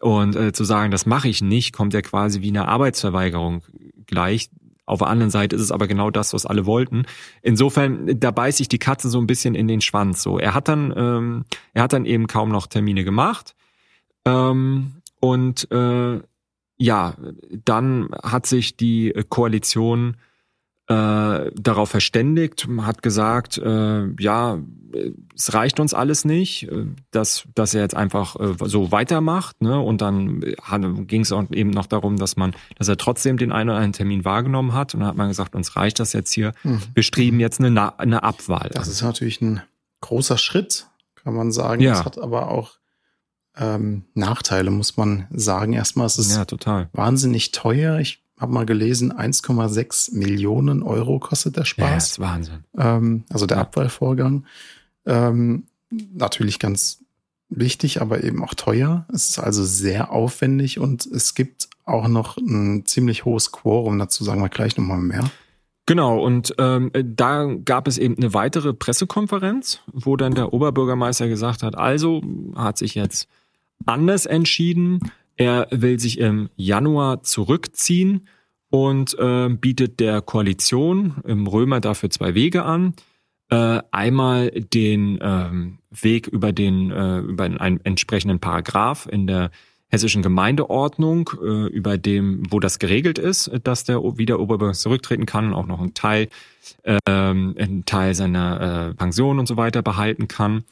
Und 0.00 0.34
äh, 0.34 0.52
zu 0.52 0.64
sagen, 0.64 0.90
das 0.90 1.04
mache 1.04 1.28
ich 1.28 1.42
nicht, 1.42 1.74
kommt 1.74 1.92
ja 1.92 2.00
quasi 2.00 2.40
wie 2.40 2.48
eine 2.48 2.68
Arbeitsverweigerung 2.68 3.62
gleich. 4.06 4.48
Auf 4.90 4.98
der 4.98 5.08
anderen 5.08 5.30
Seite 5.30 5.54
ist 5.54 5.62
es 5.62 5.70
aber 5.70 5.86
genau 5.86 6.10
das, 6.10 6.32
was 6.34 6.46
alle 6.46 6.66
wollten. 6.66 7.04
Insofern, 7.42 8.18
da 8.18 8.32
beißt 8.32 8.58
sich 8.58 8.68
die 8.68 8.78
Katze 8.78 9.08
so 9.08 9.20
ein 9.20 9.26
bisschen 9.28 9.54
in 9.54 9.68
den 9.68 9.80
Schwanz. 9.80 10.20
So, 10.22 10.38
er 10.38 10.52
hat 10.52 10.66
dann, 10.66 10.92
ähm, 10.96 11.44
er 11.74 11.84
hat 11.84 11.92
dann 11.92 12.06
eben 12.06 12.26
kaum 12.26 12.50
noch 12.50 12.66
Termine 12.66 13.04
gemacht. 13.04 13.54
Ähm, 14.24 14.96
und 15.20 15.70
äh, 15.70 16.20
ja, 16.76 17.14
dann 17.64 18.08
hat 18.22 18.46
sich 18.46 18.76
die 18.76 19.14
Koalition 19.28 20.16
äh, 20.90 21.52
darauf 21.54 21.88
verständigt, 21.88 22.66
hat 22.80 23.00
gesagt, 23.00 23.58
äh, 23.58 24.08
ja, 24.20 24.58
es 25.36 25.54
reicht 25.54 25.78
uns 25.78 25.94
alles 25.94 26.24
nicht, 26.24 26.64
äh, 26.64 26.86
dass, 27.12 27.44
dass 27.54 27.74
er 27.74 27.82
jetzt 27.82 27.94
einfach 27.94 28.34
äh, 28.40 28.56
so 28.64 28.90
weitermacht. 28.90 29.62
Ne? 29.62 29.78
Und 29.78 30.00
dann 30.00 30.40
ging 31.06 31.20
es 31.20 31.30
auch 31.30 31.44
eben 31.52 31.70
noch 31.70 31.86
darum, 31.86 32.16
dass 32.16 32.36
man, 32.36 32.56
dass 32.76 32.88
er 32.88 32.96
trotzdem 32.96 33.36
den 33.36 33.52
einen 33.52 33.70
oder 33.70 33.76
anderen 33.76 33.92
Termin 33.92 34.24
wahrgenommen 34.24 34.74
hat. 34.74 34.94
Und 34.94 35.00
dann 35.00 35.08
hat 35.08 35.16
man 35.16 35.28
gesagt, 35.28 35.54
uns 35.54 35.76
reicht 35.76 36.00
das 36.00 36.12
jetzt 36.12 36.32
hier. 36.32 36.54
Mhm. 36.64 36.82
Wir 36.92 37.04
streben 37.04 37.38
jetzt 37.38 37.60
eine, 37.60 37.96
eine 38.00 38.24
Abwahl. 38.24 38.70
Das 38.72 38.88
ist 38.88 39.02
natürlich 39.02 39.40
ein 39.40 39.62
großer 40.00 40.38
Schritt, 40.38 40.88
kann 41.14 41.34
man 41.34 41.52
sagen. 41.52 41.82
Ja. 41.82 41.92
Das 41.92 42.04
hat 42.04 42.18
aber 42.18 42.50
auch 42.50 42.78
ähm, 43.56 44.06
Nachteile, 44.14 44.72
muss 44.72 44.96
man 44.96 45.28
sagen. 45.30 45.72
Erstmal 45.72 46.06
ist 46.06 46.18
es 46.18 46.34
ja, 46.34 46.44
total. 46.46 46.88
wahnsinnig 46.92 47.52
teuer. 47.52 48.00
Ich 48.00 48.24
habe 48.40 48.52
mal 48.52 48.66
gelesen, 48.66 49.12
1,6 49.12 50.16
Millionen 50.16 50.82
Euro 50.82 51.18
kostet 51.18 51.56
der 51.56 51.64
Spaß. 51.64 51.88
Ja, 51.88 51.94
das 51.94 52.10
ist 52.12 52.20
Wahnsinn. 52.20 52.64
Ähm, 52.76 53.24
also 53.28 53.46
der 53.46 53.58
ja. 53.58 53.62
Abwahlvorgang. 53.62 54.44
Ähm, 55.06 55.64
natürlich 55.90 56.58
ganz 56.58 57.04
wichtig, 57.50 58.00
aber 58.00 58.24
eben 58.24 58.42
auch 58.42 58.54
teuer. 58.54 59.06
Es 59.12 59.30
ist 59.30 59.38
also 59.38 59.62
sehr 59.64 60.10
aufwendig 60.12 60.78
und 60.78 61.04
es 61.06 61.34
gibt 61.34 61.68
auch 61.84 62.08
noch 62.08 62.36
ein 62.36 62.86
ziemlich 62.86 63.24
hohes 63.24 63.52
Quorum. 63.52 63.98
Dazu 63.98 64.24
sagen 64.24 64.40
wir 64.40 64.48
gleich 64.48 64.76
nochmal 64.76 65.00
mehr. 65.00 65.30
Genau, 65.86 66.24
und 66.24 66.54
ähm, 66.58 66.92
da 66.94 67.52
gab 67.64 67.88
es 67.88 67.98
eben 67.98 68.16
eine 68.16 68.32
weitere 68.32 68.72
Pressekonferenz, 68.72 69.80
wo 69.92 70.16
dann 70.16 70.34
der 70.34 70.52
Oberbürgermeister 70.52 71.28
gesagt 71.28 71.64
hat, 71.64 71.76
also 71.76 72.22
hat 72.54 72.78
sich 72.78 72.94
jetzt 72.94 73.28
anders 73.86 74.24
entschieden. 74.24 75.00
Er 75.40 75.68
will 75.70 75.98
sich 75.98 76.18
im 76.18 76.50
Januar 76.56 77.22
zurückziehen 77.22 78.28
und 78.68 79.18
äh, 79.18 79.48
bietet 79.48 79.98
der 79.98 80.20
Koalition 80.20 81.14
im 81.24 81.46
Römer 81.46 81.80
dafür 81.80 82.10
zwei 82.10 82.34
Wege 82.34 82.66
an. 82.66 82.92
Äh, 83.48 83.80
einmal 83.90 84.50
den 84.50 85.18
ähm, 85.22 85.78
Weg 85.90 86.26
über 86.26 86.52
den 86.52 86.90
äh, 86.90 87.20
über 87.20 87.44
einen 87.44 87.80
entsprechenden 87.82 88.38
Paragraph 88.38 89.08
in 89.10 89.26
der 89.26 89.50
hessischen 89.88 90.20
Gemeindeordnung, 90.20 91.30
äh, 91.42 91.68
über 91.68 91.96
dem, 91.96 92.42
wo 92.50 92.60
das 92.60 92.78
geregelt 92.78 93.18
ist, 93.18 93.50
dass 93.64 93.84
der 93.84 94.02
wieder 94.18 94.40
Oberbürgermeister 94.40 94.82
zurücktreten 94.82 95.24
kann 95.24 95.46
und 95.46 95.54
auch 95.54 95.66
noch 95.66 95.80
einen 95.80 95.94
Teil, 95.94 96.28
äh, 96.82 96.98
einen 97.06 97.84
Teil 97.86 98.14
seiner 98.14 98.90
äh, 98.90 98.94
Pension 98.94 99.38
und 99.38 99.46
so 99.46 99.56
weiter 99.56 99.80
behalten 99.80 100.28
kann. 100.28 100.64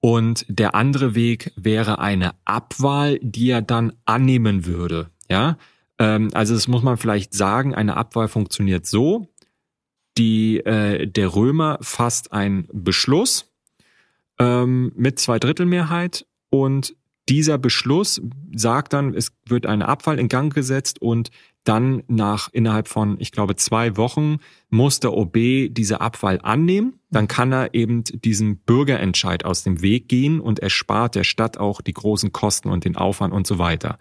Und 0.00 0.46
der 0.48 0.74
andere 0.74 1.14
Weg 1.14 1.52
wäre 1.56 1.98
eine 1.98 2.34
Abwahl, 2.44 3.18
die 3.20 3.50
er 3.50 3.62
dann 3.62 3.92
annehmen 4.04 4.64
würde. 4.64 5.10
Ja, 5.28 5.58
ähm, 5.98 6.30
also 6.34 6.54
das 6.54 6.68
muss 6.68 6.82
man 6.82 6.96
vielleicht 6.96 7.34
sagen. 7.34 7.74
Eine 7.74 7.96
Abwahl 7.96 8.28
funktioniert 8.28 8.86
so: 8.86 9.28
die 10.16 10.58
äh, 10.58 11.06
der 11.06 11.34
Römer 11.34 11.78
fasst 11.80 12.32
einen 12.32 12.68
Beschluss 12.72 13.52
ähm, 14.38 14.92
mit 14.94 15.18
Zweidrittelmehrheit 15.18 16.26
und 16.50 16.94
dieser 17.28 17.58
Beschluss 17.58 18.22
sagt 18.54 18.94
dann, 18.94 19.12
es 19.14 19.32
wird 19.44 19.66
eine 19.66 19.86
Abwahl 19.86 20.18
in 20.18 20.28
Gang 20.28 20.54
gesetzt 20.54 21.02
und 21.02 21.30
dann 21.64 22.02
nach 22.08 22.48
innerhalb 22.52 22.88
von, 22.88 23.16
ich 23.20 23.32
glaube, 23.32 23.56
zwei 23.56 23.96
Wochen 23.96 24.38
muss 24.70 25.00
der 25.00 25.12
OB 25.12 25.34
diese 25.70 26.00
Abwahl 26.00 26.40
annehmen. 26.42 27.00
Dann 27.10 27.28
kann 27.28 27.52
er 27.52 27.74
eben 27.74 28.04
diesen 28.04 28.58
Bürgerentscheid 28.58 29.44
aus 29.44 29.64
dem 29.64 29.82
Weg 29.82 30.08
gehen 30.08 30.40
und 30.40 30.60
erspart 30.60 31.14
der 31.14 31.24
Stadt 31.24 31.58
auch 31.58 31.80
die 31.80 31.92
großen 31.92 32.32
Kosten 32.32 32.70
und 32.70 32.84
den 32.84 32.96
Aufwand 32.96 33.34
und 33.34 33.46
so 33.46 33.58
weiter. 33.58 33.98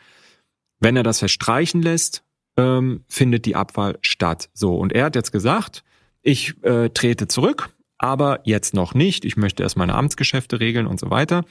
Wenn 0.80 0.96
er 0.96 1.04
das 1.04 1.20
verstreichen 1.20 1.82
lässt, 1.82 2.24
ähm, 2.58 3.04
findet 3.08 3.46
die 3.46 3.56
Abwahl 3.56 3.98
statt. 4.02 4.50
So, 4.54 4.76
und 4.76 4.94
er 4.94 5.06
hat 5.06 5.16
jetzt 5.16 5.32
gesagt, 5.32 5.84
ich 6.22 6.62
äh, 6.64 6.90
trete 6.90 7.28
zurück, 7.28 7.70
aber 7.98 8.42
jetzt 8.44 8.74
noch 8.74 8.94
nicht. 8.94 9.26
Ich 9.26 9.38
möchte 9.38 9.64
erst 9.64 9.78
meine 9.78 9.96
Amtsgeschäfte 9.96 10.60
regeln 10.60 10.88
und 10.88 11.00
so 11.00 11.10
weiter. 11.10 11.46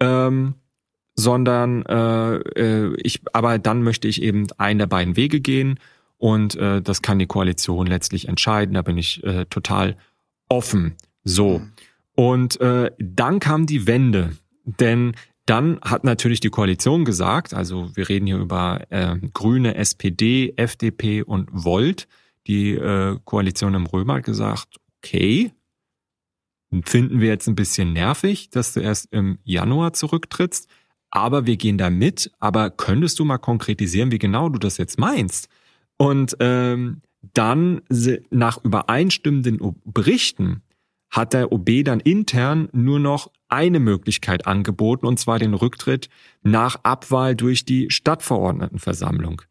Ähm, 0.00 0.54
sondern 1.18 1.84
äh, 1.86 2.36
äh, 2.36 2.94
ich, 3.02 3.22
aber 3.32 3.58
dann 3.58 3.82
möchte 3.82 4.06
ich 4.06 4.22
eben 4.22 4.46
einen 4.56 4.78
der 4.78 4.86
beiden 4.86 5.16
Wege 5.16 5.40
gehen 5.40 5.80
und 6.16 6.54
äh, 6.54 6.80
das 6.80 7.02
kann 7.02 7.18
die 7.18 7.26
Koalition 7.26 7.88
letztlich 7.88 8.28
entscheiden. 8.28 8.74
Da 8.74 8.82
bin 8.82 8.96
ich 8.96 9.24
äh, 9.24 9.44
total 9.46 9.96
offen. 10.48 10.94
So. 11.24 11.58
Mhm. 11.58 11.72
Und 12.14 12.60
äh, 12.60 12.92
dann 12.98 13.40
kam 13.40 13.66
die 13.66 13.88
Wende, 13.88 14.36
denn 14.64 15.16
dann 15.44 15.80
hat 15.82 16.04
natürlich 16.04 16.38
die 16.38 16.50
Koalition 16.50 17.04
gesagt, 17.04 17.52
also 17.52 17.90
wir 17.96 18.08
reden 18.08 18.26
hier 18.26 18.38
über 18.38 18.82
äh, 18.90 19.16
Grüne, 19.34 19.74
SPD, 19.74 20.54
FDP 20.56 21.22
und 21.22 21.48
Volt. 21.52 22.06
Die 22.46 22.74
äh, 22.74 23.18
Koalition 23.24 23.74
im 23.74 23.86
Römer 23.86 24.14
hat 24.14 24.24
gesagt, 24.24 24.76
okay, 24.98 25.50
finden 26.84 27.20
wir 27.20 27.28
jetzt 27.28 27.48
ein 27.48 27.56
bisschen 27.56 27.92
nervig, 27.92 28.50
dass 28.50 28.72
du 28.72 28.80
erst 28.80 29.12
im 29.12 29.40
Januar 29.42 29.94
zurücktrittst 29.94 30.68
aber 31.10 31.46
wir 31.46 31.56
gehen 31.56 31.78
da 31.78 31.90
mit. 31.90 32.30
Aber 32.38 32.70
könntest 32.70 33.18
du 33.18 33.24
mal 33.24 33.38
konkretisieren, 33.38 34.10
wie 34.12 34.18
genau 34.18 34.48
du 34.48 34.58
das 34.58 34.76
jetzt 34.78 34.98
meinst? 34.98 35.48
Und 35.96 36.36
ähm, 36.40 37.02
dann 37.34 37.82
nach 38.30 38.62
übereinstimmenden 38.64 39.58
Berichten 39.84 40.62
hat 41.10 41.32
der 41.32 41.52
OB 41.52 41.84
dann 41.84 42.00
intern 42.00 42.68
nur 42.72 43.00
noch 43.00 43.30
eine 43.48 43.80
Möglichkeit 43.80 44.46
angeboten, 44.46 45.06
und 45.06 45.18
zwar 45.18 45.38
den 45.38 45.54
Rücktritt 45.54 46.08
nach 46.42 46.76
Abwahl 46.82 47.34
durch 47.34 47.64
die 47.64 47.90
Stadtverordnetenversammlung. 47.90 49.42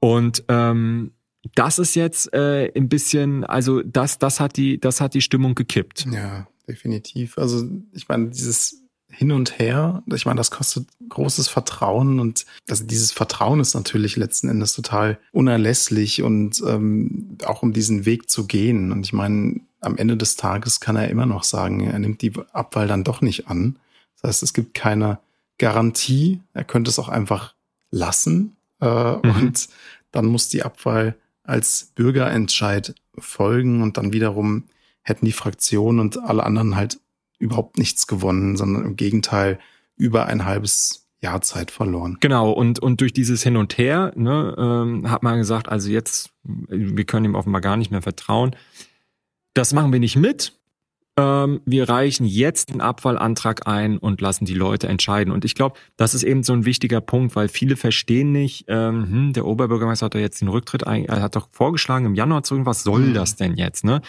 Und 0.00 0.44
ähm, 0.48 1.12
das 1.54 1.78
ist 1.78 1.94
jetzt 1.94 2.32
äh, 2.32 2.72
ein 2.74 2.88
bisschen, 2.88 3.44
also 3.44 3.82
das, 3.82 4.18
das 4.18 4.40
hat 4.40 4.56
die, 4.56 4.80
das 4.80 5.00
hat 5.00 5.14
die 5.14 5.20
Stimmung 5.20 5.54
gekippt. 5.54 6.06
Ja, 6.10 6.48
definitiv. 6.66 7.36
Also 7.36 7.68
ich 7.92 8.08
meine, 8.08 8.30
dieses 8.30 8.81
hin 9.12 9.30
und 9.30 9.58
her. 9.58 10.02
Ich 10.12 10.26
meine, 10.26 10.38
das 10.38 10.50
kostet 10.50 10.88
großes 11.08 11.48
Vertrauen 11.48 12.18
und 12.18 12.46
also 12.68 12.84
dieses 12.84 13.12
Vertrauen 13.12 13.60
ist 13.60 13.74
natürlich 13.74 14.16
letzten 14.16 14.48
Endes 14.48 14.74
total 14.74 15.18
unerlässlich 15.32 16.22
und 16.22 16.62
ähm, 16.66 17.36
auch 17.44 17.62
um 17.62 17.72
diesen 17.72 18.06
Weg 18.06 18.30
zu 18.30 18.46
gehen. 18.46 18.90
Und 18.90 19.04
ich 19.04 19.12
meine, 19.12 19.60
am 19.80 19.96
Ende 19.98 20.16
des 20.16 20.36
Tages 20.36 20.80
kann 20.80 20.96
er 20.96 21.08
immer 21.08 21.26
noch 21.26 21.44
sagen, 21.44 21.80
er 21.80 21.98
nimmt 21.98 22.22
die 22.22 22.32
Abwahl 22.52 22.88
dann 22.88 23.04
doch 23.04 23.20
nicht 23.20 23.48
an. 23.48 23.78
Das 24.20 24.28
heißt, 24.28 24.42
es 24.42 24.54
gibt 24.54 24.74
keine 24.74 25.18
Garantie. 25.58 26.40
Er 26.54 26.64
könnte 26.64 26.90
es 26.90 26.98
auch 26.98 27.08
einfach 27.08 27.54
lassen 27.90 28.56
äh, 28.80 28.86
mhm. 28.86 29.36
und 29.36 29.68
dann 30.10 30.26
muss 30.26 30.48
die 30.48 30.62
Abwahl 30.62 31.16
als 31.44 31.92
Bürgerentscheid 31.94 32.94
folgen 33.18 33.82
und 33.82 33.96
dann 33.96 34.12
wiederum 34.12 34.64
hätten 35.02 35.26
die 35.26 35.32
Fraktionen 35.32 36.00
und 36.00 36.22
alle 36.22 36.44
anderen 36.44 36.76
halt 36.76 36.98
überhaupt 37.42 37.76
nichts 37.76 38.06
gewonnen, 38.06 38.56
sondern 38.56 38.84
im 38.84 38.96
Gegenteil 38.96 39.58
über 39.96 40.26
ein 40.26 40.44
halbes 40.44 41.08
Jahr 41.20 41.40
Zeit 41.42 41.70
verloren. 41.70 42.16
Genau, 42.20 42.50
und, 42.50 42.78
und 42.78 43.00
durch 43.00 43.12
dieses 43.12 43.42
Hin 43.42 43.56
und 43.56 43.78
Her 43.78 44.12
ne, 44.16 44.54
ähm, 44.58 45.10
hat 45.10 45.22
man 45.22 45.38
gesagt, 45.38 45.68
also 45.68 45.90
jetzt, 45.90 46.30
wir 46.44 47.04
können 47.04 47.26
ihm 47.26 47.34
offenbar 47.34 47.60
gar 47.60 47.76
nicht 47.76 47.90
mehr 47.90 48.02
vertrauen. 48.02 48.56
Das 49.54 49.72
machen 49.72 49.92
wir 49.92 50.00
nicht 50.00 50.16
mit. 50.16 50.54
Ähm, 51.18 51.60
wir 51.66 51.88
reichen 51.88 52.24
jetzt 52.24 52.70
den 52.70 52.80
Abwahlantrag 52.80 53.66
ein 53.66 53.98
und 53.98 54.20
lassen 54.22 54.46
die 54.46 54.54
Leute 54.54 54.88
entscheiden. 54.88 55.32
Und 55.32 55.44
ich 55.44 55.54
glaube, 55.54 55.78
das 55.96 56.14
ist 56.14 56.22
eben 56.22 56.42
so 56.42 56.54
ein 56.54 56.64
wichtiger 56.64 57.02
Punkt, 57.02 57.36
weil 57.36 57.48
viele 57.48 57.76
verstehen 57.76 58.32
nicht, 58.32 58.64
ähm, 58.68 59.10
hm, 59.10 59.32
der 59.34 59.44
Oberbürgermeister 59.44 60.06
hat 60.06 60.14
doch 60.14 60.20
jetzt 60.20 60.40
den 60.40 60.48
Rücktritt, 60.48 60.82
er 60.82 61.20
hat 61.22 61.36
doch 61.36 61.48
vorgeschlagen 61.52 62.06
im 62.06 62.14
Januar 62.14 62.44
zu 62.44 62.64
was 62.64 62.82
soll 62.82 63.06
hm. 63.06 63.14
das 63.14 63.36
denn 63.36 63.56
jetzt? 63.56 63.84
Ne? 63.84 64.00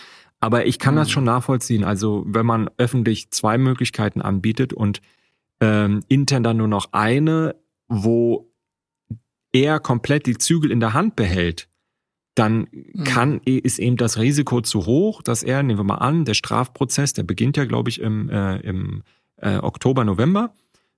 Aber 0.43 0.65
ich 0.65 0.77
kann 0.77 0.97
das 0.97 1.07
hm. 1.07 1.13
schon 1.13 1.23
nachvollziehen. 1.23 1.85
Also 1.85 2.25
wenn 2.27 2.45
man 2.45 2.69
öffentlich 2.77 3.31
zwei 3.31 3.57
Möglichkeiten 3.57 4.21
anbietet 4.21 4.73
und 4.73 4.99
ähm, 5.61 6.01
intern 6.09 6.43
dann 6.43 6.57
nur 6.57 6.67
noch 6.67 6.89
eine, 6.91 7.55
wo 7.87 8.51
er 9.53 9.79
komplett 9.79 10.25
die 10.25 10.37
Zügel 10.37 10.69
in 10.69 10.81
der 10.81 10.93
Hand 10.93 11.15
behält, 11.15 11.69
dann 12.35 12.67
hm. 12.73 13.03
kann, 13.05 13.41
ist 13.45 13.79
eben 13.79 13.95
das 13.95 14.17
Risiko 14.19 14.59
zu 14.59 14.85
hoch, 14.85 15.21
dass 15.21 15.43
er, 15.43 15.63
nehmen 15.63 15.79
wir 15.79 15.85
mal 15.85 15.99
an, 15.99 16.25
der 16.25 16.33
Strafprozess, 16.33 17.13
der 17.13 17.23
beginnt 17.23 17.55
ja, 17.55 17.63
glaube 17.63 17.89
ich, 17.89 18.01
im, 18.01 18.29
äh, 18.29 18.57
im 18.57 19.03
äh, 19.37 19.59
Oktober, 19.59 20.03
November. 20.03 20.53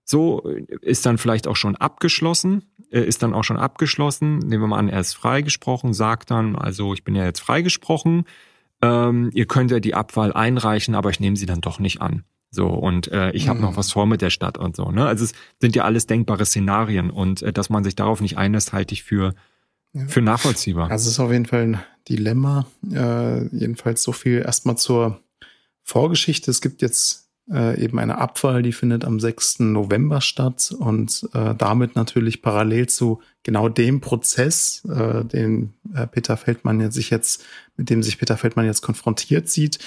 So 0.06 0.42
ist 0.82 1.06
dann 1.06 1.20
vielleicht 1.20 1.48
auch 1.48 1.56
schon 1.56 1.76
abgeschlossen, 1.76 2.64
äh, 2.90 3.02
ist 3.02 3.22
dann 3.22 3.36
auch 3.36 3.44
schon 3.44 3.58
abgeschlossen. 3.58 4.40
Nehmen 4.40 4.64
wir 4.64 4.68
mal 4.70 4.80
an, 4.80 4.90
er 4.90 5.02
ist 5.02 5.14
freigesprochen, 5.14 5.94
sagt 5.94 6.32
dann, 6.32 6.56
also 6.56 6.96
ich 6.96 7.04
bin 7.04 7.14
ja 7.14 7.26
jetzt 7.26 7.42
freigesprochen, 7.42 8.26
ähm, 8.82 9.30
ihr 9.34 9.46
könnt 9.46 9.72
ja 9.72 9.80
die 9.80 9.94
Abwahl 9.94 10.34
einreichen, 10.34 10.96
aber 10.96 11.10
ich 11.10 11.20
nehme 11.20 11.36
sie 11.36 11.46
dann 11.46 11.62
doch 11.62 11.80
nicht 11.80 12.02
an. 12.02 12.24
So, 12.52 12.68
und 12.68 13.12
äh, 13.12 13.32
ich 13.32 13.50
habe 13.50 13.60
mhm. 13.60 13.66
noch 13.66 13.78
was 13.78 13.92
vor 13.92 14.06
mit 14.06 14.22
der 14.22 14.30
Stadt 14.30 14.58
und 14.58 14.76
so. 14.76 14.90
Ne? 14.90 15.06
Also 15.06 15.26
es 15.26 15.34
sind 15.60 15.76
ja 15.76 15.84
alles 15.84 16.08
denkbare 16.08 16.46
Szenarien 16.46 17.10
und 17.10 17.42
äh, 17.42 17.52
dass 17.52 17.70
man 17.70 17.84
sich 17.84 17.96
darauf 17.96 18.22
nicht 18.22 18.38
einlässt, 18.38 18.72
halte 18.72 18.94
ich 18.94 19.04
für, 19.04 19.34
ja. 19.94 20.08
für 20.08 20.22
nachvollziehbar. 20.22 20.90
Also 20.90 21.08
es 21.08 21.14
ist 21.14 21.20
auf 21.20 21.32
jeden 21.32 21.46
Fall 21.46 21.64
ein 21.64 21.80
Dilemma. 22.08 22.66
Äh, 22.90 23.48
jedenfalls 23.48 24.04
so 24.04 24.14
viel 24.14 24.40
erstmal 24.40 24.78
zur 24.78 25.20
Vorgeschichte. 25.84 26.50
Es 26.50 26.62
gibt 26.62 26.82
jetzt 26.82 27.25
äh, 27.52 27.82
eben 27.82 28.00
eine 28.00 28.18
Abwahl, 28.18 28.64
die 28.64 28.72
findet 28.72 29.06
am 29.06 29.20
6. 29.20 29.60
November 29.60 30.22
statt 30.22 30.74
und 30.78 31.30
äh, 31.34 31.54
damit 31.56 31.96
natürlich 31.96 32.42
parallel 32.42 32.88
zu 32.88 33.22
genau 33.44 33.70
dem 33.70 34.02
Prozess, 34.02 34.84
äh, 34.86 35.24
den 35.24 35.74
äh, 35.94 36.08
Peter 36.08 36.38
Feldmann 36.38 36.80
jetzt 36.80 36.96
sich 36.96 37.10
jetzt, 37.10 37.44
mit 37.78 37.90
dem 37.90 38.02
sich 38.02 38.18
Peter 38.18 38.38
Feldmann 38.38 38.66
jetzt 38.66 38.82
konfrontiert 38.82 39.50
sieht. 39.50 39.80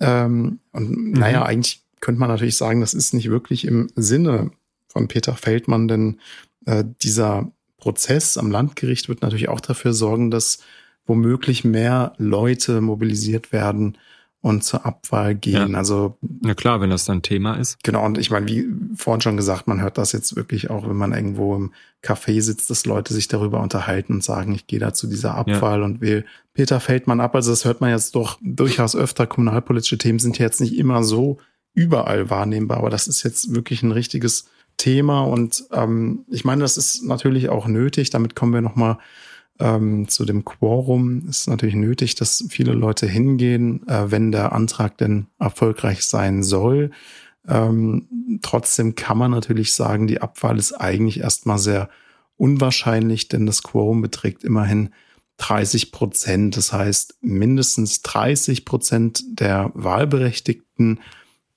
Ähm, 0.00 0.60
und 0.72 0.90
mhm. 0.90 1.12
naja, 1.12 1.44
eigentlich 1.44 1.82
könnte 2.00 2.18
man 2.18 2.30
natürlich 2.30 2.56
sagen, 2.56 2.80
das 2.80 2.94
ist 2.94 3.12
nicht 3.12 3.30
wirklich 3.30 3.66
im 3.66 3.88
Sinne 3.94 4.50
von 4.88 5.08
Peter 5.08 5.34
Feldmann, 5.34 5.88
denn 5.88 6.18
äh, 6.66 6.84
dieser 7.02 7.52
Prozess 7.76 8.36
am 8.38 8.50
Landgericht 8.50 9.08
wird 9.08 9.22
natürlich 9.22 9.48
auch 9.48 9.60
dafür 9.60 9.92
sorgen, 9.92 10.30
dass 10.30 10.60
womöglich 11.06 11.64
mehr 11.64 12.14
Leute 12.16 12.80
mobilisiert 12.80 13.52
werden, 13.52 13.98
und 14.42 14.64
zur 14.64 14.84
Abwahl 14.84 15.36
gehen. 15.36 15.72
Ja. 15.72 15.78
Also 15.78 16.18
na 16.20 16.54
klar, 16.54 16.80
wenn 16.80 16.90
das 16.90 17.04
dann 17.04 17.22
Thema 17.22 17.54
ist. 17.54 17.82
Genau 17.84 18.04
und 18.04 18.18
ich 18.18 18.30
meine, 18.30 18.46
wie 18.48 18.66
vorhin 18.96 19.20
schon 19.20 19.36
gesagt, 19.36 19.68
man 19.68 19.80
hört 19.80 19.98
das 19.98 20.10
jetzt 20.10 20.34
wirklich 20.34 20.68
auch, 20.68 20.86
wenn 20.86 20.96
man 20.96 21.12
irgendwo 21.12 21.54
im 21.54 21.72
Café 22.02 22.42
sitzt, 22.42 22.68
dass 22.68 22.84
Leute 22.84 23.14
sich 23.14 23.28
darüber 23.28 23.60
unterhalten 23.60 24.14
und 24.14 24.24
sagen, 24.24 24.52
ich 24.52 24.66
gehe 24.66 24.80
da 24.80 24.92
zu 24.92 25.06
dieser 25.06 25.36
Abwahl 25.36 25.78
ja. 25.78 25.84
und 25.84 26.00
wähle 26.00 26.24
Peter 26.54 26.80
Feldmann 26.80 27.20
ab. 27.20 27.36
Also 27.36 27.52
das 27.52 27.64
hört 27.64 27.80
man 27.80 27.90
jetzt 27.90 28.16
doch 28.16 28.38
durchaus 28.42 28.96
öfter. 28.96 29.28
Kommunalpolitische 29.28 29.98
Themen 29.98 30.18
sind 30.18 30.38
ja 30.38 30.44
jetzt 30.44 30.60
nicht 30.60 30.76
immer 30.76 31.04
so 31.04 31.38
überall 31.72 32.28
wahrnehmbar, 32.28 32.78
aber 32.78 32.90
das 32.90 33.06
ist 33.06 33.22
jetzt 33.22 33.54
wirklich 33.54 33.84
ein 33.84 33.92
richtiges 33.92 34.48
Thema 34.76 35.22
und 35.22 35.64
ähm, 35.72 36.24
ich 36.28 36.44
meine, 36.44 36.62
das 36.62 36.76
ist 36.76 37.04
natürlich 37.04 37.48
auch 37.48 37.68
nötig. 37.68 38.10
Damit 38.10 38.34
kommen 38.34 38.52
wir 38.52 38.60
noch 38.60 38.74
mal 38.74 38.98
ähm, 39.60 40.08
zu 40.08 40.24
dem 40.24 40.44
Quorum 40.44 41.28
ist 41.28 41.48
natürlich 41.48 41.74
nötig, 41.74 42.14
dass 42.14 42.44
viele 42.48 42.72
Leute 42.72 43.06
hingehen, 43.06 43.86
äh, 43.88 44.10
wenn 44.10 44.32
der 44.32 44.52
Antrag 44.52 44.98
denn 44.98 45.26
erfolgreich 45.38 46.04
sein 46.04 46.42
soll. 46.42 46.90
Ähm, 47.46 48.38
trotzdem 48.42 48.94
kann 48.94 49.18
man 49.18 49.30
natürlich 49.30 49.72
sagen, 49.74 50.06
die 50.06 50.20
Abwahl 50.20 50.58
ist 50.58 50.72
eigentlich 50.72 51.20
erstmal 51.20 51.58
sehr 51.58 51.88
unwahrscheinlich, 52.36 53.28
denn 53.28 53.46
das 53.46 53.62
Quorum 53.62 54.00
beträgt 54.02 54.44
immerhin 54.44 54.90
30 55.38 55.92
Prozent. 55.92 56.56
Das 56.56 56.72
heißt, 56.72 57.18
mindestens 57.20 58.02
30 58.02 58.64
Prozent 58.64 59.24
der 59.28 59.70
Wahlberechtigten, 59.74 61.00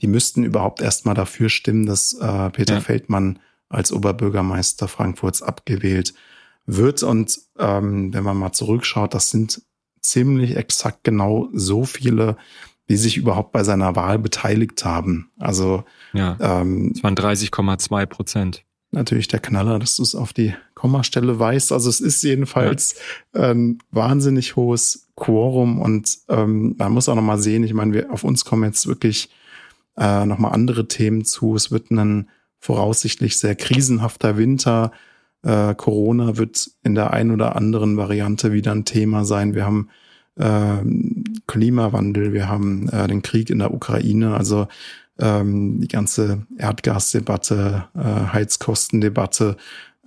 die 0.01 0.07
müssten 0.07 0.43
überhaupt 0.43 0.81
erstmal 0.81 1.15
dafür 1.15 1.49
stimmen, 1.49 1.85
dass 1.85 2.13
äh, 2.13 2.49
Peter 2.49 2.75
ja. 2.75 2.81
Feldmann 2.81 3.39
als 3.69 3.91
Oberbürgermeister 3.91 4.87
Frankfurts 4.87 5.41
abgewählt 5.41 6.13
wird. 6.65 7.03
Und 7.03 7.39
ähm, 7.57 8.13
wenn 8.13 8.23
man 8.23 8.37
mal 8.37 8.51
zurückschaut, 8.51 9.13
das 9.13 9.29
sind 9.29 9.61
ziemlich 10.01 10.55
exakt 10.55 11.03
genau 11.03 11.49
so 11.53 11.85
viele, 11.85 12.37
wie 12.87 12.97
sich 12.97 13.17
überhaupt 13.17 13.51
bei 13.51 13.63
seiner 13.63 13.95
Wahl 13.95 14.19
beteiligt 14.19 14.85
haben. 14.85 15.31
Also 15.39 15.83
ja, 16.13 16.37
ähm, 16.39 16.93
es 16.95 17.03
waren 17.03 17.15
30,2 17.15 18.05
Prozent. 18.05 18.63
Natürlich 18.91 19.27
der 19.27 19.39
Knaller, 19.39 19.79
dass 19.79 19.97
du 19.97 20.03
es 20.03 20.15
auf 20.15 20.31
die 20.31 20.53
Kommastelle 20.73 21.37
weißt. 21.37 21.71
Also 21.71 21.89
es 21.89 21.99
ist 21.99 22.21
jedenfalls 22.23 22.95
ja. 23.33 23.51
ein 23.51 23.79
wahnsinnig 23.91 24.55
hohes 24.55 25.07
Quorum 25.15 25.81
und 25.81 26.17
ähm, 26.29 26.75
man 26.77 26.93
muss 26.93 27.09
auch 27.09 27.15
noch 27.15 27.21
mal 27.21 27.39
sehen, 27.39 27.63
ich 27.63 27.73
meine, 27.73 27.93
wir, 27.93 28.11
auf 28.11 28.23
uns 28.23 28.45
kommen 28.45 28.63
jetzt 28.63 28.87
wirklich 28.87 29.29
äh, 29.97 30.25
noch 30.25 30.37
mal 30.37 30.49
andere 30.49 30.87
Themen 30.87 31.25
zu. 31.25 31.55
Es 31.55 31.71
wird 31.71 31.91
ein 31.91 32.29
voraussichtlich 32.59 33.37
sehr 33.37 33.55
krisenhafter 33.55 34.37
Winter. 34.37 34.91
Äh, 35.45 35.75
Corona 35.75 36.37
wird 36.37 36.71
in 36.83 36.95
der 36.95 37.13
einen 37.13 37.31
oder 37.31 37.55
anderen 37.55 37.97
Variante 37.97 38.51
wieder 38.51 38.71
ein 38.71 38.83
Thema 38.83 39.25
sein. 39.25 39.53
Wir 39.53 39.65
haben 39.65 39.89
äh, 40.35 40.83
Klimawandel, 41.47 42.33
wir 42.33 42.49
haben 42.49 42.89
äh, 42.89 43.07
den 43.07 43.21
Krieg 43.21 43.49
in 43.49 43.59
der 43.59 43.73
Ukraine, 43.73 44.35
also 44.35 44.67
ähm, 45.19 45.79
die 45.79 45.87
ganze 45.87 46.45
Erdgasdebatte, 46.57 47.85
äh, 47.95 48.33
Heizkostendebatte. 48.33 49.55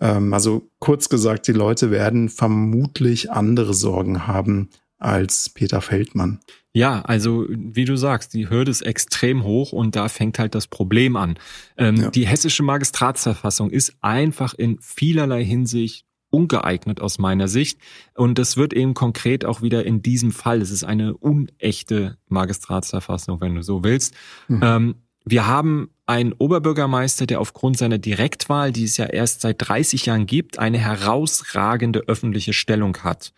Ähm, 0.01 0.35
also 0.35 0.69
kurz 0.81 1.09
gesagt, 1.09 1.47
die 1.47 1.53
Leute 1.53 1.91
werden 1.91 2.29
vermutlich 2.29 3.31
andere 3.31 3.75
Sorgen 3.75 4.27
haben 4.27 4.69
als 4.99 5.49
Peter 5.49 5.81
Feldmann. 5.81 6.41
Ja, 6.73 7.01
also 7.03 7.47
wie 7.49 7.85
du 7.85 7.97
sagst, 7.97 8.35
die 8.35 8.51
Hürde 8.51 8.71
ist 8.71 8.83
extrem 8.83 9.43
hoch 9.43 9.73
und 9.73 9.97
da 9.97 10.09
fängt 10.09 10.39
halt 10.39 10.55
das 10.55 10.67
Problem 10.67 11.17
an. 11.17 11.39
Ähm, 11.77 11.97
ja. 11.97 12.11
Die 12.11 12.27
hessische 12.27 12.63
Magistratsverfassung 12.63 13.71
ist 13.71 13.95
einfach 14.01 14.55
in 14.55 14.79
vielerlei 14.81 15.45
Hinsicht 15.45 16.05
ungeeignet 16.31 17.01
aus 17.01 17.19
meiner 17.19 17.49
Sicht. 17.49 17.81
Und 18.15 18.39
das 18.39 18.57
wird 18.57 18.73
eben 18.75 18.95
konkret 18.95 19.45
auch 19.45 19.63
wieder 19.63 19.87
in 19.87 20.03
diesem 20.03 20.31
Fall. 20.31 20.61
Es 20.61 20.71
ist 20.71 20.85
eine 20.85 21.17
unechte 21.17 22.19
Magistratsverfassung, 22.29 23.41
wenn 23.41 23.55
du 23.55 23.63
so 23.63 23.83
willst. 23.83 24.15
Mhm. 24.47 24.61
Ähm, 24.63 24.95
wir 25.25 25.47
haben 25.47 25.91
einen 26.07 26.33
Oberbürgermeister, 26.33 27.27
der 27.27 27.41
aufgrund 27.41 27.77
seiner 27.77 27.99
Direktwahl, 27.99 28.73
die 28.73 28.85
es 28.85 28.97
ja 28.97 29.07
erst 29.07 29.43
seit 29.43 29.57
30 29.59 30.07
Jahren 30.07 30.27
gibt, 30.27 30.59
eine 30.59 30.79
herausragende 30.79 32.01
öffentliche 32.07 32.53
Stellung 32.53 32.97
hat. 32.99 33.33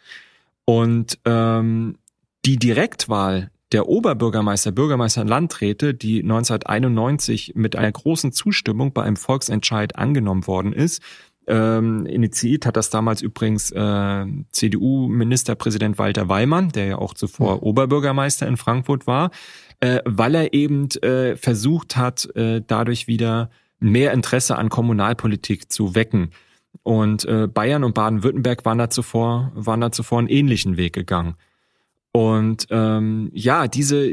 Und 0.70 1.18
ähm, 1.24 1.98
die 2.44 2.56
Direktwahl 2.56 3.50
der 3.72 3.88
Oberbürgermeister, 3.88 4.70
Bürgermeister 4.70 5.22
und 5.22 5.26
Landräte, 5.26 5.94
die 5.94 6.22
1991 6.22 7.54
mit 7.56 7.74
einer 7.74 7.90
großen 7.90 8.30
Zustimmung 8.30 8.92
bei 8.92 9.02
einem 9.02 9.16
Volksentscheid 9.16 9.96
angenommen 9.96 10.46
worden 10.46 10.72
ist, 10.72 11.02
ähm, 11.48 12.06
initiiert 12.06 12.66
hat 12.66 12.76
das 12.76 12.88
damals 12.88 13.20
übrigens 13.20 13.72
äh, 13.72 14.26
CDU-Ministerpräsident 14.52 15.98
Walter 15.98 16.28
Weimann, 16.28 16.68
der 16.68 16.86
ja 16.86 16.98
auch 16.98 17.14
zuvor 17.14 17.56
mhm. 17.56 17.62
Oberbürgermeister 17.62 18.46
in 18.46 18.56
Frankfurt 18.56 19.08
war, 19.08 19.32
äh, 19.80 19.98
weil 20.04 20.36
er 20.36 20.54
eben 20.54 20.88
äh, 21.02 21.34
versucht 21.34 21.96
hat, 21.96 22.28
äh, 22.36 22.62
dadurch 22.64 23.08
wieder 23.08 23.50
mehr 23.80 24.12
Interesse 24.12 24.56
an 24.56 24.68
Kommunalpolitik 24.68 25.72
zu 25.72 25.96
wecken. 25.96 26.30
Und 26.82 27.24
äh, 27.26 27.46
Bayern 27.46 27.84
und 27.84 27.94
Baden-Württemberg 27.94 28.64
waren 28.64 28.78
da 28.78 28.90
zuvor, 28.90 29.52
waren 29.54 29.80
da 29.80 29.92
zuvor 29.92 30.18
einen 30.18 30.28
ähnlichen 30.28 30.76
Weg 30.76 30.94
gegangen. 30.94 31.34
Und 32.12 32.66
ähm, 32.70 33.30
ja, 33.32 33.68
diese, 33.68 34.10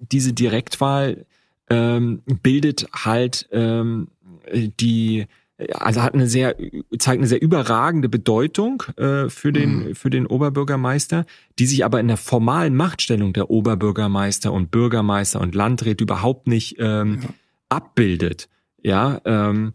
diese 0.00 0.32
Direktwahl 0.32 1.24
ähm, 1.70 2.22
bildet 2.42 2.86
halt 2.92 3.48
ähm, 3.52 4.08
die, 4.52 5.26
also 5.72 6.02
hat 6.02 6.14
eine 6.14 6.26
sehr, 6.26 6.56
zeigt 6.98 7.20
eine 7.20 7.26
sehr 7.26 7.40
überragende 7.40 8.08
Bedeutung 8.08 8.82
äh, 8.96 9.28
für 9.28 9.52
den, 9.52 9.88
mhm. 9.88 9.94
für 9.94 10.10
den 10.10 10.26
Oberbürgermeister, 10.26 11.24
die 11.58 11.66
sich 11.66 11.84
aber 11.84 12.00
in 12.00 12.08
der 12.08 12.16
formalen 12.16 12.74
Machtstellung 12.74 13.32
der 13.32 13.50
Oberbürgermeister 13.50 14.52
und 14.52 14.70
Bürgermeister 14.70 15.40
und 15.40 15.54
Landräte 15.54 16.04
überhaupt 16.04 16.46
nicht 16.46 16.76
ähm, 16.78 17.20
ja. 17.22 17.28
abbildet. 17.68 18.48
Ja, 18.82 19.20
ähm, 19.24 19.74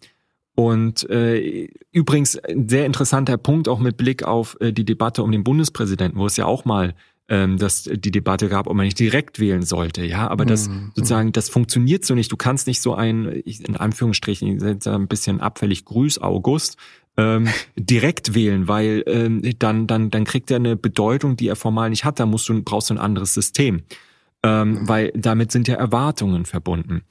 und 0.56 1.10
äh, 1.10 1.68
übrigens 1.92 2.38
ein 2.38 2.68
sehr 2.70 2.86
interessanter 2.86 3.38
Punkt 3.38 3.68
auch 3.68 3.80
mit 3.80 3.98
Blick 3.98 4.24
auf 4.24 4.58
äh, 4.62 4.72
die 4.72 4.86
Debatte 4.86 5.22
um 5.22 5.32
den 5.32 5.44
Bundespräsidenten, 5.44 6.18
wo 6.18 6.26
es 6.26 6.38
ja 6.38 6.46
auch 6.46 6.66
mal 6.66 6.96
ähm, 7.28 7.58
dass 7.58 7.90
die 7.92 8.12
Debatte 8.12 8.50
gab, 8.50 8.68
ob 8.68 8.76
man 8.76 8.86
nicht 8.86 9.00
direkt 9.00 9.40
wählen 9.40 9.64
sollte. 9.64 10.06
Ja, 10.06 10.28
aber 10.28 10.46
das 10.46 10.70
mhm. 10.70 10.92
sozusagen, 10.96 11.32
das 11.32 11.50
funktioniert 11.50 12.06
so 12.06 12.14
nicht. 12.14 12.32
Du 12.32 12.38
kannst 12.38 12.68
nicht 12.68 12.82
so 12.82 12.94
ein, 12.94 13.26
in 13.26 13.76
Anführungsstrichen, 13.76 14.62
ein 14.86 15.08
bisschen 15.08 15.42
abfällig 15.42 15.86
Grüß 15.86 16.22
August, 16.22 16.78
ähm, 17.18 17.48
direkt 17.76 18.36
wählen, 18.36 18.68
weil 18.68 19.04
ähm, 19.08 19.42
dann, 19.58 19.88
dann, 19.88 20.12
dann 20.12 20.24
kriegt 20.24 20.52
er 20.52 20.58
eine 20.58 20.76
Bedeutung, 20.76 21.36
die 21.36 21.48
er 21.48 21.56
formal 21.56 21.90
nicht 21.90 22.06
hat. 22.06 22.20
Da 22.20 22.26
musst 22.26 22.48
du, 22.48 22.62
brauchst 22.62 22.92
du 22.92 22.94
ein 22.94 23.00
anderes 23.00 23.34
System. 23.34 23.82
Ähm, 24.44 24.72
mhm. 24.72 24.88
Weil 24.88 25.12
damit 25.16 25.52
sind 25.52 25.68
ja 25.68 25.76
Erwartungen 25.76 26.46
verbunden. 26.46 27.02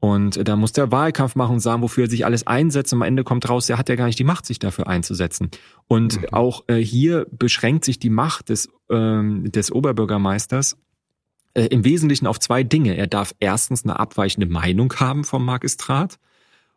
Und 0.00 0.48
da 0.48 0.56
muss 0.56 0.72
der 0.72 0.90
Wahlkampf 0.90 1.36
machen 1.36 1.54
und 1.54 1.60
sagen, 1.60 1.82
wofür 1.82 2.04
er 2.04 2.10
sich 2.10 2.24
alles 2.24 2.46
einsetzt. 2.46 2.92
Und 2.94 3.02
am 3.02 3.06
Ende 3.06 3.22
kommt 3.22 3.48
raus, 3.48 3.68
er 3.68 3.76
hat 3.76 3.90
ja 3.90 3.96
gar 3.96 4.06
nicht 4.06 4.18
die 4.18 4.24
Macht, 4.24 4.46
sich 4.46 4.58
dafür 4.58 4.88
einzusetzen. 4.88 5.50
Und 5.88 6.22
mhm. 6.22 6.28
auch 6.32 6.64
äh, 6.68 6.76
hier 6.76 7.26
beschränkt 7.30 7.84
sich 7.84 7.98
die 7.98 8.08
Macht 8.08 8.48
des, 8.48 8.70
ähm, 8.88 9.52
des 9.52 9.70
Oberbürgermeisters 9.70 10.78
äh, 11.52 11.66
im 11.66 11.84
Wesentlichen 11.84 12.26
auf 12.26 12.40
zwei 12.40 12.62
Dinge. 12.62 12.96
Er 12.96 13.08
darf 13.08 13.34
erstens 13.40 13.84
eine 13.84 14.00
abweichende 14.00 14.46
Meinung 14.46 14.92
haben 14.94 15.24
vom 15.24 15.44
Magistrat 15.44 16.18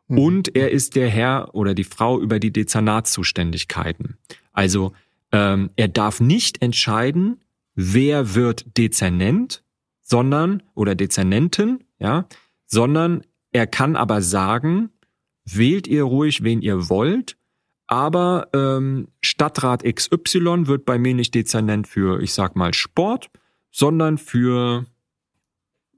mhm. 0.10 0.20
und 0.20 0.56
er 0.56 0.72
ist 0.72 0.96
der 0.98 1.10
Herr 1.10 1.56
oder 1.56 1.74
die 1.74 1.86
Frau 1.86 2.20
über 2.20 2.40
die 2.40 2.52
Dezernatzuständigkeiten. 2.52 4.18
Also 4.52 4.92
ähm, 5.32 5.70
er 5.78 5.88
darf 5.88 6.20
nicht 6.20 6.62
entscheiden, 6.62 7.40
wer 7.74 8.36
wird 8.36 8.78
Dezernent, 8.78 9.64
sondern 10.02 10.62
oder 10.76 10.94
Dezernenten, 10.96 11.86
ja, 12.00 12.28
sondern 12.74 13.22
er 13.52 13.68
kann 13.68 13.96
aber 13.96 14.22
sagen, 14.24 14.90
wählt 15.46 15.88
ihr 15.88 16.04
ruhig, 16.04 16.44
wen 16.44 16.62
ihr 16.64 16.90
wollt, 16.90 17.38
aber 17.86 18.48
ähm, 18.54 19.10
Stadtrat 19.22 19.84
XY 19.84 20.66
wird 20.66 20.84
bei 20.84 20.98
mir 20.98 21.14
nicht 21.14 21.36
Dezernent 21.36 21.88
für, 21.88 22.20
ich 22.22 22.34
sag 22.34 22.56
mal, 22.56 22.74
Sport, 22.74 23.30
sondern 23.70 24.18
für 24.18 24.86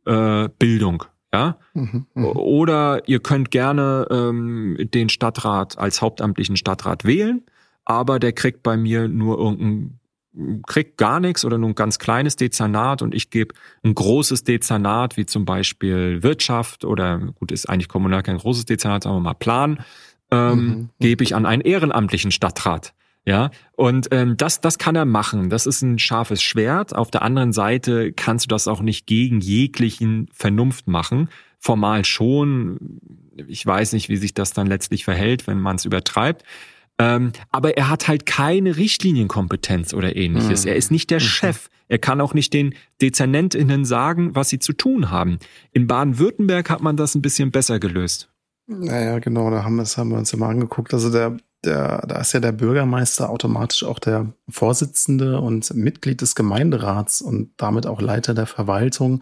äh, 0.05 0.49
Bildung. 0.59 1.05
Ja? 1.33 1.57
Mhm, 1.73 2.07
mh. 2.13 2.27
Oder 2.27 3.07
ihr 3.07 3.21
könnt 3.21 3.51
gerne 3.51 4.07
ähm, 4.11 4.77
den 4.93 5.07
Stadtrat 5.07 5.77
als 5.77 6.01
hauptamtlichen 6.01 6.57
Stadtrat 6.57 7.05
wählen, 7.05 7.45
aber 7.85 8.19
der 8.19 8.33
kriegt 8.33 8.63
bei 8.63 8.75
mir 8.75 9.07
nur 9.07 9.37
irgendeinen 9.37 9.99
kriegt 10.67 10.97
gar 10.97 11.19
nichts 11.19 11.45
oder 11.45 11.57
nur 11.57 11.69
ein 11.69 11.75
ganz 11.75 11.99
kleines 11.99 12.35
Dezernat 12.35 13.01
und 13.01 13.13
ich 13.13 13.29
gebe 13.29 13.53
ein 13.83 13.95
großes 13.95 14.43
Dezernat, 14.43 15.17
wie 15.17 15.25
zum 15.25 15.45
Beispiel 15.45 16.23
Wirtschaft 16.23 16.85
oder 16.85 17.19
gut, 17.35 17.51
ist 17.51 17.69
eigentlich 17.69 17.87
kommunal 17.87 18.23
kein 18.23 18.37
großes 18.37 18.65
Dezernat, 18.65 19.03
sagen 19.03 19.15
wir 19.15 19.21
mal 19.21 19.33
Plan, 19.33 19.83
ähm, 20.31 20.65
mhm. 20.65 20.89
gebe 20.99 21.23
ich 21.23 21.35
an 21.35 21.45
einen 21.45 21.61
ehrenamtlichen 21.61 22.31
Stadtrat. 22.31 22.93
Ja, 23.27 23.49
und 23.71 24.09
ähm, 24.11 24.37
das, 24.37 24.61
das 24.61 24.77
kann 24.77 24.95
er 24.95 25.05
machen. 25.05 25.49
Das 25.49 25.65
ist 25.65 25.81
ein 25.81 25.97
scharfes 25.97 26.43
Schwert. 26.43 26.95
Auf 26.95 27.09
der 27.09 27.23
anderen 27.23 27.53
Seite 27.53 28.13
kannst 28.13 28.45
du 28.45 28.47
das 28.49 28.67
auch 28.67 28.81
nicht 28.81 29.07
gegen 29.07 29.41
jeglichen 29.41 30.29
Vernunft 30.31 30.87
machen. 30.87 31.29
Formal 31.57 32.05
schon. 32.05 32.99
Ich 33.47 33.65
weiß 33.65 33.93
nicht, 33.93 34.09
wie 34.09 34.17
sich 34.17 34.35
das 34.35 34.53
dann 34.53 34.67
letztlich 34.67 35.05
verhält, 35.05 35.47
wenn 35.47 35.59
man 35.59 35.77
es 35.77 35.85
übertreibt. 35.85 36.43
Ähm, 36.97 37.33
aber 37.51 37.77
er 37.77 37.89
hat 37.89 38.07
halt 38.07 38.25
keine 38.25 38.77
Richtlinienkompetenz 38.77 39.93
oder 39.93 40.15
ähnliches. 40.15 40.63
Mhm. 40.63 40.69
Er 40.69 40.75
ist 40.75 40.91
nicht 40.91 41.09
der 41.09 41.19
mhm. 41.19 41.23
Chef. 41.23 41.69
Er 41.87 41.99
kann 41.99 42.21
auch 42.21 42.33
nicht 42.33 42.53
den 42.53 42.73
DezernentInnen 43.01 43.85
sagen, 43.85 44.33
was 44.33 44.49
sie 44.49 44.59
zu 44.59 44.73
tun 44.73 45.11
haben. 45.11 45.37
In 45.71 45.87
Baden-Württemberg 45.87 46.69
hat 46.69 46.81
man 46.81 46.97
das 46.97 47.15
ein 47.15 47.21
bisschen 47.21 47.51
besser 47.51 47.79
gelöst. 47.79 48.29
Naja, 48.67 49.19
genau, 49.19 49.51
da 49.51 49.63
haben, 49.63 49.77
das 49.77 49.97
haben 49.97 50.09
wir 50.09 50.17
uns 50.17 50.31
ja 50.31 50.39
mal 50.39 50.49
angeguckt. 50.49 50.93
Also 50.93 51.11
der, 51.11 51.37
der, 51.63 52.05
da 52.07 52.19
ist 52.19 52.33
ja 52.33 52.39
der 52.39 52.53
Bürgermeister 52.53 53.29
automatisch 53.29 53.83
auch 53.83 53.99
der 53.99 54.33
Vorsitzende 54.49 55.39
und 55.39 55.71
Mitglied 55.75 56.21
des 56.21 56.33
Gemeinderats 56.33 57.21
und 57.21 57.51
damit 57.57 57.85
auch 57.85 58.01
Leiter 58.01 58.33
der 58.33 58.47
Verwaltung. 58.47 59.21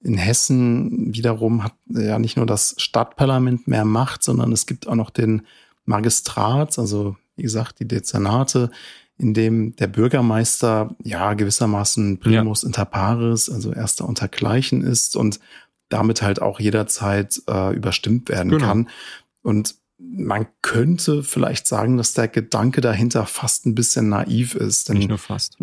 In 0.00 0.16
Hessen 0.16 1.12
wiederum 1.14 1.64
hat 1.64 1.72
ja 1.88 2.18
nicht 2.20 2.36
nur 2.36 2.46
das 2.46 2.76
Stadtparlament 2.78 3.66
mehr 3.66 3.84
Macht, 3.84 4.22
sondern 4.22 4.52
es 4.52 4.66
gibt 4.66 4.86
auch 4.86 4.94
noch 4.94 5.10
den 5.10 5.42
Magistrat, 5.86 6.78
also 6.78 7.16
wie 7.36 7.42
gesagt, 7.42 7.80
die 7.80 7.88
Dezernate, 7.88 8.70
in 9.18 9.32
dem 9.32 9.74
der 9.76 9.86
Bürgermeister 9.86 10.94
ja 11.02 11.34
gewissermaßen 11.34 12.18
primus 12.18 12.62
ja. 12.62 12.66
inter 12.66 12.84
pares, 12.84 13.48
also 13.48 13.72
erster 13.72 14.06
untergleichen 14.06 14.82
ist 14.82 15.16
und 15.16 15.40
damit 15.88 16.22
halt 16.22 16.42
auch 16.42 16.60
jederzeit 16.60 17.40
äh, 17.48 17.74
überstimmt 17.74 18.28
werden 18.28 18.50
genau. 18.50 18.66
kann. 18.66 18.88
Und 19.42 19.76
man 19.98 20.46
könnte 20.60 21.22
vielleicht 21.22 21.66
sagen, 21.66 21.96
dass 21.96 22.12
der 22.12 22.28
Gedanke 22.28 22.80
dahinter 22.80 23.24
fast 23.26 23.66
ein 23.66 23.74
bisschen 23.74 24.08
naiv 24.08 24.54
ist. 24.54 24.88
Denn 24.88 24.98
Nicht 24.98 25.08
nur 25.08 25.18
fast. 25.18 25.56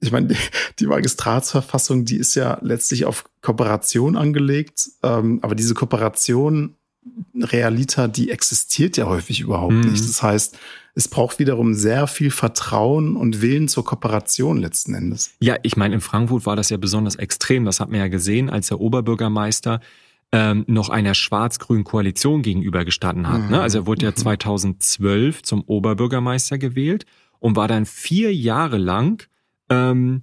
Ich 0.00 0.12
meine, 0.12 0.28
die, 0.28 0.36
die 0.78 0.86
Magistratsverfassung, 0.86 2.04
die 2.04 2.16
ist 2.16 2.34
ja 2.34 2.58
letztlich 2.62 3.04
auf 3.04 3.24
Kooperation 3.42 4.16
angelegt, 4.16 4.88
ähm, 5.02 5.40
aber 5.42 5.54
diese 5.54 5.74
Kooperation 5.74 6.76
Realita, 7.34 8.08
die 8.08 8.30
existiert 8.30 8.96
ja 8.96 9.06
häufig 9.06 9.40
überhaupt 9.40 9.74
mhm. 9.74 9.90
nicht. 9.90 10.02
Das 10.02 10.22
heißt, 10.22 10.58
es 10.94 11.08
braucht 11.08 11.38
wiederum 11.38 11.74
sehr 11.74 12.06
viel 12.06 12.30
Vertrauen 12.30 13.16
und 13.16 13.42
Willen 13.42 13.68
zur 13.68 13.84
Kooperation 13.84 14.58
letzten 14.58 14.94
Endes. 14.94 15.32
Ja, 15.40 15.56
ich 15.62 15.76
meine, 15.76 15.94
in 15.94 16.00
Frankfurt 16.00 16.46
war 16.46 16.56
das 16.56 16.70
ja 16.70 16.78
besonders 16.78 17.16
extrem. 17.16 17.66
Das 17.66 17.80
hat 17.80 17.90
man 17.90 18.00
ja 18.00 18.08
gesehen, 18.08 18.48
als 18.48 18.68
der 18.68 18.80
Oberbürgermeister 18.80 19.80
ähm, 20.32 20.64
noch 20.66 20.88
einer 20.88 21.14
schwarz-grünen 21.14 21.84
Koalition 21.84 22.42
gegenübergestanden 22.42 23.28
hat. 23.28 23.42
Mhm. 23.42 23.50
Ne? 23.50 23.60
Also 23.60 23.80
er 23.80 23.86
wurde 23.86 24.06
ja 24.06 24.14
2012 24.14 25.36
mhm. 25.36 25.44
zum 25.44 25.62
Oberbürgermeister 25.66 26.58
gewählt 26.58 27.04
und 27.38 27.56
war 27.56 27.68
dann 27.68 27.84
vier 27.84 28.34
Jahre 28.34 28.78
lang 28.78 29.28
ähm, 29.68 30.22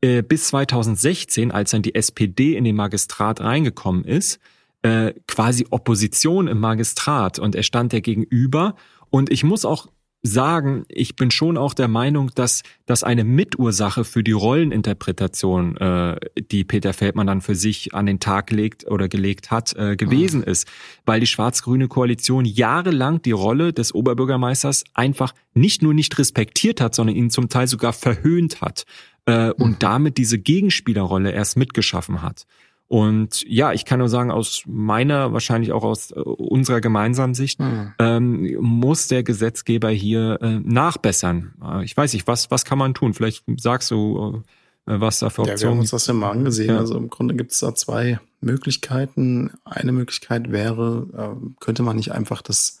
äh, 0.00 0.22
bis 0.22 0.48
2016, 0.48 1.52
als 1.52 1.70
dann 1.70 1.82
die 1.82 1.94
SPD 1.94 2.56
in 2.56 2.64
den 2.64 2.74
Magistrat 2.76 3.40
reingekommen 3.40 4.04
ist, 4.04 4.40
äh, 4.82 5.12
quasi 5.26 5.66
Opposition 5.70 6.48
im 6.48 6.58
Magistrat 6.58 7.38
und 7.38 7.54
er 7.54 7.62
stand 7.62 7.92
der 7.92 8.00
gegenüber. 8.00 8.74
Und 9.10 9.30
ich 9.30 9.44
muss 9.44 9.64
auch 9.64 9.88
sagen, 10.22 10.84
ich 10.88 11.16
bin 11.16 11.30
schon 11.30 11.56
auch 11.56 11.72
der 11.72 11.88
Meinung, 11.88 12.30
dass 12.34 12.62
das 12.84 13.02
eine 13.02 13.24
Mitursache 13.24 14.04
für 14.04 14.22
die 14.22 14.32
Rolleninterpretation, 14.32 15.76
äh, 15.78 16.16
die 16.50 16.64
Peter 16.64 16.92
Feldmann 16.92 17.26
dann 17.26 17.40
für 17.40 17.54
sich 17.54 17.94
an 17.94 18.06
den 18.06 18.20
Tag 18.20 18.50
legt 18.50 18.86
oder 18.86 19.08
gelegt 19.08 19.50
hat, 19.50 19.74
äh, 19.76 19.96
gewesen 19.96 20.40
mhm. 20.40 20.46
ist, 20.46 20.68
weil 21.06 21.20
die 21.20 21.26
schwarz-grüne 21.26 21.88
Koalition 21.88 22.44
jahrelang 22.44 23.22
die 23.22 23.32
Rolle 23.32 23.72
des 23.72 23.94
Oberbürgermeisters 23.94 24.84
einfach 24.92 25.32
nicht 25.54 25.82
nur 25.82 25.94
nicht 25.94 26.18
respektiert 26.18 26.80
hat, 26.80 26.94
sondern 26.94 27.16
ihn 27.16 27.30
zum 27.30 27.48
Teil 27.48 27.66
sogar 27.66 27.94
verhöhnt 27.94 28.60
hat 28.60 28.84
äh, 29.26 29.48
mhm. 29.48 29.52
und 29.56 29.82
damit 29.82 30.18
diese 30.18 30.38
Gegenspielerrolle 30.38 31.32
erst 31.32 31.56
mitgeschaffen 31.56 32.20
hat. 32.20 32.46
Und 32.90 33.44
ja, 33.46 33.72
ich 33.72 33.84
kann 33.84 34.00
nur 34.00 34.08
sagen, 34.08 34.32
aus 34.32 34.64
meiner, 34.66 35.32
wahrscheinlich 35.32 35.70
auch 35.70 35.84
aus 35.84 36.10
äh, 36.10 36.18
unserer 36.18 36.80
gemeinsamen 36.80 37.34
Sicht, 37.34 37.60
mhm. 37.60 37.92
ähm, 38.00 38.56
muss 38.58 39.06
der 39.06 39.22
Gesetzgeber 39.22 39.90
hier 39.90 40.38
äh, 40.42 40.58
nachbessern. 40.58 41.54
Äh, 41.62 41.84
ich 41.84 41.96
weiß 41.96 42.12
nicht, 42.14 42.26
was, 42.26 42.50
was 42.50 42.64
kann 42.64 42.78
man 42.78 42.92
tun? 42.92 43.14
Vielleicht 43.14 43.44
sagst 43.58 43.92
du, 43.92 44.42
äh, 44.86 45.00
was 45.00 45.20
da 45.20 45.30
für 45.30 45.42
Optionen 45.42 45.56
Ja, 45.56 45.62
wir 45.62 45.70
haben 45.70 45.78
uns 45.78 45.90
das 45.90 46.08
ja 46.08 46.14
mal 46.14 46.32
angesehen. 46.32 46.70
Ja. 46.70 46.78
Also 46.78 46.96
im 46.96 47.10
Grunde 47.10 47.36
gibt 47.36 47.52
es 47.52 47.60
da 47.60 47.76
zwei 47.76 48.18
Möglichkeiten. 48.40 49.52
Eine 49.64 49.92
Möglichkeit 49.92 50.50
wäre, 50.50 51.06
äh, 51.16 51.54
könnte 51.60 51.84
man 51.84 51.94
nicht 51.94 52.10
einfach 52.10 52.42
das 52.42 52.80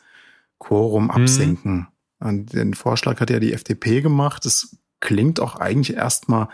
Quorum 0.58 1.04
mhm. 1.04 1.10
absenken. 1.12 1.86
Mhm. 2.18 2.46
Den 2.46 2.74
Vorschlag 2.74 3.20
hat 3.20 3.30
ja 3.30 3.38
die 3.38 3.52
FDP 3.52 4.00
gemacht. 4.00 4.44
Das 4.44 4.76
klingt 4.98 5.38
auch 5.38 5.54
eigentlich 5.54 5.96
erstmal 5.96 6.48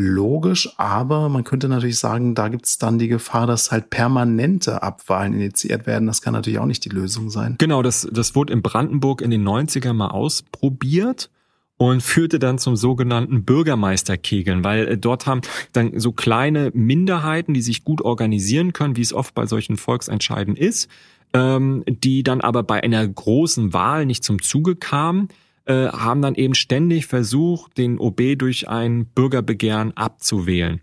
logisch, 0.00 0.68
aber 0.78 1.28
man 1.28 1.44
könnte 1.44 1.68
natürlich 1.68 1.98
sagen, 1.98 2.34
da 2.34 2.48
gibt 2.48 2.66
es 2.66 2.78
dann 2.78 2.98
die 2.98 3.08
Gefahr, 3.08 3.46
dass 3.46 3.70
halt 3.70 3.90
permanente 3.90 4.82
Abwahlen 4.82 5.34
initiiert 5.34 5.86
werden. 5.86 6.06
Das 6.06 6.22
kann 6.22 6.32
natürlich 6.32 6.58
auch 6.58 6.66
nicht 6.66 6.84
die 6.84 6.88
Lösung 6.90 7.30
sein. 7.30 7.56
Genau, 7.58 7.82
das, 7.82 8.08
das 8.10 8.34
wurde 8.34 8.52
in 8.52 8.62
Brandenburg 8.62 9.20
in 9.20 9.30
den 9.30 9.46
90er 9.46 9.92
mal 9.92 10.08
ausprobiert 10.08 11.30
und 11.76 12.02
führte 12.02 12.38
dann 12.38 12.58
zum 12.58 12.76
sogenannten 12.76 13.44
Bürgermeisterkegeln, 13.44 14.64
weil 14.64 14.86
äh, 14.86 14.98
dort 14.98 15.26
haben 15.26 15.40
dann 15.72 15.98
so 15.98 16.12
kleine 16.12 16.70
Minderheiten, 16.74 17.54
die 17.54 17.62
sich 17.62 17.84
gut 17.84 18.02
organisieren 18.02 18.72
können, 18.72 18.96
wie 18.96 19.02
es 19.02 19.12
oft 19.12 19.34
bei 19.34 19.46
solchen 19.46 19.76
Volksentscheiden 19.76 20.56
ist, 20.56 20.90
ähm, 21.32 21.84
die 21.86 22.22
dann 22.22 22.40
aber 22.40 22.62
bei 22.62 22.82
einer 22.82 23.06
großen 23.06 23.72
Wahl 23.72 24.04
nicht 24.04 24.24
zum 24.24 24.42
Zuge 24.42 24.76
kamen 24.76 25.28
äh, 25.70 25.88
haben 25.92 26.20
dann 26.20 26.34
eben 26.34 26.54
ständig 26.54 27.06
versucht, 27.06 27.78
den 27.78 28.00
OB 28.00 28.36
durch 28.36 28.68
ein 28.68 29.06
Bürgerbegehren 29.06 29.96
abzuwählen. 29.96 30.80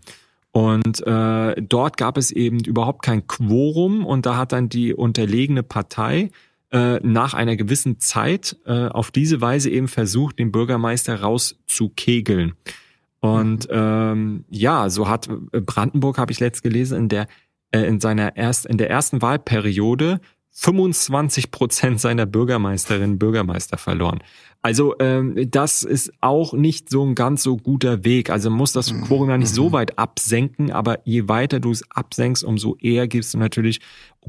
Und 0.50 1.06
äh, 1.06 1.60
dort 1.60 1.98
gab 1.98 2.16
es 2.16 2.30
eben 2.30 2.60
überhaupt 2.60 3.02
kein 3.02 3.26
Quorum 3.26 4.06
und 4.06 4.24
da 4.24 4.38
hat 4.38 4.52
dann 4.52 4.70
die 4.70 4.94
unterlegene 4.94 5.62
Partei 5.62 6.30
äh, 6.72 7.00
nach 7.06 7.34
einer 7.34 7.56
gewissen 7.56 8.00
Zeit 8.00 8.56
äh, 8.64 8.86
auf 8.86 9.10
diese 9.10 9.42
Weise 9.42 9.68
eben 9.68 9.88
versucht, 9.88 10.38
den 10.38 10.52
Bürgermeister 10.52 11.20
rauszukegeln. 11.20 12.54
Und 13.20 13.68
mhm. 13.68 13.74
ähm, 13.74 14.44
ja, 14.48 14.88
so 14.88 15.06
hat 15.06 15.28
Brandenburg, 15.52 16.16
habe 16.16 16.32
ich 16.32 16.40
letzt 16.40 16.62
gelesen, 16.62 16.96
in 16.96 17.08
der 17.10 17.26
äh, 17.72 17.80
in 17.80 18.00
seiner 18.00 18.36
erst 18.36 18.64
in 18.64 18.78
der 18.78 18.88
ersten 18.88 19.20
Wahlperiode 19.20 20.20
25 20.60 21.52
Prozent 21.52 22.00
seiner 22.00 22.26
Bürgermeisterinnen 22.26 23.12
und 23.12 23.18
Bürgermeister 23.18 23.78
verloren. 23.78 24.18
Also 24.60 24.96
ähm, 24.98 25.36
das 25.48 25.84
ist 25.84 26.12
auch 26.20 26.52
nicht 26.52 26.90
so 26.90 27.04
ein 27.06 27.14
ganz 27.14 27.44
so 27.44 27.56
guter 27.56 28.04
Weg. 28.04 28.28
Also 28.28 28.50
muss 28.50 28.72
das 28.72 28.92
mhm. 28.92 29.02
Quorum 29.02 29.30
ja 29.30 29.38
nicht 29.38 29.54
so 29.54 29.68
mhm. 29.68 29.72
weit 29.72 29.98
absenken, 30.00 30.72
aber 30.72 30.98
je 31.04 31.28
weiter 31.28 31.60
du 31.60 31.70
es 31.70 31.88
absenkst, 31.90 32.42
umso 32.42 32.76
eher 32.80 33.06
gibst 33.06 33.34
du 33.34 33.38
natürlich 33.38 33.80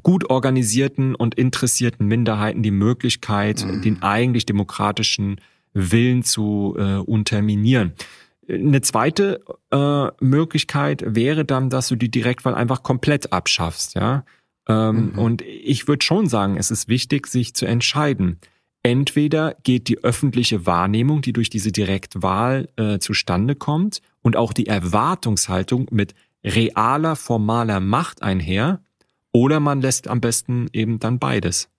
gut 0.04 0.30
organisierten 0.30 1.16
und 1.16 1.34
interessierten 1.34 2.06
Minderheiten 2.06 2.62
die 2.62 2.70
Möglichkeit, 2.70 3.66
mhm. 3.66 3.82
den 3.82 4.04
eigentlich 4.04 4.46
demokratischen 4.46 5.42
Willen 5.74 6.22
zu 6.22 6.76
äh, 6.78 6.98
unterminieren. 6.98 7.94
Eine 8.48 8.82
zweite 8.82 9.42
äh, 9.72 10.08
Möglichkeit 10.24 11.04
wäre 11.08 11.44
dann, 11.44 11.72
dass 11.72 11.88
du 11.88 11.96
die 11.96 12.12
Direktwahl 12.12 12.54
einfach 12.54 12.84
komplett 12.84 13.34
abschaffst, 13.34 13.96
ja. 13.96 14.26
Ähm, 14.70 15.12
mhm. 15.12 15.20
Und 15.20 15.42
ich 15.42 15.88
würde 15.88 16.06
schon 16.06 16.28
sagen, 16.28 16.56
es 16.56 16.72
ist 16.72 16.88
wichtig, 16.88 17.28
sich 17.28 17.54
zu 17.56 17.66
entscheiden. 17.66 18.38
Entweder 18.84 19.56
geht 19.64 19.90
die 19.90 20.04
öffentliche 20.04 20.66
Wahrnehmung, 20.66 21.22
die 21.22 21.34
durch 21.34 21.50
diese 21.50 21.72
Direktwahl 21.74 22.70
äh, 22.78 23.00
zustande 23.00 23.56
kommt, 23.56 24.02
und 24.22 24.36
auch 24.36 24.54
die 24.54 24.68
Erwartungshaltung 24.68 25.88
mit 25.92 26.14
realer, 26.44 27.16
formaler 27.16 27.80
Macht 27.80 28.22
einher, 28.22 28.82
oder 29.32 29.60
man 29.60 29.82
lässt 29.82 30.08
am 30.08 30.22
besten 30.22 30.68
eben 30.72 31.00
dann 31.00 31.20
beides. 31.20 31.70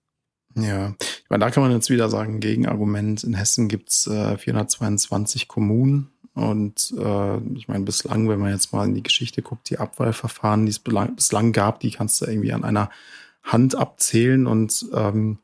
Ja, 0.55 0.95
ich 0.99 1.29
meine, 1.29 1.45
da 1.45 1.51
kann 1.51 1.63
man 1.63 1.71
jetzt 1.71 1.89
wieder 1.89 2.09
sagen, 2.09 2.39
Gegenargument. 2.39 3.23
In 3.23 3.33
Hessen 3.33 3.67
gibt's 3.67 4.07
äh, 4.07 4.37
422 4.37 5.47
Kommunen 5.47 6.09
und 6.33 6.93
äh, 6.97 7.37
ich 7.55 7.67
meine, 7.67 7.83
bislang, 7.83 8.29
wenn 8.29 8.39
man 8.39 8.51
jetzt 8.51 8.71
mal 8.71 8.85
in 8.85 8.95
die 8.95 9.03
Geschichte 9.03 9.41
guckt, 9.41 9.69
die 9.69 9.79
Abwahlverfahren, 9.79 10.65
die 10.65 10.71
es 10.71 10.79
bislang 10.79 11.51
gab, 11.51 11.81
die 11.81 11.91
kannst 11.91 12.21
du 12.21 12.25
irgendwie 12.25 12.53
an 12.53 12.63
einer 12.63 12.89
Hand 13.43 13.75
abzählen 13.75 14.47
und 14.47 14.85
ähm, 14.93 15.39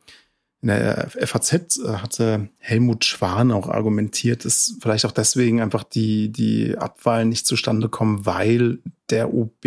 in 0.62 0.70
der 0.70 1.10
FAZ 1.10 1.80
äh, 1.80 1.98
hatte 1.98 2.50
Helmut 2.60 3.06
Schwan 3.06 3.52
auch 3.52 3.70
argumentiert, 3.70 4.46
dass 4.46 4.76
vielleicht 4.80 5.06
auch 5.06 5.12
deswegen 5.12 5.62
einfach 5.62 5.84
die, 5.84 6.30
die 6.30 6.78
Abwahlen 6.78 7.30
nicht 7.30 7.46
zustande 7.46 7.90
kommen, 7.90 8.26
weil 8.26 8.80
der 9.10 9.34
OB, 9.34 9.66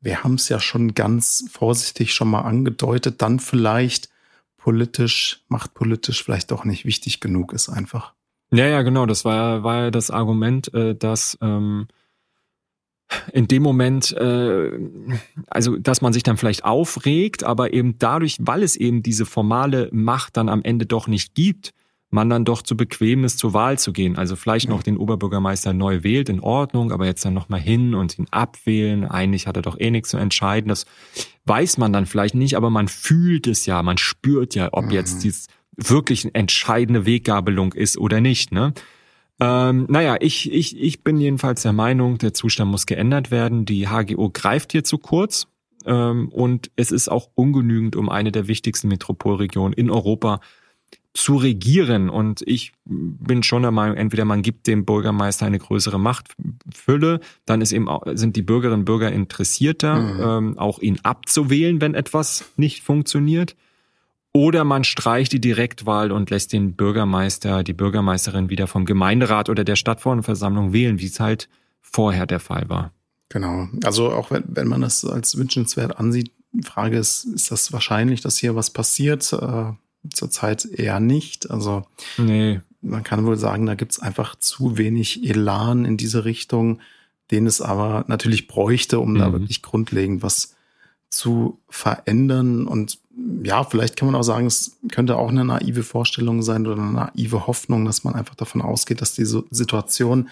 wir 0.00 0.24
haben 0.24 0.34
es 0.34 0.48
ja 0.48 0.60
schon 0.60 0.94
ganz 0.94 1.44
vorsichtig 1.50 2.14
schon 2.14 2.28
mal 2.28 2.42
angedeutet, 2.42 3.22
dann 3.22 3.38
vielleicht 3.38 4.08
politisch, 4.56 5.44
machtpolitisch 5.48 6.22
vielleicht 6.22 6.52
doch 6.52 6.64
nicht 6.64 6.84
wichtig 6.84 7.20
genug 7.20 7.52
ist 7.52 7.68
einfach. 7.68 8.14
Ja, 8.52 8.66
ja, 8.66 8.82
genau. 8.82 9.06
Das 9.06 9.24
war, 9.24 9.62
war 9.64 9.84
ja 9.84 9.90
das 9.90 10.10
Argument, 10.10 10.72
äh, 10.74 10.94
dass 10.94 11.38
ähm, 11.40 11.86
in 13.32 13.48
dem 13.48 13.62
Moment, 13.62 14.12
äh, 14.12 14.70
also 15.48 15.76
dass 15.76 16.02
man 16.02 16.12
sich 16.12 16.22
dann 16.22 16.36
vielleicht 16.36 16.64
aufregt, 16.64 17.44
aber 17.44 17.72
eben 17.72 17.98
dadurch, 17.98 18.36
weil 18.40 18.62
es 18.62 18.76
eben 18.76 19.02
diese 19.02 19.26
formale 19.26 19.88
Macht 19.92 20.36
dann 20.36 20.48
am 20.48 20.62
Ende 20.62 20.86
doch 20.86 21.08
nicht 21.08 21.34
gibt, 21.34 21.72
man 22.10 22.28
dann 22.28 22.44
doch 22.44 22.60
zu 22.60 22.76
bequem 22.76 23.24
ist, 23.24 23.38
zur 23.38 23.54
Wahl 23.54 23.78
zu 23.78 23.92
gehen. 23.92 24.18
Also 24.18 24.36
vielleicht 24.36 24.68
noch 24.68 24.82
den 24.82 24.98
Oberbürgermeister 24.98 25.72
neu 25.72 26.02
wählt, 26.02 26.28
in 26.28 26.40
Ordnung, 26.40 26.92
aber 26.92 27.06
jetzt 27.06 27.24
dann 27.24 27.32
nochmal 27.32 27.60
hin 27.60 27.94
und 27.94 28.18
ihn 28.18 28.26
abwählen. 28.30 29.06
Eigentlich 29.06 29.46
hat 29.46 29.56
er 29.56 29.62
doch 29.62 29.80
eh 29.80 29.90
nichts 29.90 30.10
zu 30.10 30.18
entscheiden. 30.18 30.68
Das 30.68 30.84
weiß 31.46 31.78
man 31.78 31.90
dann 31.90 32.04
vielleicht 32.04 32.34
nicht, 32.34 32.54
aber 32.54 32.68
man 32.68 32.88
fühlt 32.88 33.46
es 33.46 33.64
ja, 33.64 33.82
man 33.82 33.96
spürt 33.96 34.54
ja, 34.54 34.68
ob 34.72 34.92
jetzt 34.92 35.24
mhm. 35.24 35.32
Wirklich 35.76 36.24
eine 36.24 36.34
entscheidende 36.34 37.06
Weggabelung 37.06 37.72
ist 37.72 37.98
oder 37.98 38.20
nicht. 38.20 38.52
Ne? 38.52 38.74
Ähm, 39.40 39.86
naja, 39.88 40.16
ich, 40.20 40.52
ich, 40.52 40.80
ich 40.80 41.02
bin 41.02 41.18
jedenfalls 41.18 41.62
der 41.62 41.72
Meinung, 41.72 42.18
der 42.18 42.34
Zustand 42.34 42.70
muss 42.70 42.86
geändert 42.86 43.30
werden. 43.30 43.64
Die 43.64 43.88
HGO 43.88 44.30
greift 44.30 44.72
hier 44.72 44.84
zu 44.84 44.98
kurz. 44.98 45.48
Ähm, 45.84 46.28
und 46.28 46.70
es 46.76 46.92
ist 46.92 47.08
auch 47.08 47.30
ungenügend, 47.34 47.96
um 47.96 48.08
eine 48.08 48.32
der 48.32 48.46
wichtigsten 48.46 48.88
Metropolregionen 48.88 49.72
in 49.72 49.90
Europa 49.90 50.40
zu 51.14 51.36
regieren. 51.36 52.08
Und 52.08 52.42
ich 52.46 52.72
bin 52.84 53.42
schon 53.42 53.62
der 53.62 53.70
Meinung, 53.70 53.96
entweder 53.96 54.24
man 54.24 54.42
gibt 54.42 54.66
dem 54.66 54.84
Bürgermeister 54.84 55.44
eine 55.44 55.58
größere 55.58 55.98
Machtfülle, 55.98 57.20
dann 57.44 57.60
ist 57.60 57.72
eben 57.72 57.88
auch, 57.88 58.02
sind 58.14 58.36
die 58.36 58.42
Bürgerinnen 58.42 58.80
und 58.80 58.84
Bürger 58.86 59.12
interessierter, 59.12 59.96
mhm. 59.96 60.48
ähm, 60.48 60.58
auch 60.58 60.78
ihn 60.78 61.00
abzuwählen, 61.02 61.80
wenn 61.80 61.94
etwas 61.94 62.52
nicht 62.56 62.82
funktioniert. 62.82 63.56
Oder 64.34 64.64
man 64.64 64.84
streicht 64.84 65.32
die 65.32 65.40
Direktwahl 65.40 66.10
und 66.10 66.30
lässt 66.30 66.52
den 66.52 66.74
Bürgermeister, 66.74 67.62
die 67.62 67.74
Bürgermeisterin 67.74 68.48
wieder 68.48 68.66
vom 68.66 68.86
Gemeinderat 68.86 69.50
oder 69.50 69.62
der 69.62 69.76
Stadtverordnetenversammlung 69.76 70.72
wählen, 70.72 70.98
wie 70.98 71.06
es 71.06 71.20
halt 71.20 71.48
vorher 71.82 72.26
der 72.26 72.40
Fall 72.40 72.68
war. 72.68 72.92
Genau. 73.28 73.68
Also 73.84 74.10
auch 74.10 74.30
wenn, 74.30 74.44
wenn 74.46 74.68
man 74.68 74.80
das 74.80 75.04
als 75.04 75.36
wünschenswert 75.36 75.98
ansieht, 75.98 76.32
Frage 76.62 76.98
ist, 76.98 77.24
ist 77.24 77.50
das 77.50 77.72
wahrscheinlich, 77.72 78.20
dass 78.20 78.38
hier 78.38 78.54
was 78.54 78.70
passiert? 78.70 79.32
Äh, 79.32 79.72
zurzeit 80.12 80.64
eher 80.64 81.00
nicht. 81.00 81.50
Also 81.50 81.84
nee. 82.18 82.60
man 82.80 83.04
kann 83.04 83.24
wohl 83.24 83.38
sagen, 83.38 83.66
da 83.66 83.74
gibt's 83.74 84.00
einfach 84.00 84.36
zu 84.36 84.76
wenig 84.76 85.28
Elan 85.28 85.84
in 85.84 85.96
diese 85.96 86.24
Richtung, 86.24 86.80
den 87.30 87.46
es 87.46 87.60
aber 87.60 88.04
natürlich 88.08 88.48
bräuchte, 88.48 88.98
um 88.98 89.14
mhm. 89.14 89.18
da 89.18 89.32
wirklich 89.32 89.62
grundlegend 89.62 90.22
was 90.22 90.54
zu 91.12 91.58
verändern. 91.68 92.66
Und 92.66 92.98
ja, 93.44 93.62
vielleicht 93.64 93.96
kann 93.96 94.10
man 94.10 94.14
auch 94.14 94.24
sagen, 94.24 94.46
es 94.46 94.78
könnte 94.90 95.16
auch 95.16 95.28
eine 95.28 95.44
naive 95.44 95.82
Vorstellung 95.82 96.42
sein 96.42 96.66
oder 96.66 96.82
eine 96.82 96.92
naive 96.92 97.46
Hoffnung, 97.46 97.84
dass 97.84 98.04
man 98.04 98.14
einfach 98.14 98.34
davon 98.34 98.62
ausgeht, 98.62 99.00
dass 99.00 99.14
diese 99.14 99.44
Situation 99.50 100.28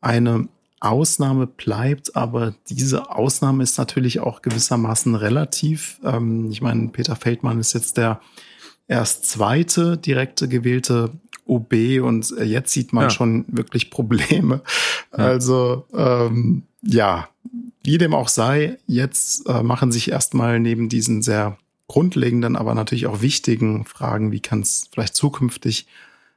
eine 0.00 0.48
Ausnahme 0.80 1.46
bleibt, 1.46 2.16
aber 2.16 2.54
diese 2.68 3.10
Ausnahme 3.10 3.62
ist 3.62 3.78
natürlich 3.78 4.18
auch 4.20 4.42
gewissermaßen 4.42 5.14
relativ. 5.14 6.00
Ähm, 6.04 6.50
ich 6.50 6.60
meine, 6.60 6.88
Peter 6.88 7.14
Feldmann 7.14 7.60
ist 7.60 7.72
jetzt 7.72 7.96
der 7.96 8.20
erst 8.88 9.26
zweite 9.26 9.96
direkte 9.96 10.48
gewählte 10.48 11.10
OB 11.52 12.02
und 12.02 12.34
jetzt 12.42 12.72
sieht 12.72 12.92
man 12.92 13.04
ja. 13.04 13.10
schon 13.10 13.44
wirklich 13.48 13.90
Probleme. 13.90 14.62
Ja. 15.14 15.26
Also 15.26 15.84
ähm, 15.94 16.62
ja, 16.80 17.28
wie 17.84 17.98
dem 17.98 18.14
auch 18.14 18.28
sei, 18.28 18.78
jetzt 18.86 19.46
äh, 19.46 19.62
machen 19.62 19.92
sich 19.92 20.10
erstmal 20.10 20.58
neben 20.58 20.88
diesen 20.88 21.20
sehr 21.20 21.58
grundlegenden, 21.86 22.56
aber 22.56 22.74
natürlich 22.74 23.06
auch 23.06 23.20
wichtigen 23.20 23.84
Fragen, 23.84 24.32
wie 24.32 24.40
kann 24.40 24.60
es 24.60 24.88
vielleicht 24.90 25.14
zukünftig 25.14 25.86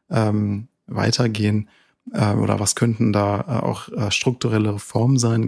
ähm, 0.09 0.68
weitergehen 0.88 1.70
äh, 2.11 2.34
oder 2.34 2.59
was 2.59 2.76
könnten 2.76 3.13
da 3.13 3.39
äh, 3.47 3.66
auch 3.66 3.88
äh, 3.89 4.11
strukturelle 4.11 4.76
Reformen 4.76 5.18
sein, 5.18 5.47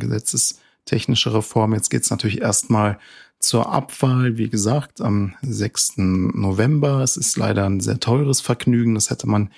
gesetzestechnische 0.88 1.34
Reformen. 1.34 1.76
Jetzt 1.76 1.90
geht 1.90 2.04
es 2.04 2.10
natürlich 2.10 2.42
erstmal 2.42 2.98
zur 3.40 3.72
Abwahl, 3.72 4.38
wie 4.38 4.50
gesagt, 4.50 5.02
am 5.02 5.36
6. 5.42 5.98
November. 5.98 7.02
Es 7.02 7.18
ist 7.18 7.38
leider 7.38 7.66
ein 7.66 7.82
sehr 7.82 8.00
teures 8.00 8.42
Vergnügen. 8.42 8.96
Das 8.96 9.10
hätte 9.10 9.28
man 9.28 9.52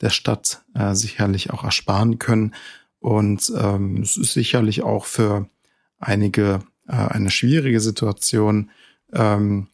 der 0.00 0.10
Stadt 0.10 0.62
äh, 0.74 0.94
sicherlich 0.94 1.50
auch 1.50 1.64
ersparen 1.64 2.18
können. 2.18 2.54
Und 3.00 3.52
ähm, 3.56 4.02
es 4.02 4.16
ist 4.16 4.34
sicherlich 4.34 4.82
auch 4.82 5.06
für 5.06 5.48
einige 5.98 6.60
äh, 6.86 6.92
eine 6.92 7.30
schwierige 7.30 7.80
Situation. 7.80 8.70
Ähm, 9.12 9.68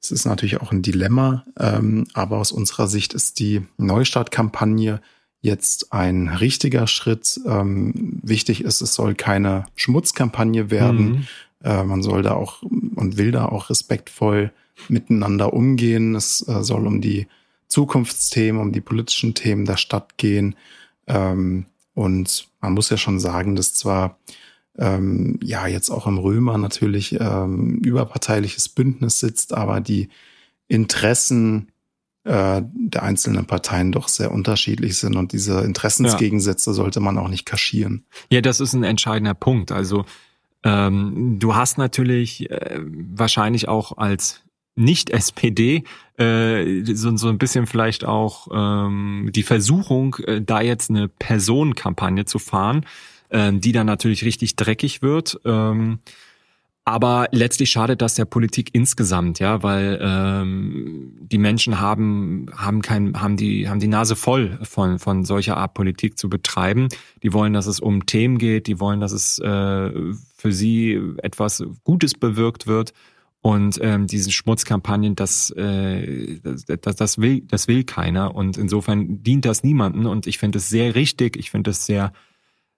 es 0.00 0.10
ist 0.10 0.26
natürlich 0.26 0.60
auch 0.60 0.72
ein 0.72 0.82
Dilemma, 0.82 1.44
ähm, 1.58 2.06
aber 2.12 2.38
aus 2.38 2.52
unserer 2.52 2.86
Sicht 2.86 3.14
ist 3.14 3.38
die 3.38 3.66
Neustartkampagne 3.78 5.00
jetzt 5.46 5.92
ein 5.92 6.28
richtiger 6.28 6.86
Schritt. 6.86 7.40
Ähm, 7.46 8.20
wichtig 8.22 8.62
ist, 8.62 8.82
es 8.82 8.94
soll 8.94 9.14
keine 9.14 9.66
Schmutzkampagne 9.76 10.70
werden. 10.70 11.08
Mhm. 11.08 11.26
Äh, 11.64 11.84
man 11.84 12.02
soll 12.02 12.22
da 12.22 12.34
auch 12.34 12.62
und 12.62 13.16
will 13.16 13.30
da 13.32 13.46
auch 13.46 13.70
respektvoll 13.70 14.52
miteinander 14.88 15.54
umgehen. 15.54 16.14
Es 16.14 16.46
äh, 16.46 16.62
soll 16.62 16.86
um 16.86 17.00
die 17.00 17.26
Zukunftsthemen, 17.68 18.60
um 18.60 18.72
die 18.72 18.80
politischen 18.80 19.34
Themen 19.34 19.64
der 19.64 19.76
Stadt 19.76 20.18
gehen. 20.18 20.54
Ähm, 21.06 21.66
und 21.94 22.48
man 22.60 22.74
muss 22.74 22.90
ja 22.90 22.98
schon 22.98 23.18
sagen, 23.18 23.56
dass 23.56 23.72
zwar 23.74 24.18
ähm, 24.78 25.38
ja 25.42 25.66
jetzt 25.66 25.90
auch 25.90 26.06
im 26.06 26.18
Römer 26.18 26.58
natürlich 26.58 27.16
ähm, 27.18 27.78
überparteiliches 27.78 28.68
Bündnis 28.68 29.18
sitzt, 29.20 29.54
aber 29.54 29.80
die 29.80 30.08
Interessen 30.68 31.68
äh, 32.26 32.62
der 32.64 33.02
einzelnen 33.04 33.46
Parteien 33.46 33.92
doch 33.92 34.08
sehr 34.08 34.32
unterschiedlich 34.32 34.98
sind 34.98 35.14
und 35.16 35.32
diese 35.32 35.60
Interessensgegensätze 35.60 36.70
ja. 36.70 36.74
sollte 36.74 36.98
man 36.98 37.18
auch 37.18 37.28
nicht 37.28 37.46
kaschieren. 37.46 38.04
Ja, 38.30 38.40
das 38.40 38.58
ist 38.58 38.72
ein 38.72 38.82
entscheidender 38.82 39.34
Punkt. 39.34 39.70
Also 39.70 40.04
ähm, 40.64 41.38
du 41.38 41.54
hast 41.54 41.78
natürlich 41.78 42.50
äh, 42.50 42.80
wahrscheinlich 42.80 43.68
auch 43.68 43.96
als 43.96 44.42
nicht-SPD 44.74 45.84
äh, 46.18 46.84
so, 46.84 47.16
so 47.16 47.28
ein 47.28 47.38
bisschen 47.38 47.66
vielleicht 47.66 48.04
auch 48.04 48.48
ähm, 48.52 49.30
die 49.32 49.44
Versuchung, 49.44 50.16
äh, 50.26 50.42
da 50.42 50.60
jetzt 50.60 50.90
eine 50.90 51.08
Personenkampagne 51.08 52.24
zu 52.24 52.40
fahren, 52.40 52.84
äh, 53.28 53.52
die 53.52 53.70
dann 53.70 53.86
natürlich 53.86 54.24
richtig 54.24 54.56
dreckig 54.56 55.00
wird. 55.00 55.40
Ähm, 55.44 56.00
aber 56.88 57.26
letztlich 57.32 57.70
schadet 57.70 58.00
das 58.00 58.14
der 58.14 58.26
Politik 58.26 58.70
insgesamt, 58.72 59.40
ja, 59.40 59.64
weil 59.64 59.98
ähm, 60.00 61.16
die 61.20 61.36
Menschen 61.36 61.80
haben 61.80 62.46
haben 62.54 62.80
kein 62.80 63.20
haben 63.20 63.36
die 63.36 63.68
haben 63.68 63.80
die 63.80 63.88
Nase 63.88 64.14
voll 64.14 64.56
von 64.62 65.00
von 65.00 65.24
solcher 65.24 65.56
Art 65.56 65.74
Politik 65.74 66.16
zu 66.16 66.28
betreiben. 66.28 66.88
Die 67.24 67.32
wollen, 67.32 67.52
dass 67.52 67.66
es 67.66 67.80
um 67.80 68.06
Themen 68.06 68.38
geht, 68.38 68.68
die 68.68 68.78
wollen, 68.78 69.00
dass 69.00 69.10
es 69.10 69.40
äh, 69.40 69.90
für 70.36 70.52
sie 70.52 71.00
etwas 71.24 71.64
Gutes 71.82 72.14
bewirkt 72.14 72.68
wird. 72.68 72.92
Und 73.40 73.78
ähm, 73.82 74.06
diese 74.06 74.30
Schmutzkampagnen, 74.32 75.14
das, 75.14 75.50
äh, 75.50 76.38
das, 76.42 76.96
das, 76.96 77.18
will, 77.18 77.42
das 77.42 77.68
will 77.68 77.84
keiner. 77.84 78.34
Und 78.34 78.58
insofern 78.58 79.22
dient 79.22 79.44
das 79.44 79.62
niemanden. 79.62 80.06
Und 80.06 80.26
ich 80.26 80.38
finde 80.38 80.58
es 80.58 80.68
sehr 80.68 80.96
richtig, 80.96 81.36
ich 81.36 81.52
finde 81.52 81.70
es 81.70 81.86
sehr 81.86 82.12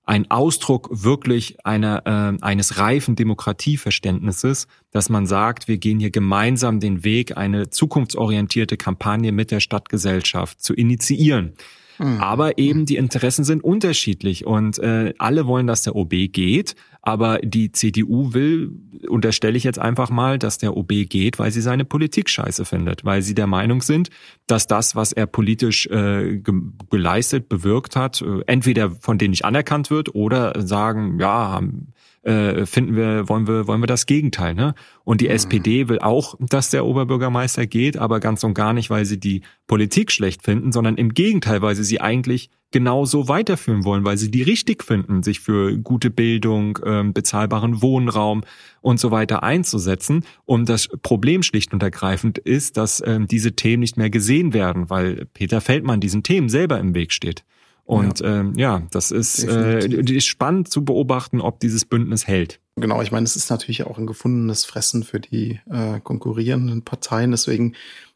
ein 0.08 0.30
Ausdruck 0.30 0.88
wirklich 0.90 1.64
einer, 1.66 2.02
äh, 2.06 2.42
eines 2.42 2.78
reifen 2.78 3.14
Demokratieverständnisses, 3.14 4.66
dass 4.90 5.10
man 5.10 5.26
sagt, 5.26 5.68
wir 5.68 5.76
gehen 5.76 6.00
hier 6.00 6.10
gemeinsam 6.10 6.80
den 6.80 7.04
Weg, 7.04 7.36
eine 7.36 7.68
zukunftsorientierte 7.68 8.78
Kampagne 8.78 9.32
mit 9.32 9.50
der 9.50 9.60
Stadtgesellschaft 9.60 10.62
zu 10.62 10.72
initiieren. 10.72 11.52
Mhm. 11.98 12.20
Aber 12.20 12.58
eben 12.58 12.86
die 12.86 12.96
Interessen 12.96 13.44
sind 13.44 13.62
unterschiedlich 13.62 14.46
und 14.46 14.78
äh, 14.78 15.14
alle 15.18 15.46
wollen, 15.46 15.66
dass 15.66 15.82
der 15.82 15.96
OB 15.96 16.10
geht, 16.32 16.74
aber 17.02 17.38
die 17.38 17.72
CDU 17.72 18.34
will, 18.34 18.72
unterstelle 19.08 19.56
ich 19.56 19.64
jetzt 19.64 19.78
einfach 19.78 20.10
mal, 20.10 20.38
dass 20.38 20.58
der 20.58 20.76
OB 20.76 21.08
geht, 21.08 21.38
weil 21.38 21.50
sie 21.50 21.60
seine 21.60 21.84
Politik 21.84 22.28
scheiße 22.28 22.64
findet, 22.64 23.04
weil 23.04 23.22
sie 23.22 23.34
der 23.34 23.46
Meinung 23.46 23.82
sind, 23.82 24.10
dass 24.46 24.66
das, 24.66 24.94
was 24.96 25.12
er 25.12 25.26
politisch 25.26 25.86
äh, 25.86 26.38
ge 26.38 26.54
geleistet, 26.90 27.48
bewirkt 27.48 27.96
hat, 27.96 28.22
äh, 28.22 28.42
entweder 28.46 28.90
von 28.90 29.18
denen 29.18 29.30
nicht 29.30 29.44
anerkannt 29.44 29.90
wird 29.90 30.14
oder 30.14 30.52
sagen, 30.60 31.18
ja, 31.18 31.50
haben 31.50 31.92
äh, 32.28 32.66
finden 32.66 32.94
wir, 32.94 33.28
wollen 33.28 33.46
wir, 33.46 33.66
wollen 33.66 33.80
wir 33.80 33.86
das 33.86 34.04
Gegenteil, 34.04 34.54
ne? 34.54 34.74
Und 35.04 35.22
die 35.22 35.28
mhm. 35.28 35.32
SPD 35.32 35.88
will 35.88 35.98
auch, 35.98 36.34
dass 36.38 36.68
der 36.68 36.84
Oberbürgermeister 36.84 37.66
geht, 37.66 37.96
aber 37.96 38.20
ganz 38.20 38.44
und 38.44 38.52
gar 38.52 38.74
nicht, 38.74 38.90
weil 38.90 39.06
sie 39.06 39.18
die 39.18 39.42
Politik 39.66 40.12
schlecht 40.12 40.42
finden, 40.42 40.70
sondern 40.70 40.96
im 40.96 41.14
Gegenteil, 41.14 41.62
weil 41.62 41.74
sie 41.74 41.84
sie 41.84 42.00
eigentlich 42.00 42.50
genauso 42.70 43.28
weiterführen 43.28 43.84
wollen, 43.84 44.04
weil 44.04 44.18
sie 44.18 44.30
die 44.30 44.42
richtig 44.42 44.84
finden, 44.84 45.22
sich 45.22 45.40
für 45.40 45.78
gute 45.78 46.10
Bildung, 46.10 46.78
ähm, 46.84 47.14
bezahlbaren 47.14 47.80
Wohnraum 47.80 48.42
und 48.82 49.00
so 49.00 49.10
weiter 49.10 49.42
einzusetzen. 49.42 50.24
Und 50.44 50.68
das 50.68 50.88
Problem 51.02 51.42
schlicht 51.42 51.72
und 51.72 51.82
ergreifend 51.82 52.36
ist, 52.36 52.76
dass 52.76 53.02
ähm, 53.06 53.26
diese 53.26 53.52
Themen 53.52 53.80
nicht 53.80 53.96
mehr 53.96 54.10
gesehen 54.10 54.52
werden, 54.52 54.90
weil 54.90 55.26
Peter 55.32 55.62
Feldmann 55.62 56.00
diesen 56.00 56.22
Themen 56.22 56.50
selber 56.50 56.78
im 56.78 56.94
Weg 56.94 57.12
steht. 57.12 57.44
Und 57.88 58.20
ja, 58.20 58.40
ähm, 58.40 58.52
ja 58.54 58.82
das 58.90 59.10
ist, 59.10 59.42
äh, 59.44 59.78
ist 59.86 60.26
spannend 60.26 60.70
zu 60.70 60.84
beobachten, 60.84 61.40
ob 61.40 61.58
dieses 61.58 61.86
Bündnis 61.86 62.26
hält. 62.26 62.60
Genau, 62.76 63.00
ich 63.00 63.12
meine, 63.12 63.24
es 63.24 63.34
ist 63.34 63.48
natürlich 63.48 63.84
auch 63.84 63.96
ein 63.96 64.06
gefundenes 64.06 64.66
Fressen 64.66 65.04
für 65.04 65.20
die 65.20 65.58
äh, 65.70 65.98
konkurrierenden 66.00 66.82
Parteien. 66.82 67.30
Deswegen 67.30 67.72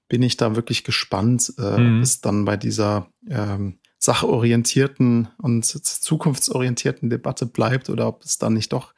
bin 0.09 0.20
ich 0.23 0.37
da 0.37 0.57
wirklich 0.57 0.85
gespannt, 0.85 1.55
äh, 1.57 1.79
mhm. 1.79 2.01
bis 2.01 2.20
dann 2.20 2.45
bei 2.45 2.59
dieser 2.59 3.09
ähm, 3.31 3.79
sachorientierten 3.99 5.29
und 5.39 5.64
zukunftsorientierten 5.64 7.09
Debatte 7.09 7.47
bleibt 7.47 7.89
oder 7.89 8.09
ob 8.09 8.25
es 8.25 8.37
dann 8.37 8.53
nicht 8.53 8.75
doch 8.75 8.93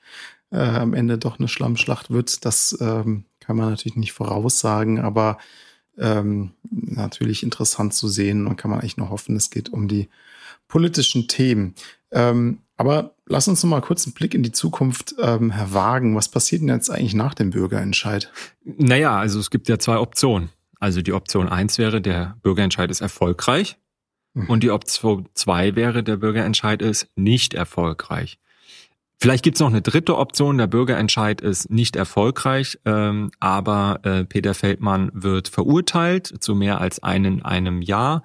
äh, 0.50 0.58
am 0.58 0.92
Ende 0.92 1.18
doch 1.18 1.38
eine 1.38 1.46
Schlammschlacht 1.46 2.10
wird, 2.10 2.44
das 2.44 2.76
ähm, 2.80 3.26
kann 3.38 3.56
man 3.56 3.70
natürlich 3.70 3.96
nicht 3.96 4.12
voraussagen, 4.12 4.98
aber 4.98 5.38
ähm, 5.98 6.50
natürlich 6.68 7.44
interessant 7.44 7.94
zu 7.94 8.08
sehen. 8.08 8.42
Man 8.42 8.56
kann 8.56 8.72
man 8.72 8.80
eigentlich 8.80 8.96
nur 8.96 9.10
hoffen, 9.10 9.36
es 9.36 9.50
geht 9.50 9.72
um 9.72 9.86
die 9.86 10.08
politischen 10.68 11.28
Themen. 11.28 11.74
Ähm, 12.10 12.60
aber 12.76 13.14
lass 13.26 13.48
uns 13.48 13.62
noch 13.62 13.70
mal 13.70 13.80
kurz 13.80 14.06
einen 14.06 14.14
Blick 14.14 14.34
in 14.34 14.42
die 14.42 14.52
Zukunft 14.52 15.14
ähm, 15.20 15.52
wagen. 15.68 16.16
Was 16.16 16.28
passiert 16.28 16.62
denn 16.62 16.68
jetzt 16.68 16.90
eigentlich 16.90 17.14
nach 17.14 17.34
dem 17.34 17.50
Bürgerentscheid? 17.50 18.32
Naja, 18.64 19.16
also 19.16 19.38
es 19.38 19.50
gibt 19.50 19.68
ja 19.68 19.78
zwei 19.78 19.98
Optionen. 19.98 20.50
Also 20.80 21.00
die 21.02 21.12
Option 21.12 21.48
eins 21.48 21.78
wäre, 21.78 22.00
der 22.00 22.36
Bürgerentscheid 22.42 22.90
ist 22.90 23.00
erfolgreich. 23.00 23.76
Mhm. 24.34 24.50
Und 24.50 24.62
die 24.62 24.70
Option 24.70 25.28
zwei 25.34 25.76
wäre, 25.76 26.02
der 26.02 26.16
Bürgerentscheid 26.16 26.82
ist 26.82 27.08
nicht 27.16 27.54
erfolgreich. 27.54 28.38
Vielleicht 29.20 29.44
gibt's 29.44 29.60
noch 29.60 29.70
eine 29.70 29.80
dritte 29.80 30.18
Option, 30.18 30.58
der 30.58 30.66
Bürgerentscheid 30.66 31.40
ist 31.40 31.70
nicht 31.70 31.96
erfolgreich, 31.96 32.78
ähm, 32.84 33.30
aber 33.40 34.00
äh, 34.02 34.24
Peter 34.24 34.52
Feldmann 34.52 35.10
wird 35.14 35.48
verurteilt 35.48 36.26
zu 36.40 36.54
mehr 36.54 36.80
als 36.80 37.02
einen, 37.02 37.42
einem 37.42 37.80
Jahr 37.80 38.22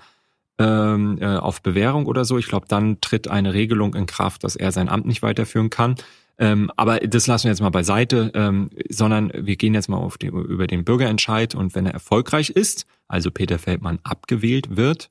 ähm, 0.59 1.17
äh, 1.21 1.37
auf 1.37 1.61
Bewährung 1.63 2.05
oder 2.05 2.25
so. 2.25 2.37
Ich 2.37 2.47
glaube, 2.47 2.67
dann 2.67 3.01
tritt 3.01 3.27
eine 3.29 3.53
Regelung 3.53 3.95
in 3.95 4.05
Kraft, 4.05 4.43
dass 4.43 4.55
er 4.55 4.71
sein 4.71 4.89
Amt 4.89 5.07
nicht 5.07 5.23
weiterführen 5.23 5.69
kann. 5.69 5.95
Ähm, 6.37 6.71
aber 6.77 6.99
das 6.99 7.27
lassen 7.27 7.45
wir 7.45 7.51
jetzt 7.51 7.61
mal 7.61 7.69
beiseite, 7.69 8.31
ähm, 8.33 8.69
sondern 8.89 9.31
wir 9.33 9.55
gehen 9.55 9.73
jetzt 9.73 9.89
mal 9.89 9.97
auf 9.97 10.17
die, 10.17 10.27
über 10.27 10.67
den 10.67 10.85
Bürgerentscheid 10.85 11.55
und 11.55 11.75
wenn 11.75 11.85
er 11.85 11.93
erfolgreich 11.93 12.49
ist, 12.49 12.85
also 13.07 13.31
Peter 13.31 13.57
Feldmann 13.59 13.99
abgewählt 14.03 14.77
wird, 14.77 15.09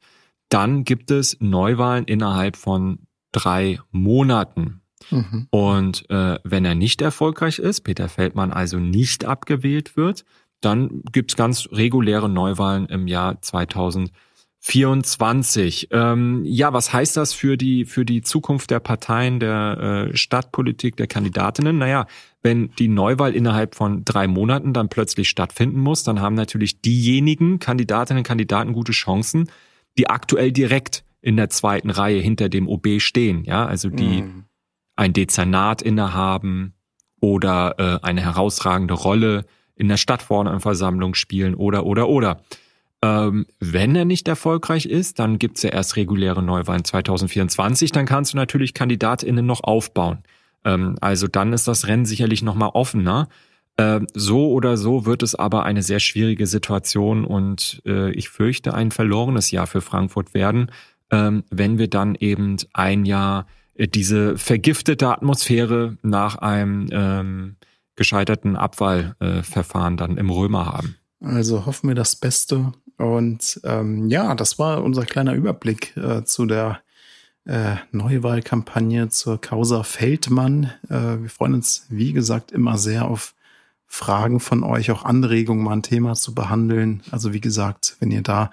dann 0.48 0.84
gibt 0.84 1.10
es 1.10 1.36
Neuwahlen 1.40 2.04
innerhalb 2.04 2.56
von 2.56 3.00
drei 3.32 3.78
Monaten. 3.90 4.80
Mhm. 5.10 5.48
Und 5.50 6.08
äh, 6.10 6.38
wenn 6.44 6.64
er 6.64 6.74
nicht 6.74 7.02
erfolgreich 7.02 7.58
ist, 7.58 7.82
Peter 7.82 8.08
Feldmann 8.08 8.52
also 8.52 8.78
nicht 8.78 9.26
abgewählt 9.26 9.96
wird, 9.98 10.24
dann 10.60 11.02
gibt's 11.12 11.36
ganz 11.36 11.68
reguläre 11.72 12.28
Neuwahlen 12.28 12.86
im 12.86 13.06
Jahr 13.06 13.40
2020. 13.40 14.12
24. 14.68 15.88
Ähm, 15.92 16.42
ja, 16.44 16.74
was 16.74 16.92
heißt 16.92 17.16
das 17.16 17.32
für 17.32 17.56
die 17.56 17.86
für 17.86 18.04
die 18.04 18.20
Zukunft 18.20 18.70
der 18.70 18.80
Parteien, 18.80 19.40
der 19.40 20.10
äh, 20.10 20.16
Stadtpolitik, 20.16 20.94
der 20.96 21.06
Kandidatinnen? 21.06 21.78
Naja, 21.78 22.06
wenn 22.42 22.70
die 22.78 22.88
Neuwahl 22.88 23.34
innerhalb 23.34 23.74
von 23.74 24.04
drei 24.04 24.28
Monaten 24.28 24.74
dann 24.74 24.90
plötzlich 24.90 25.30
stattfinden 25.30 25.80
muss, 25.80 26.02
dann 26.04 26.20
haben 26.20 26.34
natürlich 26.34 26.82
diejenigen 26.82 27.60
Kandidatinnen 27.60 28.20
und 28.20 28.26
Kandidaten 28.26 28.74
gute 28.74 28.92
Chancen, 28.92 29.50
die 29.96 30.10
aktuell 30.10 30.52
direkt 30.52 31.02
in 31.22 31.38
der 31.38 31.48
zweiten 31.48 31.88
Reihe 31.88 32.20
hinter 32.20 32.50
dem 32.50 32.68
OB 32.68 33.00
stehen. 33.00 33.44
Ja, 33.44 33.64
also 33.64 33.88
die 33.88 34.22
mm. 34.22 34.44
ein 34.96 35.14
Dezernat 35.14 35.80
innehaben 35.80 36.74
oder 37.22 37.74
äh, 37.78 38.06
eine 38.06 38.20
herausragende 38.20 38.92
Rolle 38.92 39.46
in 39.76 39.88
der 39.88 39.96
Stadtverordnetenversammlung 39.96 41.14
spielen 41.14 41.54
oder 41.54 41.86
oder 41.86 42.10
oder. 42.10 42.42
Ähm, 43.00 43.46
wenn 43.60 43.94
er 43.94 44.04
nicht 44.04 44.26
erfolgreich 44.26 44.86
ist, 44.86 45.18
dann 45.18 45.38
gibt's 45.38 45.62
ja 45.62 45.70
erst 45.70 45.96
reguläre 45.96 46.42
Neuwahlen 46.42 46.84
2024. 46.84 47.92
Dann 47.92 48.06
kannst 48.06 48.32
du 48.32 48.36
natürlich 48.36 48.74
KandidatInnen 48.74 49.46
noch 49.46 49.62
aufbauen. 49.62 50.18
Ähm, 50.64 50.96
also 51.00 51.28
dann 51.28 51.52
ist 51.52 51.68
das 51.68 51.86
Rennen 51.86 52.06
sicherlich 52.06 52.42
nochmal 52.42 52.70
offener. 52.74 53.28
Ähm, 53.78 54.08
so 54.14 54.50
oder 54.50 54.76
so 54.76 55.06
wird 55.06 55.22
es 55.22 55.36
aber 55.36 55.64
eine 55.64 55.82
sehr 55.82 56.00
schwierige 56.00 56.48
Situation 56.48 57.24
und 57.24 57.80
äh, 57.86 58.10
ich 58.10 58.28
fürchte 58.28 58.74
ein 58.74 58.90
verlorenes 58.90 59.52
Jahr 59.52 59.68
für 59.68 59.80
Frankfurt 59.80 60.34
werden, 60.34 60.72
ähm, 61.12 61.44
wenn 61.50 61.78
wir 61.78 61.88
dann 61.88 62.16
eben 62.16 62.56
ein 62.72 63.04
Jahr 63.04 63.46
äh, 63.74 63.86
diese 63.86 64.36
vergiftete 64.36 65.08
Atmosphäre 65.08 65.96
nach 66.02 66.36
einem 66.36 66.88
ähm, 66.90 67.56
gescheiterten 67.94 68.56
Abwahlverfahren 68.56 69.96
dann 69.96 70.16
im 70.16 70.30
Römer 70.30 70.66
haben. 70.66 70.96
Also 71.20 71.66
hoffen 71.66 71.88
wir 71.88 71.94
das 71.94 72.16
Beste 72.16 72.72
und 72.98 73.60
ähm, 73.64 74.08
ja, 74.08 74.34
das 74.34 74.58
war 74.58 74.82
unser 74.82 75.06
kleiner 75.06 75.34
Überblick 75.34 75.96
äh, 75.96 76.24
zu 76.24 76.46
der 76.46 76.80
äh, 77.44 77.76
Neuwahlkampagne 77.92 79.08
zur 79.08 79.40
Causa 79.40 79.84
Feldmann. 79.84 80.72
Äh, 80.90 81.22
wir 81.22 81.30
freuen 81.30 81.54
uns, 81.54 81.86
wie 81.88 82.12
gesagt, 82.12 82.52
immer 82.52 82.76
sehr 82.76 83.06
auf 83.06 83.34
Fragen 83.86 84.40
von 84.40 84.64
euch, 84.64 84.90
auch 84.90 85.04
Anregungen, 85.04 85.64
mal 85.64 85.74
ein 85.74 85.82
Thema 85.82 86.14
zu 86.14 86.34
behandeln. 86.34 87.02
Also 87.10 87.32
wie 87.32 87.40
gesagt, 87.40 87.96
wenn 88.00 88.10
ihr 88.10 88.22
da 88.22 88.50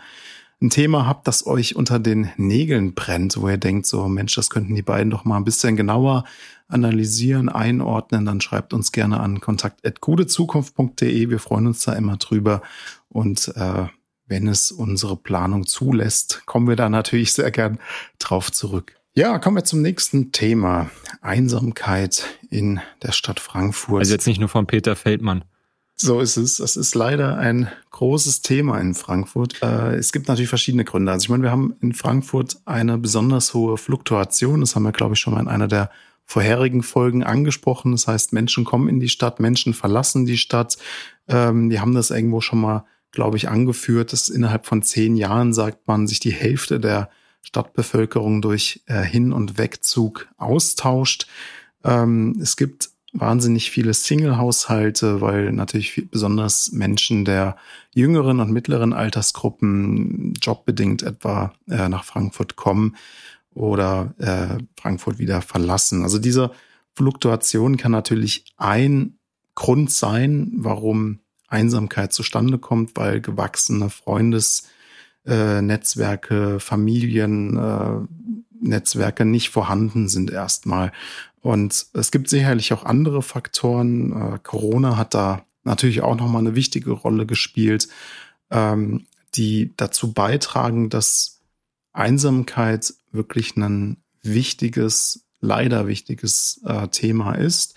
ein 0.62 0.70
Thema 0.70 1.06
habt, 1.06 1.28
das 1.28 1.46
euch 1.46 1.76
unter 1.76 2.00
den 2.00 2.30
Nägeln 2.38 2.94
brennt, 2.94 3.42
wo 3.42 3.50
ihr 3.50 3.58
denkt, 3.58 3.86
so 3.88 4.08
Mensch, 4.08 4.36
das 4.36 4.50
könnten 4.50 4.76
die 4.76 4.82
beiden 4.82 5.10
doch 5.10 5.26
mal 5.26 5.38
ein 5.38 5.44
bisschen 5.44 5.76
genauer 5.76 6.24
analysieren, 6.68 7.50
einordnen, 7.50 8.26
dann 8.26 8.42
schreibt 8.42 8.74
uns 8.74 8.92
gerne 8.92 9.20
an 9.20 9.42
kontakt.gudezukunft.de. 9.42 11.30
Wir 11.30 11.40
freuen 11.40 11.68
uns 11.68 11.84
da 11.84 11.94
immer 11.94 12.18
drüber. 12.18 12.62
Und 13.10 13.52
äh, 13.56 13.88
wenn 14.28 14.48
es 14.48 14.72
unsere 14.72 15.16
Planung 15.16 15.66
zulässt, 15.66 16.46
kommen 16.46 16.68
wir 16.68 16.76
da 16.76 16.90
natürlich 16.90 17.34
sehr 17.34 17.52
gern 17.52 17.80
drauf 18.20 18.52
zurück. 18.52 18.96
Ja, 19.14 19.40
kommen 19.40 19.56
wir 19.56 19.64
zum 19.64 19.82
nächsten 19.82 20.32
Thema. 20.32 20.90
Einsamkeit 21.22 22.26
in 22.50 22.82
der 23.02 23.14
Stadt 23.14 23.40
Frankfurt. 23.40 24.00
Also 24.00 24.14
jetzt 24.14 24.28
nicht 24.28 24.40
nur 24.40 24.50
von 24.50 24.68
Peter 24.68 24.96
Feldmann. 24.96 25.46
So 25.96 26.20
ist 26.20 26.36
es. 26.36 26.58
Das 26.58 26.76
ist 26.76 26.94
leider 26.94 27.38
ein 27.38 27.70
großes 27.92 28.42
Thema 28.42 28.80
in 28.80 28.94
Frankfurt. 28.94 29.62
Äh, 29.62 29.96
es 29.96 30.12
gibt 30.12 30.28
natürlich 30.28 30.50
verschiedene 30.50 30.84
Gründe. 30.84 31.14
Also 31.14 31.24
ich 31.24 31.30
meine, 31.30 31.44
wir 31.44 31.52
haben 31.52 31.76
in 31.80 31.94
Frankfurt 31.94 32.58
eine 32.66 32.98
besonders 32.98 33.54
hohe 33.54 33.78
Fluktuation. 33.78 34.60
Das 34.60 34.76
haben 34.76 34.84
wir, 34.84 34.92
glaube 34.92 35.14
ich, 35.14 35.22
schon 35.22 35.34
mal 35.34 35.40
in 35.40 35.48
einer 35.48 35.70
der 35.70 35.90
vorherigen 36.26 36.84
Folgen 36.84 37.24
angesprochen. 37.24 37.94
Das 37.94 38.08
heißt, 38.08 38.34
Menschen 38.34 38.66
kommen 38.66 38.90
in 38.90 39.00
die 39.00 39.08
Stadt, 39.08 39.40
Menschen 39.40 39.74
verlassen 39.74 40.26
die 40.26 40.38
Stadt. 40.38 40.78
Ähm, 41.30 41.70
die 41.70 41.80
haben 41.80 41.96
das 41.96 42.12
irgendwo 42.12 42.42
schon 42.42 42.60
mal 42.60 42.86
glaube 43.16 43.38
ich, 43.38 43.50
angeführt, 43.50 44.14
dass 44.14 44.30
innerhalb 44.30 44.66
von 44.66 44.84
zehn 44.84 45.16
Jahren, 45.16 45.54
sagt 45.54 45.88
man, 45.88 46.08
sich 46.08 46.20
die 46.20 46.34
Hälfte 46.34 46.80
der 46.80 47.10
Stadtbevölkerung 47.42 48.42
durch 48.42 48.82
äh, 48.86 49.02
Hin- 49.02 49.34
und 49.34 49.58
Wegzug 49.58 50.28
austauscht. 50.38 51.28
Ähm, 51.84 52.38
es 52.42 52.58
gibt 52.58 52.90
wahnsinnig 53.14 53.72
viele 53.72 53.94
Single-Haushalte, 53.94 55.22
weil 55.22 55.52
natürlich 55.52 56.10
besonders 56.12 56.72
Menschen 56.72 57.24
der 57.24 57.56
jüngeren 57.94 58.40
und 58.40 58.52
mittleren 58.52 58.94
Altersgruppen 58.94 60.34
jobbedingt 60.42 61.02
etwa 61.04 61.54
äh, 61.70 61.88
nach 61.88 62.04
Frankfurt 62.04 62.56
kommen 62.56 62.96
oder 63.54 64.14
äh, 64.18 64.58
Frankfurt 64.80 65.18
wieder 65.18 65.42
verlassen. 65.42 66.04
Also 66.04 66.20
diese 66.20 66.52
Fluktuation 66.94 67.78
kann 67.78 67.92
natürlich 67.92 68.46
ein 68.58 69.18
Grund 69.56 69.92
sein, 69.92 70.52
warum 70.58 71.20
Einsamkeit 71.48 72.14
zustande 72.14 72.58
kommt, 72.58 72.96
weil 72.96 73.22
gewachsene 73.22 73.90
Freundesnetzwerke, 73.90 76.56
äh, 76.56 76.60
Familiennetzwerke 76.60 79.24
äh, 79.24 79.26
nicht 79.26 79.50
vorhanden 79.50 80.10
sind 80.10 80.32
erstmal. 80.32 80.92
Und 81.42 81.88
es 81.94 82.12
gibt 82.12 82.30
sicherlich 82.30 82.74
auch 82.74 82.86
andere 82.86 83.22
Faktoren. 83.22 84.12
Äh, 84.12 84.40
Corona 84.42 84.98
hat 84.98 85.14
da 85.14 85.46
natürlich 85.64 86.02
auch 86.02 86.16
nochmal 86.16 86.42
eine 86.42 86.56
wichtige 86.56 86.92
Rolle 86.92 87.26
gespielt, 87.26 87.88
ähm, 88.50 89.06
die 89.36 89.74
dazu 89.78 90.14
beitragen, 90.14 90.90
dass 90.90 91.42
Einsamkeit 91.94 92.94
wirklich 93.12 93.56
ein 93.58 93.98
wichtiges, 94.22 95.26
leider 95.40 95.88
wichtiges 95.88 96.62
äh, 96.66 96.88
Thema 96.88 97.34
ist 97.34 97.76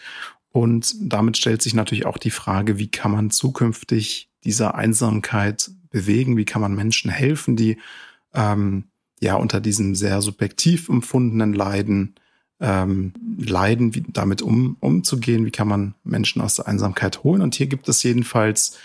und 0.58 0.96
damit 1.00 1.36
stellt 1.36 1.62
sich 1.62 1.72
natürlich 1.72 2.04
auch 2.04 2.18
die 2.18 2.32
Frage, 2.32 2.78
wie 2.78 2.88
kann 2.88 3.12
man 3.12 3.30
zukünftig 3.30 4.28
dieser 4.42 4.74
Einsamkeit 4.74 5.70
bewegen? 5.90 6.36
Wie 6.36 6.44
kann 6.44 6.60
man 6.60 6.74
Menschen 6.74 7.12
helfen, 7.12 7.54
die 7.54 7.78
ähm, 8.34 8.88
ja 9.20 9.36
unter 9.36 9.60
diesem 9.60 9.94
sehr 9.94 10.20
subjektiv 10.20 10.88
empfundenen 10.88 11.52
Leiden 11.52 12.16
ähm, 12.58 13.12
leiden, 13.38 13.94
wie 13.94 14.02
damit 14.08 14.42
um, 14.42 14.76
umzugehen? 14.80 15.46
Wie 15.46 15.52
kann 15.52 15.68
man 15.68 15.94
Menschen 16.02 16.42
aus 16.42 16.56
der 16.56 16.66
Einsamkeit 16.66 17.22
holen? 17.22 17.40
Und 17.40 17.54
hier 17.54 17.68
gibt 17.68 17.88
es 17.88 18.02
jedenfalls 18.02 18.76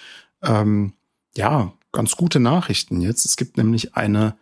ähm, 0.44 0.94
ja 1.36 1.74
ganz 1.92 2.16
gute 2.16 2.40
Nachrichten 2.40 3.02
jetzt. 3.02 3.26
Es 3.26 3.36
gibt 3.36 3.58
nämlich 3.58 3.96
eine 3.96 4.36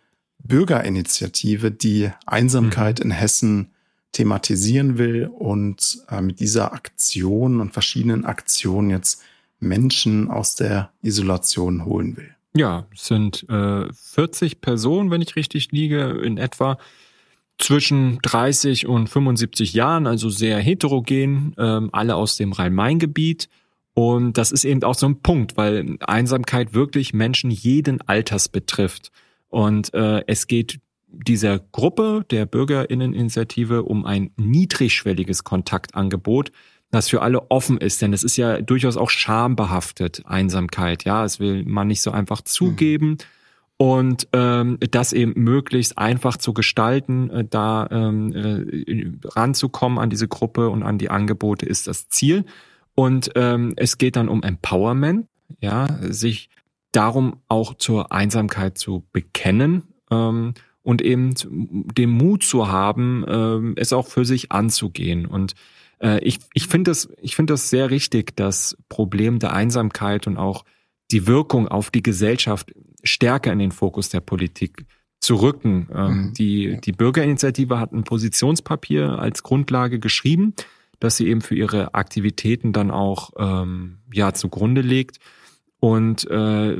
Bürgerinitiative, 0.44 1.70
die 1.70 2.10
Einsamkeit 2.26 2.98
mhm. 2.98 3.06
in 3.06 3.10
Hessen 3.12 3.71
thematisieren 4.12 4.98
will 4.98 5.26
und 5.26 5.98
äh, 6.08 6.20
mit 6.20 6.40
dieser 6.40 6.72
Aktion 6.72 7.60
und 7.60 7.72
verschiedenen 7.72 8.24
Aktionen 8.24 8.90
jetzt 8.90 9.22
Menschen 9.58 10.30
aus 10.30 10.54
der 10.54 10.90
Isolation 11.02 11.84
holen 11.84 12.16
will. 12.16 12.34
Ja, 12.54 12.86
es 12.92 13.06
sind 13.06 13.48
äh, 13.48 13.86
40 13.92 14.60
Personen, 14.60 15.10
wenn 15.10 15.22
ich 15.22 15.36
richtig 15.36 15.72
liege, 15.72 16.20
in 16.22 16.36
etwa 16.36 16.78
zwischen 17.58 18.18
30 18.22 18.86
und 18.86 19.08
75 19.08 19.72
Jahren, 19.72 20.06
also 20.06 20.28
sehr 20.28 20.58
heterogen, 20.58 21.54
ähm, 21.58 21.90
alle 21.92 22.16
aus 22.16 22.36
dem 22.36 22.52
Rhein-Main-Gebiet. 22.52 23.48
Und 23.94 24.36
das 24.36 24.52
ist 24.52 24.64
eben 24.64 24.82
auch 24.82 24.94
so 24.94 25.06
ein 25.06 25.20
Punkt, 25.20 25.56
weil 25.56 25.96
Einsamkeit 26.00 26.74
wirklich 26.74 27.14
Menschen 27.14 27.50
jeden 27.50 28.00
Alters 28.02 28.48
betrifft. 28.48 29.12
Und 29.48 29.92
äh, 29.94 30.22
es 30.26 30.46
geht 30.46 30.80
dieser 31.12 31.58
Gruppe 31.58 32.24
der 32.30 32.46
Bürgerinneninitiative 32.46 33.82
um 33.82 34.04
ein 34.06 34.30
niedrigschwelliges 34.36 35.44
Kontaktangebot, 35.44 36.52
das 36.90 37.08
für 37.08 37.22
alle 37.22 37.50
offen 37.50 37.78
ist, 37.78 38.02
denn 38.02 38.12
es 38.12 38.22
ist 38.22 38.36
ja 38.36 38.60
durchaus 38.60 38.96
auch 38.96 39.10
schambehaftet, 39.10 40.22
Einsamkeit. 40.26 41.04
Ja, 41.04 41.24
es 41.24 41.40
will 41.40 41.64
man 41.64 41.86
nicht 41.86 42.02
so 42.02 42.10
einfach 42.10 42.42
zugeben. 42.42 43.10
Mhm. 43.10 43.16
Und 43.78 44.28
ähm, 44.32 44.78
das 44.92 45.12
eben 45.12 45.32
möglichst 45.34 45.98
einfach 45.98 46.36
zu 46.36 46.52
gestalten, 46.52 47.30
äh, 47.30 47.44
da 47.48 47.88
ähm, 47.90 48.32
äh, 48.32 49.28
ranzukommen 49.30 49.98
an 49.98 50.10
diese 50.10 50.28
Gruppe 50.28 50.68
und 50.68 50.82
an 50.82 50.98
die 50.98 51.10
Angebote 51.10 51.66
ist 51.66 51.88
das 51.88 52.08
Ziel. 52.08 52.44
Und 52.94 53.32
ähm, 53.34 53.72
es 53.76 53.98
geht 53.98 54.16
dann 54.16 54.28
um 54.28 54.42
Empowerment, 54.42 55.26
ja, 55.60 55.98
sich 56.00 56.50
darum 56.92 57.40
auch 57.48 57.74
zur 57.74 58.12
Einsamkeit 58.12 58.78
zu 58.78 59.04
bekennen 59.12 59.82
ähm, 60.10 60.54
und 60.82 61.02
eben 61.02 61.34
den 61.96 62.10
Mut 62.10 62.42
zu 62.42 62.68
haben, 62.68 63.24
ähm, 63.28 63.74
es 63.76 63.92
auch 63.92 64.08
für 64.08 64.24
sich 64.24 64.50
anzugehen. 64.52 65.26
Und 65.26 65.54
äh, 66.00 66.22
ich, 66.24 66.40
ich 66.54 66.66
finde 66.66 66.90
das, 66.90 67.08
ich 67.20 67.36
finde 67.36 67.52
das 67.52 67.70
sehr 67.70 67.90
richtig, 67.90 68.36
das 68.36 68.76
Problem 68.88 69.38
der 69.38 69.52
Einsamkeit 69.52 70.26
und 70.26 70.36
auch 70.36 70.64
die 71.10 71.26
Wirkung 71.26 71.68
auf 71.68 71.90
die 71.90 72.02
Gesellschaft 72.02 72.72
stärker 73.04 73.52
in 73.52 73.58
den 73.58 73.72
Fokus 73.72 74.08
der 74.08 74.20
Politik 74.20 74.86
zu 75.20 75.36
rücken. 75.36 75.88
Ähm, 75.94 76.10
mhm. 76.10 76.34
Die, 76.34 76.80
die 76.80 76.92
Bürgerinitiative 76.92 77.78
hat 77.78 77.92
ein 77.92 78.04
Positionspapier 78.04 79.18
als 79.18 79.42
Grundlage 79.42 80.00
geschrieben, 80.00 80.54
das 80.98 81.16
sie 81.16 81.28
eben 81.28 81.42
für 81.42 81.54
ihre 81.54 81.94
Aktivitäten 81.94 82.72
dann 82.72 82.90
auch 82.90 83.30
ähm, 83.38 83.98
ja 84.12 84.34
zugrunde 84.34 84.80
legt 84.80 85.18
und 85.82 86.30
äh, 86.30 86.76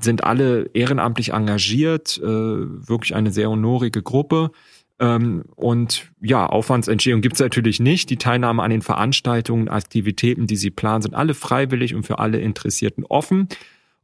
sind 0.00 0.24
alle 0.24 0.68
ehrenamtlich 0.74 1.32
engagiert, 1.32 2.18
äh, 2.18 2.26
wirklich 2.26 3.14
eine 3.14 3.30
sehr 3.30 3.48
honorige 3.48 4.02
Gruppe. 4.02 4.50
Ähm, 4.98 5.44
und 5.54 6.10
ja, 6.20 6.44
Aufwandsentstehung 6.44 7.20
gibt's 7.20 7.38
natürlich 7.38 7.78
nicht. 7.78 8.10
Die 8.10 8.16
Teilnahme 8.16 8.64
an 8.64 8.70
den 8.70 8.82
Veranstaltungen, 8.82 9.68
Aktivitäten, 9.68 10.48
die 10.48 10.56
sie 10.56 10.70
planen, 10.72 11.02
sind 11.02 11.14
alle 11.14 11.34
freiwillig 11.34 11.94
und 11.94 12.04
für 12.04 12.18
alle 12.18 12.40
Interessierten 12.40 13.04
offen. 13.04 13.46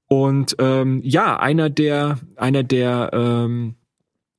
Und 0.07 0.55
ähm, 0.61 1.01
ja, 1.03 1.41
einer 1.41 1.69
der, 1.69 2.21
einer 2.37 2.63
der, 2.63 3.11
ähm, 3.13 3.75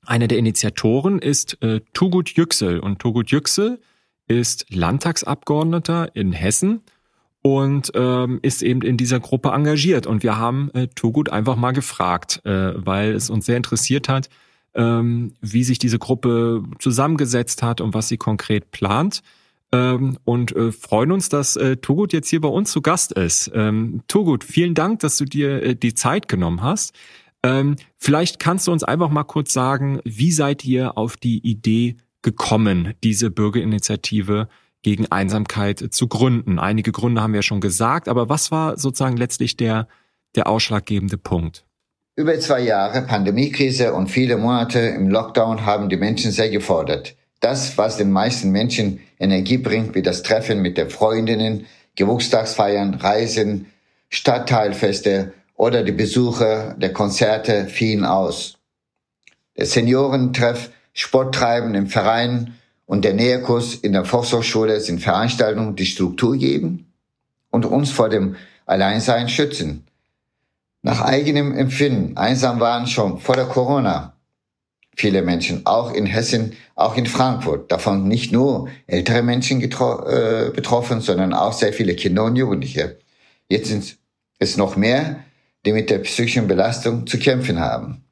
einer 0.05 0.29
der 0.29 0.37
Initiatoren 0.37 1.19
ist 1.19 1.61
äh, 1.61 1.81
Tugut 1.91 2.29
Yüksel. 2.29 2.79
Und 2.79 2.99
Tugut 2.99 3.31
Yüksel 3.31 3.81
ist 4.27 4.65
Landtagsabgeordneter 4.73 6.15
in 6.15 6.31
Hessen 6.31 6.83
und 7.43 7.91
ähm, 7.93 8.39
ist 8.41 8.63
eben 8.63 8.81
in 8.81 8.97
dieser 8.97 9.19
Gruppe 9.19 9.49
engagiert. 9.49 10.07
Und 10.07 10.23
wir 10.23 10.37
haben 10.37 10.71
äh, 10.73 10.87
Tugut 10.87 11.29
einfach 11.29 11.57
mal 11.57 11.73
gefragt, 11.73 12.41
äh, 12.45 12.73
weil 12.75 13.11
es 13.11 13.29
uns 13.29 13.45
sehr 13.45 13.57
interessiert 13.57 14.09
hat, 14.09 14.29
ähm, 14.73 15.33
wie 15.41 15.65
sich 15.65 15.77
diese 15.77 15.99
Gruppe 15.99 16.63
zusammengesetzt 16.79 17.61
hat 17.61 17.81
und 17.81 17.93
was 17.93 18.07
sie 18.07 18.17
konkret 18.17 18.71
plant. 18.71 19.21
Ähm, 19.73 20.17
und 20.23 20.55
äh, 20.55 20.71
freuen 20.71 21.11
uns, 21.11 21.27
dass 21.27 21.57
äh, 21.57 21.75
Togut 21.75 22.13
jetzt 22.13 22.29
hier 22.29 22.39
bei 22.39 22.47
uns 22.47 22.71
zu 22.71 22.81
Gast 22.81 23.11
ist. 23.11 23.51
Ähm, 23.53 24.03
Togut, 24.07 24.45
vielen 24.45 24.73
Dank, 24.73 25.01
dass 25.01 25.17
du 25.17 25.25
dir 25.25 25.63
äh, 25.63 25.75
die 25.75 25.95
Zeit 25.95 26.29
genommen 26.29 26.61
hast. 26.61 26.95
Ähm, 27.43 27.75
vielleicht 27.97 28.39
kannst 28.39 28.67
du 28.67 28.71
uns 28.71 28.85
einfach 28.85 29.09
mal 29.09 29.25
kurz 29.25 29.51
sagen, 29.51 29.99
wie 30.05 30.31
seid 30.31 30.63
ihr 30.63 30.97
auf 30.97 31.17
die 31.17 31.39
Idee 31.39 31.97
gekommen, 32.21 32.93
diese 33.03 33.29
Bürgerinitiative 33.29 34.47
gegen 34.83 35.11
Einsamkeit 35.11 35.79
zu 35.91 36.07
gründen? 36.07 36.59
Einige 36.59 36.91
Gründe 36.91 37.21
haben 37.21 37.33
wir 37.33 37.41
schon 37.41 37.61
gesagt, 37.61 38.07
aber 38.07 38.29
was 38.29 38.51
war 38.51 38.77
sozusagen 38.77 39.17
letztlich 39.17 39.57
der, 39.57 39.87
der 40.35 40.47
ausschlaggebende 40.47 41.17
Punkt? 41.17 41.65
Über 42.15 42.39
zwei 42.39 42.61
Jahre 42.61 43.01
Pandemiekrise 43.01 43.93
und 43.93 44.07
viele 44.11 44.37
Monate 44.37 44.79
im 44.79 45.09
Lockdown 45.09 45.65
haben 45.65 45.89
die 45.89 45.97
Menschen 45.97 46.31
sehr 46.31 46.49
gefordert. 46.51 47.15
Das, 47.39 47.75
was 47.77 47.97
den 47.97 48.11
meisten 48.11 48.51
Menschen 48.51 48.99
Energie 49.19 49.57
bringt, 49.57 49.95
wie 49.95 50.03
das 50.03 50.21
Treffen 50.21 50.61
mit 50.61 50.77
den 50.77 50.91
Freundinnen, 50.91 51.65
Geburtstagsfeiern, 51.95 52.93
Reisen, 52.93 53.65
Stadtteilfeste 54.09 55.33
oder 55.55 55.83
die 55.83 55.91
Besuche 55.91 56.75
der 56.77 56.93
Konzerte 56.93 57.65
fielen 57.65 58.05
aus. 58.05 58.59
Der 59.57 59.65
Seniorentreff, 59.65 60.69
Sporttreiben 60.93 61.73
im 61.73 61.87
Verein 61.87 62.53
und 62.85 63.05
der 63.05 63.13
Näherkurs 63.13 63.75
in 63.75 63.93
der 63.93 64.05
Volkshochschule 64.05 64.79
sind 64.79 64.99
Veranstaltungen, 64.99 65.75
die 65.75 65.85
Struktur 65.85 66.37
geben 66.37 66.93
und 67.49 67.65
uns 67.65 67.91
vor 67.91 68.09
dem 68.09 68.35
Alleinsein 68.65 69.29
schützen. 69.29 69.85
Nach 70.81 71.01
eigenem 71.01 71.55
Empfinden 71.55 72.17
einsam 72.17 72.59
waren 72.59 72.87
schon 72.87 73.19
vor 73.19 73.35
der 73.35 73.45
Corona 73.45 74.13
viele 74.95 75.21
Menschen, 75.21 75.65
auch 75.65 75.93
in 75.93 76.05
Hessen, 76.05 76.53
auch 76.75 76.97
in 76.97 77.05
Frankfurt. 77.05 77.71
Davon 77.71 78.07
nicht 78.07 78.31
nur 78.31 78.69
ältere 78.87 79.23
Menschen 79.23 79.61
äh, 79.61 80.51
betroffen, 80.53 81.01
sondern 81.01 81.33
auch 81.33 81.53
sehr 81.53 81.73
viele 81.73 81.95
Kinder 81.95 82.23
und 82.23 82.35
Jugendliche. 82.35 82.97
Jetzt 83.49 83.69
sind 83.69 83.97
es 84.39 84.57
noch 84.57 84.75
mehr, 84.75 85.19
die 85.65 85.73
mit 85.73 85.89
der 85.89 85.99
psychischen 85.99 86.47
Belastung 86.47 87.07
zu 87.07 87.17
kämpfen 87.17 87.59
haben. 87.59 88.03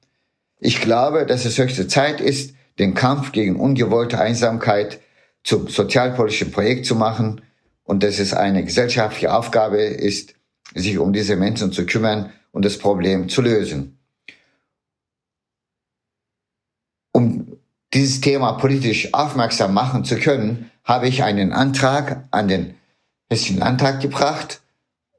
Ich 0.60 0.82
glaube, 0.82 1.26
dass 1.26 1.46
es 1.46 1.58
höchste 1.58 1.88
Zeit 1.88 2.22
ist, 2.22 2.56
den 2.80 2.94
Kampf 2.94 3.32
gegen 3.32 3.60
ungewollte 3.60 4.20
Einsamkeit 4.20 5.00
zum 5.44 5.68
sozialpolitischen 5.68 6.52
Projekt 6.52 6.86
zu 6.86 6.96
machen 6.96 7.42
und 7.84 8.04
dass 8.04 8.20
es 8.20 8.34
eine 8.34 8.64
gesellschaftliche 8.64 9.34
Aufgabe 9.34 9.82
ist, 9.82 10.36
sich 10.74 10.98
um 10.98 11.14
diese 11.14 11.36
Menschen 11.36 11.72
zu 11.72 11.86
kümmern 11.86 12.32
und 12.52 12.66
das 12.66 12.78
Problem 12.78 13.30
zu 13.30 13.42
lösen. 13.42 13.98
Um 17.12 17.58
dieses 17.94 18.22
Thema 18.22 18.54
politisch 18.54 19.14
aufmerksam 19.14 19.74
machen 19.74 20.06
zu 20.06 20.16
können, 20.18 20.72
habe 20.84 21.08
ich 21.08 21.24
einen 21.24 21.52
Antrag 21.52 22.28
an 22.32 22.48
den 22.48 22.76
Hessischen 23.30 23.60
Landtag 23.60 24.02
gebracht 24.02 24.62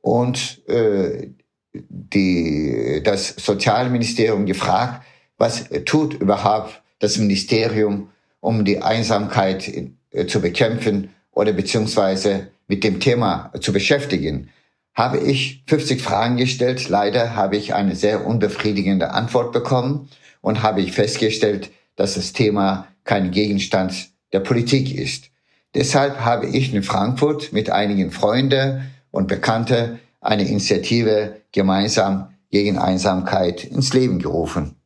und 0.01 0.67
äh, 0.69 1.29
die, 1.73 3.01
das 3.05 3.29
Sozialministerium 3.37 4.47
gefragt, 4.47 5.05
was 5.39 5.69
tut 5.87 6.15
überhaupt 6.15 6.82
das 7.03 7.19
Ministerium, 7.19 8.11
um 8.41 8.65
die 8.65 8.81
Einsamkeit 8.81 9.71
äh, 10.13 10.27
zu 10.27 10.41
bekämpfen 10.41 11.11
oder 11.33 11.53
beziehungsweise 11.53 12.49
mit 12.69 12.85
dem 12.85 13.01
Thema 13.01 13.53
zu 13.61 13.73
beschäftigen 13.73 14.49
habe 14.95 15.19
ich 15.19 15.65
50 15.67 16.03
Fragen 16.03 16.37
gestellt. 16.37 16.89
Leider 16.89 17.35
habe 17.35 17.57
ich 17.57 17.75
eine 17.75 17.97
sehr 17.97 18.27
unbefriedigende 18.27 19.13
Antwort 19.13 19.53
bekommen 19.53 20.09
und 20.41 20.63
habe 20.63 20.81
ich 20.81 20.93
festgestellt, 20.93 21.71
dass 21.97 22.15
das 22.15 22.33
Thema 22.33 22.87
kein 23.05 23.31
Gegenstand 23.31 24.11
der 24.33 24.41
Politik 24.41 24.95
ist. 24.95 25.31
Deshalb 25.75 26.21
habe 26.21 26.47
ich 26.47 26.75
in 26.75 26.83
Frankfurt 26.83 27.53
mit 27.53 27.71
einigen 27.71 28.11
Freunden 28.11 28.91
und 29.11 29.29
Bekannte 29.29 29.99
eine 30.21 30.47
Initiative 30.47 31.41
gemeinsam 31.53 32.35
gegen 32.51 32.79
Einsamkeit 32.79 33.65
ins 33.65 33.95
Leben 33.95 34.19
gerufen. 34.19 34.77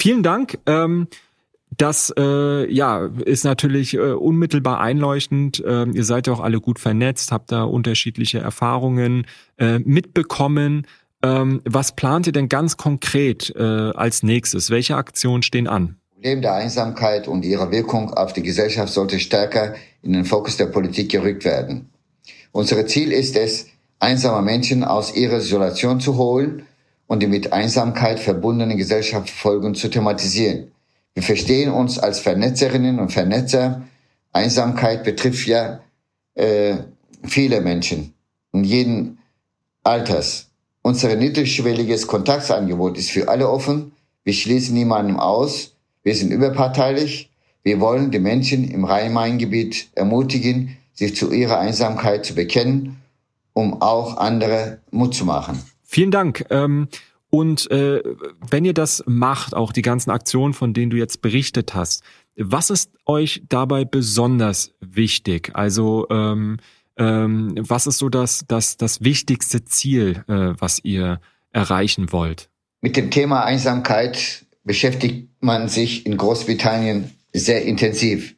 Vielen 0.00 0.22
Dank. 0.22 0.58
Ähm 0.66 1.08
das 1.76 2.12
äh, 2.18 2.72
ja 2.72 3.06
ist 3.24 3.44
natürlich 3.44 3.94
äh, 3.94 4.12
unmittelbar 4.12 4.80
einleuchtend. 4.80 5.62
Ähm, 5.66 5.94
ihr 5.94 6.04
seid 6.04 6.26
ja 6.26 6.32
auch 6.32 6.40
alle 6.40 6.60
gut 6.60 6.78
vernetzt, 6.78 7.32
habt 7.32 7.52
da 7.52 7.62
unterschiedliche 7.62 8.38
Erfahrungen 8.38 9.26
äh, 9.56 9.78
mitbekommen. 9.78 10.86
Ähm, 11.22 11.62
was 11.64 11.94
plant 11.94 12.26
ihr 12.26 12.32
denn 12.32 12.48
ganz 12.48 12.76
konkret 12.76 13.54
äh, 13.56 13.62
als 13.62 14.22
nächstes? 14.22 14.70
Welche 14.70 14.96
Aktionen 14.96 15.42
stehen 15.42 15.68
an? 15.68 15.96
Problem 16.14 16.42
der 16.42 16.54
Einsamkeit 16.54 17.28
und 17.28 17.44
ihre 17.44 17.70
Wirkung 17.70 18.12
auf 18.12 18.32
die 18.32 18.42
Gesellschaft 18.42 18.92
sollte 18.92 19.20
stärker 19.20 19.74
in 20.02 20.12
den 20.12 20.24
Fokus 20.24 20.56
der 20.56 20.66
Politik 20.66 21.10
gerückt 21.10 21.44
werden. 21.44 21.90
Unser 22.52 22.84
Ziel 22.86 23.12
ist 23.12 23.36
es, 23.36 23.68
einsame 24.00 24.42
Menschen 24.42 24.82
aus 24.82 25.14
ihrer 25.14 25.38
Isolation 25.38 26.00
zu 26.00 26.16
holen 26.16 26.66
und 27.10 27.24
die 27.24 27.26
mit 27.26 27.52
Einsamkeit 27.52 28.20
verbundenen 28.20 28.78
Gesellschaftsfolgen 28.78 29.74
zu 29.74 29.88
thematisieren. 29.88 30.70
Wir 31.14 31.24
verstehen 31.24 31.72
uns 31.72 31.98
als 31.98 32.20
Vernetzerinnen 32.20 33.00
und 33.00 33.10
Vernetzer. 33.10 33.82
Einsamkeit 34.32 35.02
betrifft 35.02 35.48
ja 35.48 35.80
äh, 36.36 36.76
viele 37.24 37.62
Menschen 37.62 38.14
in 38.52 38.62
jeden 38.62 39.18
Alters. 39.82 40.50
Unser 40.82 41.16
niedrigschwelliges 41.16 42.06
Kontaktangebot 42.06 42.96
ist 42.96 43.10
für 43.10 43.28
alle 43.28 43.50
offen. 43.50 43.90
Wir 44.22 44.32
schließen 44.32 44.76
niemanden 44.76 45.16
aus. 45.16 45.74
Wir 46.04 46.14
sind 46.14 46.30
überparteilich. 46.30 47.28
Wir 47.64 47.80
wollen 47.80 48.12
die 48.12 48.20
Menschen 48.20 48.70
im 48.70 48.84
Rhein-Main-Gebiet 48.84 49.88
ermutigen, 49.96 50.76
sich 50.94 51.16
zu 51.16 51.32
ihrer 51.32 51.58
Einsamkeit 51.58 52.24
zu 52.24 52.36
bekennen, 52.36 53.02
um 53.52 53.82
auch 53.82 54.16
andere 54.16 54.78
Mut 54.92 55.16
zu 55.16 55.24
machen. 55.24 55.60
Vielen 55.92 56.12
Dank. 56.12 56.44
Ähm 56.50 56.86
und 57.30 57.68
äh, 57.70 58.00
wenn 58.48 58.64
ihr 58.64 58.74
das 58.74 59.02
macht, 59.06 59.54
auch 59.54 59.72
die 59.72 59.82
ganzen 59.82 60.10
Aktionen, 60.10 60.54
von 60.54 60.72
denen 60.72 60.90
du 60.90 60.96
jetzt 60.96 61.20
berichtet 61.20 61.74
hast, 61.74 62.04
was 62.36 62.70
ist 62.70 62.92
euch 63.06 63.42
dabei 63.48 63.84
besonders 63.84 64.72
wichtig? 64.80 65.50
Also 65.54 66.06
ähm, 66.10 66.58
ähm, 66.96 67.54
was 67.56 67.88
ist 67.88 67.98
so 67.98 68.08
das, 68.08 68.44
das, 68.46 68.76
das 68.76 69.02
wichtigste 69.02 69.64
Ziel, 69.64 70.24
äh, 70.28 70.54
was 70.58 70.78
ihr 70.84 71.20
erreichen 71.52 72.12
wollt? 72.12 72.50
Mit 72.82 72.96
dem 72.96 73.10
Thema 73.10 73.44
Einsamkeit 73.44 74.46
beschäftigt 74.62 75.28
man 75.40 75.68
sich 75.68 76.06
in 76.06 76.16
Großbritannien 76.16 77.10
sehr 77.32 77.64
intensiv. 77.64 78.36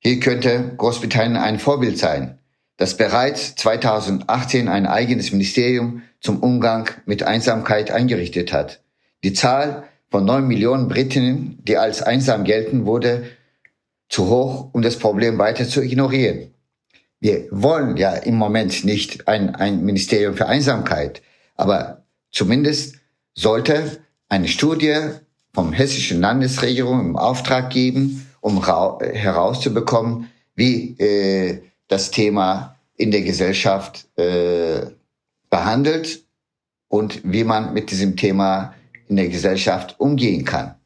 Hier 0.00 0.20
könnte 0.20 0.74
Großbritannien 0.76 1.36
ein 1.36 1.58
Vorbild 1.58 1.96
sein, 1.96 2.38
das 2.76 2.98
bereits 2.98 3.54
2018 3.56 4.68
ein 4.68 4.86
eigenes 4.86 5.32
Ministerium 5.32 6.02
zum 6.20 6.42
Umgang 6.42 6.88
mit 7.06 7.22
Einsamkeit 7.22 7.90
eingerichtet 7.90 8.52
hat. 8.52 8.82
Die 9.24 9.32
Zahl 9.32 9.84
von 10.10 10.24
neun 10.24 10.46
Millionen 10.46 10.88
Britinnen, 10.88 11.58
die 11.62 11.76
als 11.76 12.02
einsam 12.02 12.44
gelten, 12.44 12.84
wurde 12.84 13.24
zu 14.08 14.28
hoch, 14.28 14.70
um 14.72 14.82
das 14.82 14.96
Problem 14.98 15.38
weiter 15.38 15.66
zu 15.66 15.82
ignorieren. 15.82 16.52
Wir 17.20 17.46
wollen 17.50 17.96
ja 17.96 18.14
im 18.14 18.34
Moment 18.34 18.84
nicht 18.84 19.28
ein, 19.28 19.54
ein 19.54 19.84
Ministerium 19.84 20.34
für 20.34 20.46
Einsamkeit, 20.46 21.22
aber 21.54 22.04
zumindest 22.32 22.96
sollte 23.34 23.98
eine 24.28 24.48
Studie 24.48 24.96
vom 25.52 25.72
hessischen 25.72 26.20
Landesregierung 26.20 27.00
im 27.00 27.16
Auftrag 27.16 27.70
geben, 27.70 28.26
um 28.40 28.64
herauszubekommen, 28.66 30.30
wie 30.54 30.96
äh, 30.98 31.62
das 31.88 32.10
Thema 32.10 32.76
in 32.96 33.10
der 33.10 33.22
Gesellschaft 33.22 34.06
äh, 34.18 34.86
behandelt 35.50 36.24
und 36.88 37.20
wie 37.24 37.44
man 37.44 37.74
mit 37.74 37.90
diesem 37.90 38.16
Thema 38.16 38.74
in 39.08 39.16
der 39.16 39.28
Gesellschaft 39.28 39.98
umgehen 39.98 40.44
kann. 40.44 40.76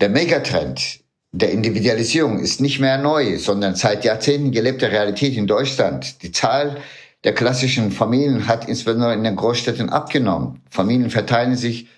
Der 0.00 0.08
Megatrend 0.08 1.00
der 1.32 1.52
Individualisierung 1.52 2.38
ist 2.38 2.60
nicht 2.60 2.80
mehr 2.80 2.98
neu, 2.98 3.38
sondern 3.38 3.74
seit 3.74 4.04
Jahrzehnten 4.04 4.52
gelebte 4.52 4.90
Realität 4.90 5.36
in 5.36 5.46
Deutschland. 5.46 6.22
Die 6.22 6.32
Zahl 6.32 6.78
der 7.24 7.34
klassischen 7.34 7.92
Familien 7.92 8.46
hat 8.46 8.68
insbesondere 8.68 9.12
in 9.12 9.24
den 9.24 9.36
Großstädten 9.36 9.90
abgenommen. 9.90 10.62
Familien 10.70 11.10
verteilen 11.10 11.56
sich 11.56 11.88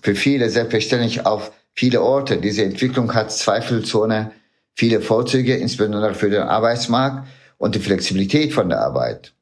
für 0.00 0.14
viele 0.14 0.48
selbstverständlich 0.48 1.26
auf 1.26 1.52
viele 1.74 2.02
Orte. 2.02 2.38
Diese 2.38 2.64
Entwicklung 2.64 3.14
hat 3.14 3.32
zweifelsohne 3.32 4.32
viele 4.74 5.00
Vorzüge, 5.00 5.56
insbesondere 5.56 6.14
für 6.14 6.30
den 6.30 6.42
Arbeitsmarkt 6.42 7.26
und 7.58 7.74
die 7.74 7.80
Flexibilität 7.80 8.52
von 8.54 8.68
der 8.68 8.80
Arbeit. 8.80 9.34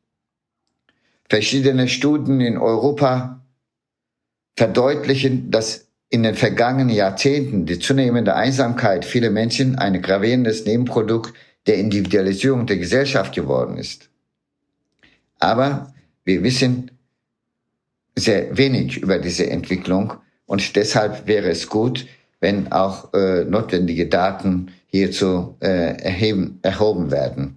Verschiedene 1.29 1.89
Studien 1.89 2.41
in 2.41 2.59
Europa 2.59 3.41
verdeutlichen, 4.57 5.51
dass 5.51 5.89
in 6.11 6.22
den 6.22 6.35
vergangenen 6.35 6.95
Jahrzehnten 6.95 7.66
die 7.66 7.79
zunehmende 7.79 8.37
Einsamkeit 8.37 9.05
vieler 9.05 9.31
Menschen 9.31 9.77
ein 9.77 10.01
gravierendes 10.01 10.64
Nebenprodukt 10.64 11.35
der 11.66 11.77
Individualisierung 11.77 12.66
der 12.66 12.77
Gesellschaft 12.77 13.35
geworden 13.35 13.79
ist. 13.79 14.11
Aber 15.41 15.93
wir 16.25 16.43
wissen 16.43 16.91
sehr 18.14 18.57
wenig 18.57 18.99
über 18.99 19.18
diese 19.18 19.51
Entwicklung 19.51 20.14
und 20.47 20.77
deshalb 20.77 21.27
wäre 21.27 21.49
es 21.49 21.68
gut, 21.68 22.07
wenn 22.41 22.70
auch 22.70 23.12
äh, 23.14 23.45
notwendige 23.45 24.07
Daten 24.07 24.70
hierzu 24.87 25.57
äh, 25.61 25.97
erheben, 26.01 26.61
erhoben 26.62 27.11
werden. 27.11 27.57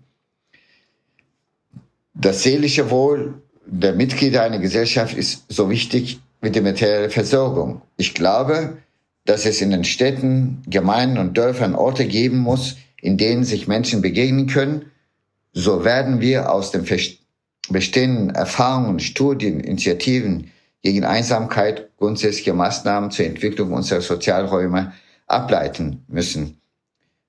Das 2.13 2.41
seelische 2.41 2.89
Wohl 2.89 3.41
der 3.69 3.93
Mitglieder 3.93 4.43
einer 4.43 4.59
Gesellschaft 4.59 5.15
ist 5.15 5.43
so 5.49 5.69
wichtig 5.69 6.19
wie 6.41 6.49
die 6.49 6.61
materielle 6.61 7.09
Versorgung. 7.09 7.81
Ich 7.97 8.13
glaube, 8.13 8.77
dass 9.25 9.45
es 9.45 9.61
in 9.61 9.71
den 9.71 9.83
Städten, 9.83 10.61
Gemeinden 10.67 11.17
und 11.17 11.37
Dörfern 11.37 11.75
Orte 11.75 12.05
geben 12.05 12.37
muss, 12.37 12.77
in 13.01 13.17
denen 13.17 13.43
sich 13.43 13.67
Menschen 13.67 14.01
begegnen 14.01 14.47
können. 14.47 14.91
So 15.53 15.83
werden 15.83 16.21
wir 16.21 16.51
aus 16.51 16.71
den 16.71 16.85
bestehenden 17.69 18.29
Erfahrungen, 18.29 18.99
Studien, 18.99 19.59
Initiativen 19.59 20.51
gegen 20.81 21.03
Einsamkeit 21.03 21.89
grundsätzliche 21.97 22.53
Maßnahmen 22.53 23.11
zur 23.11 23.25
Entwicklung 23.25 23.73
unserer 23.73 24.01
Sozialräume 24.01 24.93
ableiten 25.25 26.05
müssen. 26.07 26.61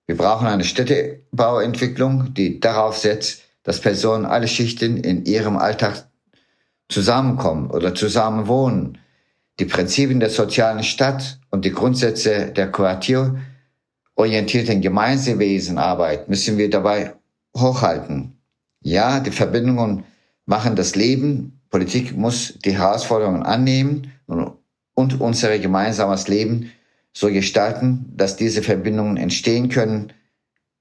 Wir 0.07 0.17
brauchen 0.17 0.47
eine 0.47 0.65
Städtebauentwicklung, 0.65 2.33
die 2.35 2.61
darauf 2.61 2.97
setzt, 2.97 3.43
dass 3.65 3.81
Personen 3.81 4.25
alle 4.25 4.49
Schichten 4.49 4.97
in 4.99 5.25
ihrem 5.27 5.57
Alltag 5.57 6.08
zusammenkommen 6.89 7.71
oder 7.71 7.95
zusammenwohnen. 7.95 8.99
Die 9.61 9.65
Prinzipien 9.65 10.21
der 10.21 10.31
sozialen 10.31 10.85
Stadt 10.85 11.41
und 11.51 11.65
die 11.65 11.73
Grundsätze 11.73 12.53
der 12.53 12.71
quartierorientierten 12.71 14.81
Gemeinwesenarbeit 14.81 16.29
müssen 16.29 16.59
wir 16.59 16.71
dabei 16.71 17.15
hochhalten. 17.57 18.39
Ja, 18.81 19.19
die 19.21 19.33
Verbindungen 19.33 20.05
machen 20.47 20.77
das 20.77 20.95
Leben. 20.95 21.61
Politik 21.71 22.17
muss 22.17 22.55
die 22.65 22.79
Herausforderungen 22.79 23.43
annehmen 23.43 24.13
und, 24.27 24.53
und 24.95 25.21
unser 25.21 25.59
gemeinsames 25.59 26.29
Leben 26.29 26.71
so 27.13 27.29
gestalten, 27.29 28.13
dass 28.17 28.37
diese 28.37 28.63
Verbindungen 28.63 29.17
entstehen 29.17 29.69
können. 29.69 30.13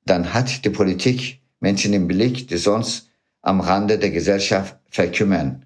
Dann 0.05 0.34
hat 0.34 0.64
die 0.64 0.70
Politik 0.70 1.41
Menschen 1.60 1.93
im 1.93 2.08
Blick, 2.08 2.47
die 2.47 2.58
sonst 2.58 3.10
am 3.41 3.60
Rande 3.60 3.97
der 3.97 4.12
Gesellschaft 4.12 4.78
verkümmern. 4.89 5.66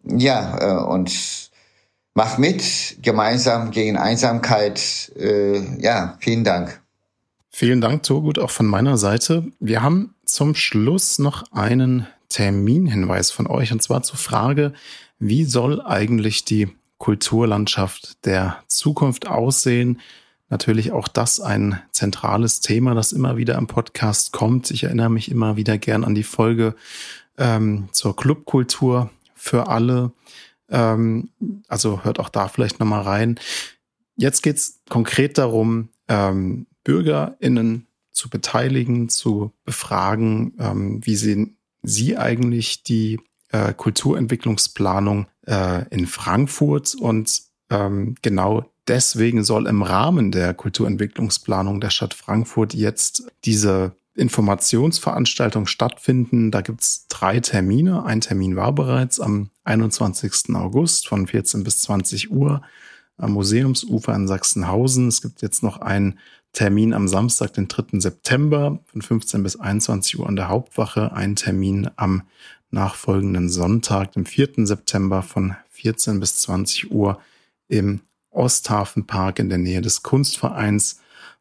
Ja, 0.04 0.58
äh, 0.60 0.84
und 0.84 1.50
mach 2.14 2.38
mit, 2.38 2.98
gemeinsam 3.02 3.72
gegen 3.72 3.98
Einsamkeit. 3.98 5.12
Äh, 5.16 5.82
ja, 5.82 6.18
vielen 6.20 6.44
Dank. 6.44 6.82
Vielen 7.50 7.82
Dank, 7.82 8.04
Togut, 8.04 8.40
auch 8.40 8.52
von 8.52 8.68
meiner 8.68 8.98
Seite. 8.98 9.52
Wir 9.60 9.82
haben 9.82 10.16
zum 10.24 10.56
Schluss 10.56 11.20
noch 11.20 11.52
einen 11.52 12.08
Terminhinweis 12.30 13.32
von 13.32 13.48
euch, 13.48 13.72
und 13.72 13.82
zwar 13.82 14.04
zur 14.04 14.18
Frage, 14.18 14.74
wie 15.18 15.44
soll 15.44 15.82
eigentlich 15.82 16.46
die 16.46 16.70
Kulturlandschaft 17.00 18.26
der 18.26 18.64
Zukunft 18.68 19.28
aussehen? 19.28 20.00
Natürlich 20.50 20.92
auch 20.92 21.08
das 21.08 21.40
ein 21.40 21.82
zentrales 21.92 22.60
Thema, 22.60 22.96
das 22.96 23.12
immer 23.12 23.38
wieder 23.38 23.56
im 23.56 23.68
Podcast 23.68 24.34
kommt. 24.34 24.72
Ich 24.72 24.84
erinnere 24.84 25.10
mich 25.10 25.32
immer 25.32 25.56
wieder 25.56 25.78
gern 25.78 26.04
an 26.04 26.16
die 26.16 26.24
Folge 26.24 26.76
ähm, 27.38 27.90
zur 27.92 28.16
Clubkultur 28.16 29.10
für 29.36 29.68
alle. 29.68 30.12
Ähm, 30.70 31.30
also 31.68 32.04
hört 32.04 32.20
auch 32.20 32.30
da 32.30 32.48
vielleicht 32.48 32.80
nochmal 32.80 33.04
rein. 33.04 33.40
Jetzt 34.16 34.44
geht's 34.44 34.82
konkret 34.90 35.38
darum, 35.38 35.90
ähm, 36.08 36.68
BürgerInnen 36.84 37.88
zu 38.12 38.30
beteiligen, 38.30 39.10
zu 39.10 39.54
befragen, 39.64 40.54
ähm, 40.60 41.06
wie 41.06 41.16
sehen 41.16 41.58
Sie 41.82 42.18
eigentlich 42.18 42.84
die 42.84 43.22
äh, 43.52 43.74
Kulturentwicklungsplanung 43.74 45.28
äh, 45.46 45.88
in 45.90 46.06
Frankfurt 46.08 46.96
und 46.96 47.42
ähm, 47.70 48.16
genau 48.22 48.66
deswegen 48.90 49.44
soll 49.44 49.68
im 49.68 49.84
Rahmen 49.84 50.32
der 50.32 50.54
Kulturentwicklungsplanung 50.54 51.80
der 51.80 51.92
Stadt 51.92 52.14
Frankfurt 52.14 52.74
jetzt 52.74 53.32
diese 53.46 53.94
Informationsveranstaltung 54.16 55.66
stattfinden. 55.66 56.52
Da 56.52 56.62
gibt's 56.62 57.06
drei 57.08 57.40
Termine. 57.40 58.04
Ein 58.04 58.22
Termin 58.22 58.56
war 58.56 58.74
bereits 58.74 59.20
am 59.20 59.50
21. 59.64 60.56
August 60.56 61.08
von 61.08 61.28
14 61.28 61.64
bis 61.64 61.82
20 61.82 62.32
Uhr 62.32 62.62
am 63.18 63.34
Museumsufer 63.34 64.14
in 64.14 64.28
Sachsenhausen. 64.28 65.08
Es 65.08 65.22
gibt 65.22 65.42
jetzt 65.42 65.64
noch 65.64 65.78
einen 65.78 66.20
Termin 66.52 66.94
am 66.94 67.08
Samstag, 67.08 67.54
den 67.54 67.68
3. 67.68 68.00
September 68.00 68.80
von 68.86 69.02
15 69.02 69.44
bis 69.44 69.56
21 69.58 70.20
Uhr 70.20 70.28
an 70.28 70.36
der 70.36 70.50
Hauptwache. 70.50 71.14
Ein 71.14 71.36
Termin 71.36 71.90
am 71.96 72.24
nachfolgenden 72.72 73.50
Sonntag, 73.50 74.14
dem 74.14 74.26
4. 74.26 74.66
September 74.66 75.22
von 75.22 75.56
14 75.70 76.20
bis 76.20 76.38
20 76.42 76.92
Uhr 76.92 77.20
im 77.68 78.02
Osthafenpark 78.40 79.40
in 79.40 79.50
der 79.50 79.58
Nähe 79.58 79.82
des 79.82 80.02
Kunstvereins 80.02 81.00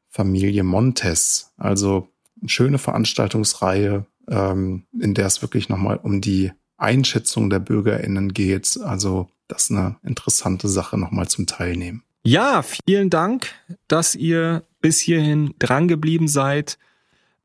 Familie 0.09 0.65
Montes. 0.65 1.53
Also 1.57 2.09
eine 2.41 2.49
schöne 2.49 2.79
Veranstaltungsreihe, 2.79 4.07
ähm, 4.29 4.85
in 4.99 5.15
der 5.15 5.27
es 5.27 5.41
wirklich 5.43 5.69
nochmal 5.69 5.99
um 6.03 6.21
die 6.21 6.53
Einschätzung 6.77 7.51
der 7.51 7.61
BürgerInnen 7.61 8.33
geht. 8.35 8.79
Also 8.83 9.29
das 9.47 9.65
ist 9.65 9.71
eine 9.71 9.97
interessante 10.03 10.69
Sache 10.69 10.99
nochmal 10.99 11.29
zum 11.29 11.47
Teilnehmen. 11.47 12.03
Ja, 12.25 12.63
vielen 12.63 13.11
Dank, 13.11 13.49
dass 13.87 14.15
ihr 14.15 14.65
bis 14.81 15.01
hierhin 15.01 15.55
drangeblieben 15.59 16.29
seid. 16.29 16.79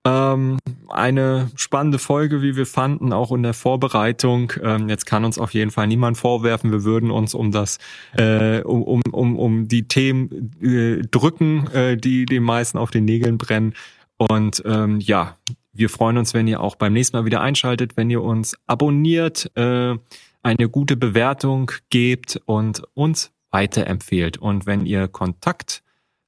Ähm, 0.06 0.58
eine 0.90 1.50
spannende 1.56 1.98
Folge, 1.98 2.42
wie 2.42 2.58
wir 2.58 2.66
fanden, 2.66 3.14
auch 3.14 3.32
in 3.32 3.42
der 3.42 3.54
Vorbereitung. 3.54 4.52
Ähm, 4.62 4.90
jetzt 4.90 5.06
kann 5.06 5.24
uns 5.24 5.40
auf 5.40 5.54
jeden 5.54 5.72
Fall 5.72 5.88
niemand 5.88 6.18
vorwerfen, 6.18 6.72
wir 6.72 6.84
würden 6.84 7.10
uns 7.10 7.34
um 7.34 7.52
das, 7.52 7.78
äh, 8.18 8.62
um, 8.62 8.84
um, 8.84 9.02
um, 9.12 9.40
um 9.40 9.68
die 9.70 9.88
Themen 9.88 10.52
äh, 10.62 11.02
drücken, 11.10 11.68
äh, 11.68 11.96
die 11.96 12.26
den 12.26 12.44
meisten 12.44 12.78
auf 12.78 12.92
den 12.92 13.06
Nägeln 13.06 13.38
brennen. 13.38 13.76
Und 14.18 14.62
ähm, 14.66 15.00
ja, 15.00 15.38
wir 15.72 15.90
freuen 15.90 16.18
uns, 16.18 16.34
wenn 16.34 16.48
ihr 16.48 16.60
auch 16.62 16.76
beim 16.76 16.94
nächsten 16.94 17.18
Mal 17.18 17.26
wieder 17.26 17.42
einschaltet, 17.42 17.96
wenn 17.96 18.10
ihr 18.10 18.22
uns 18.22 18.56
abonniert, 18.68 19.52
äh, 19.56 19.96
eine 20.44 20.70
gute 20.70 20.98
Bewertung 20.98 21.72
gebt 21.90 22.42
und 22.46 22.84
uns 22.94 23.32
weiterempfehlt. 23.52 24.38
Und 24.38 24.66
wenn 24.66 24.86
ihr 24.86 25.08
Kontakt 25.08 25.84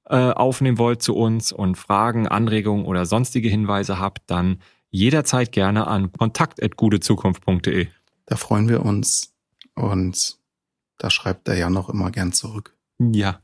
äh, 0.07 0.15
aufnehmen 0.15 0.77
wollt 0.77 1.01
zu 1.01 1.15
uns 1.15 1.51
und 1.51 1.77
Fragen, 1.77 2.27
Anregungen 2.27 2.85
oder 2.85 3.05
sonstige 3.05 3.49
Hinweise 3.49 3.99
habt, 3.99 4.23
dann 4.27 4.59
jederzeit 4.89 5.51
gerne 5.51 5.87
an 5.87 6.11
kontakt.gutezukunft.de. 6.11 7.87
Da 8.25 8.35
freuen 8.35 8.69
wir 8.69 8.85
uns 8.85 9.33
und 9.75 10.37
da 10.97 11.09
schreibt 11.09 11.47
der 11.47 11.57
Jan 11.57 11.73
noch 11.73 11.89
immer 11.89 12.11
gern 12.11 12.31
zurück. 12.31 12.75
Ja. 12.99 13.41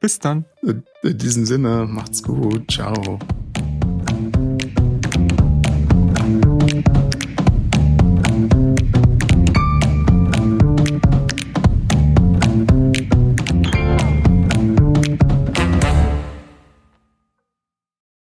Bis 0.00 0.18
dann. 0.18 0.44
In 0.62 0.84
diesem 1.18 1.46
Sinne, 1.46 1.86
macht's 1.88 2.22
gut. 2.22 2.70
Ciao. 2.70 3.18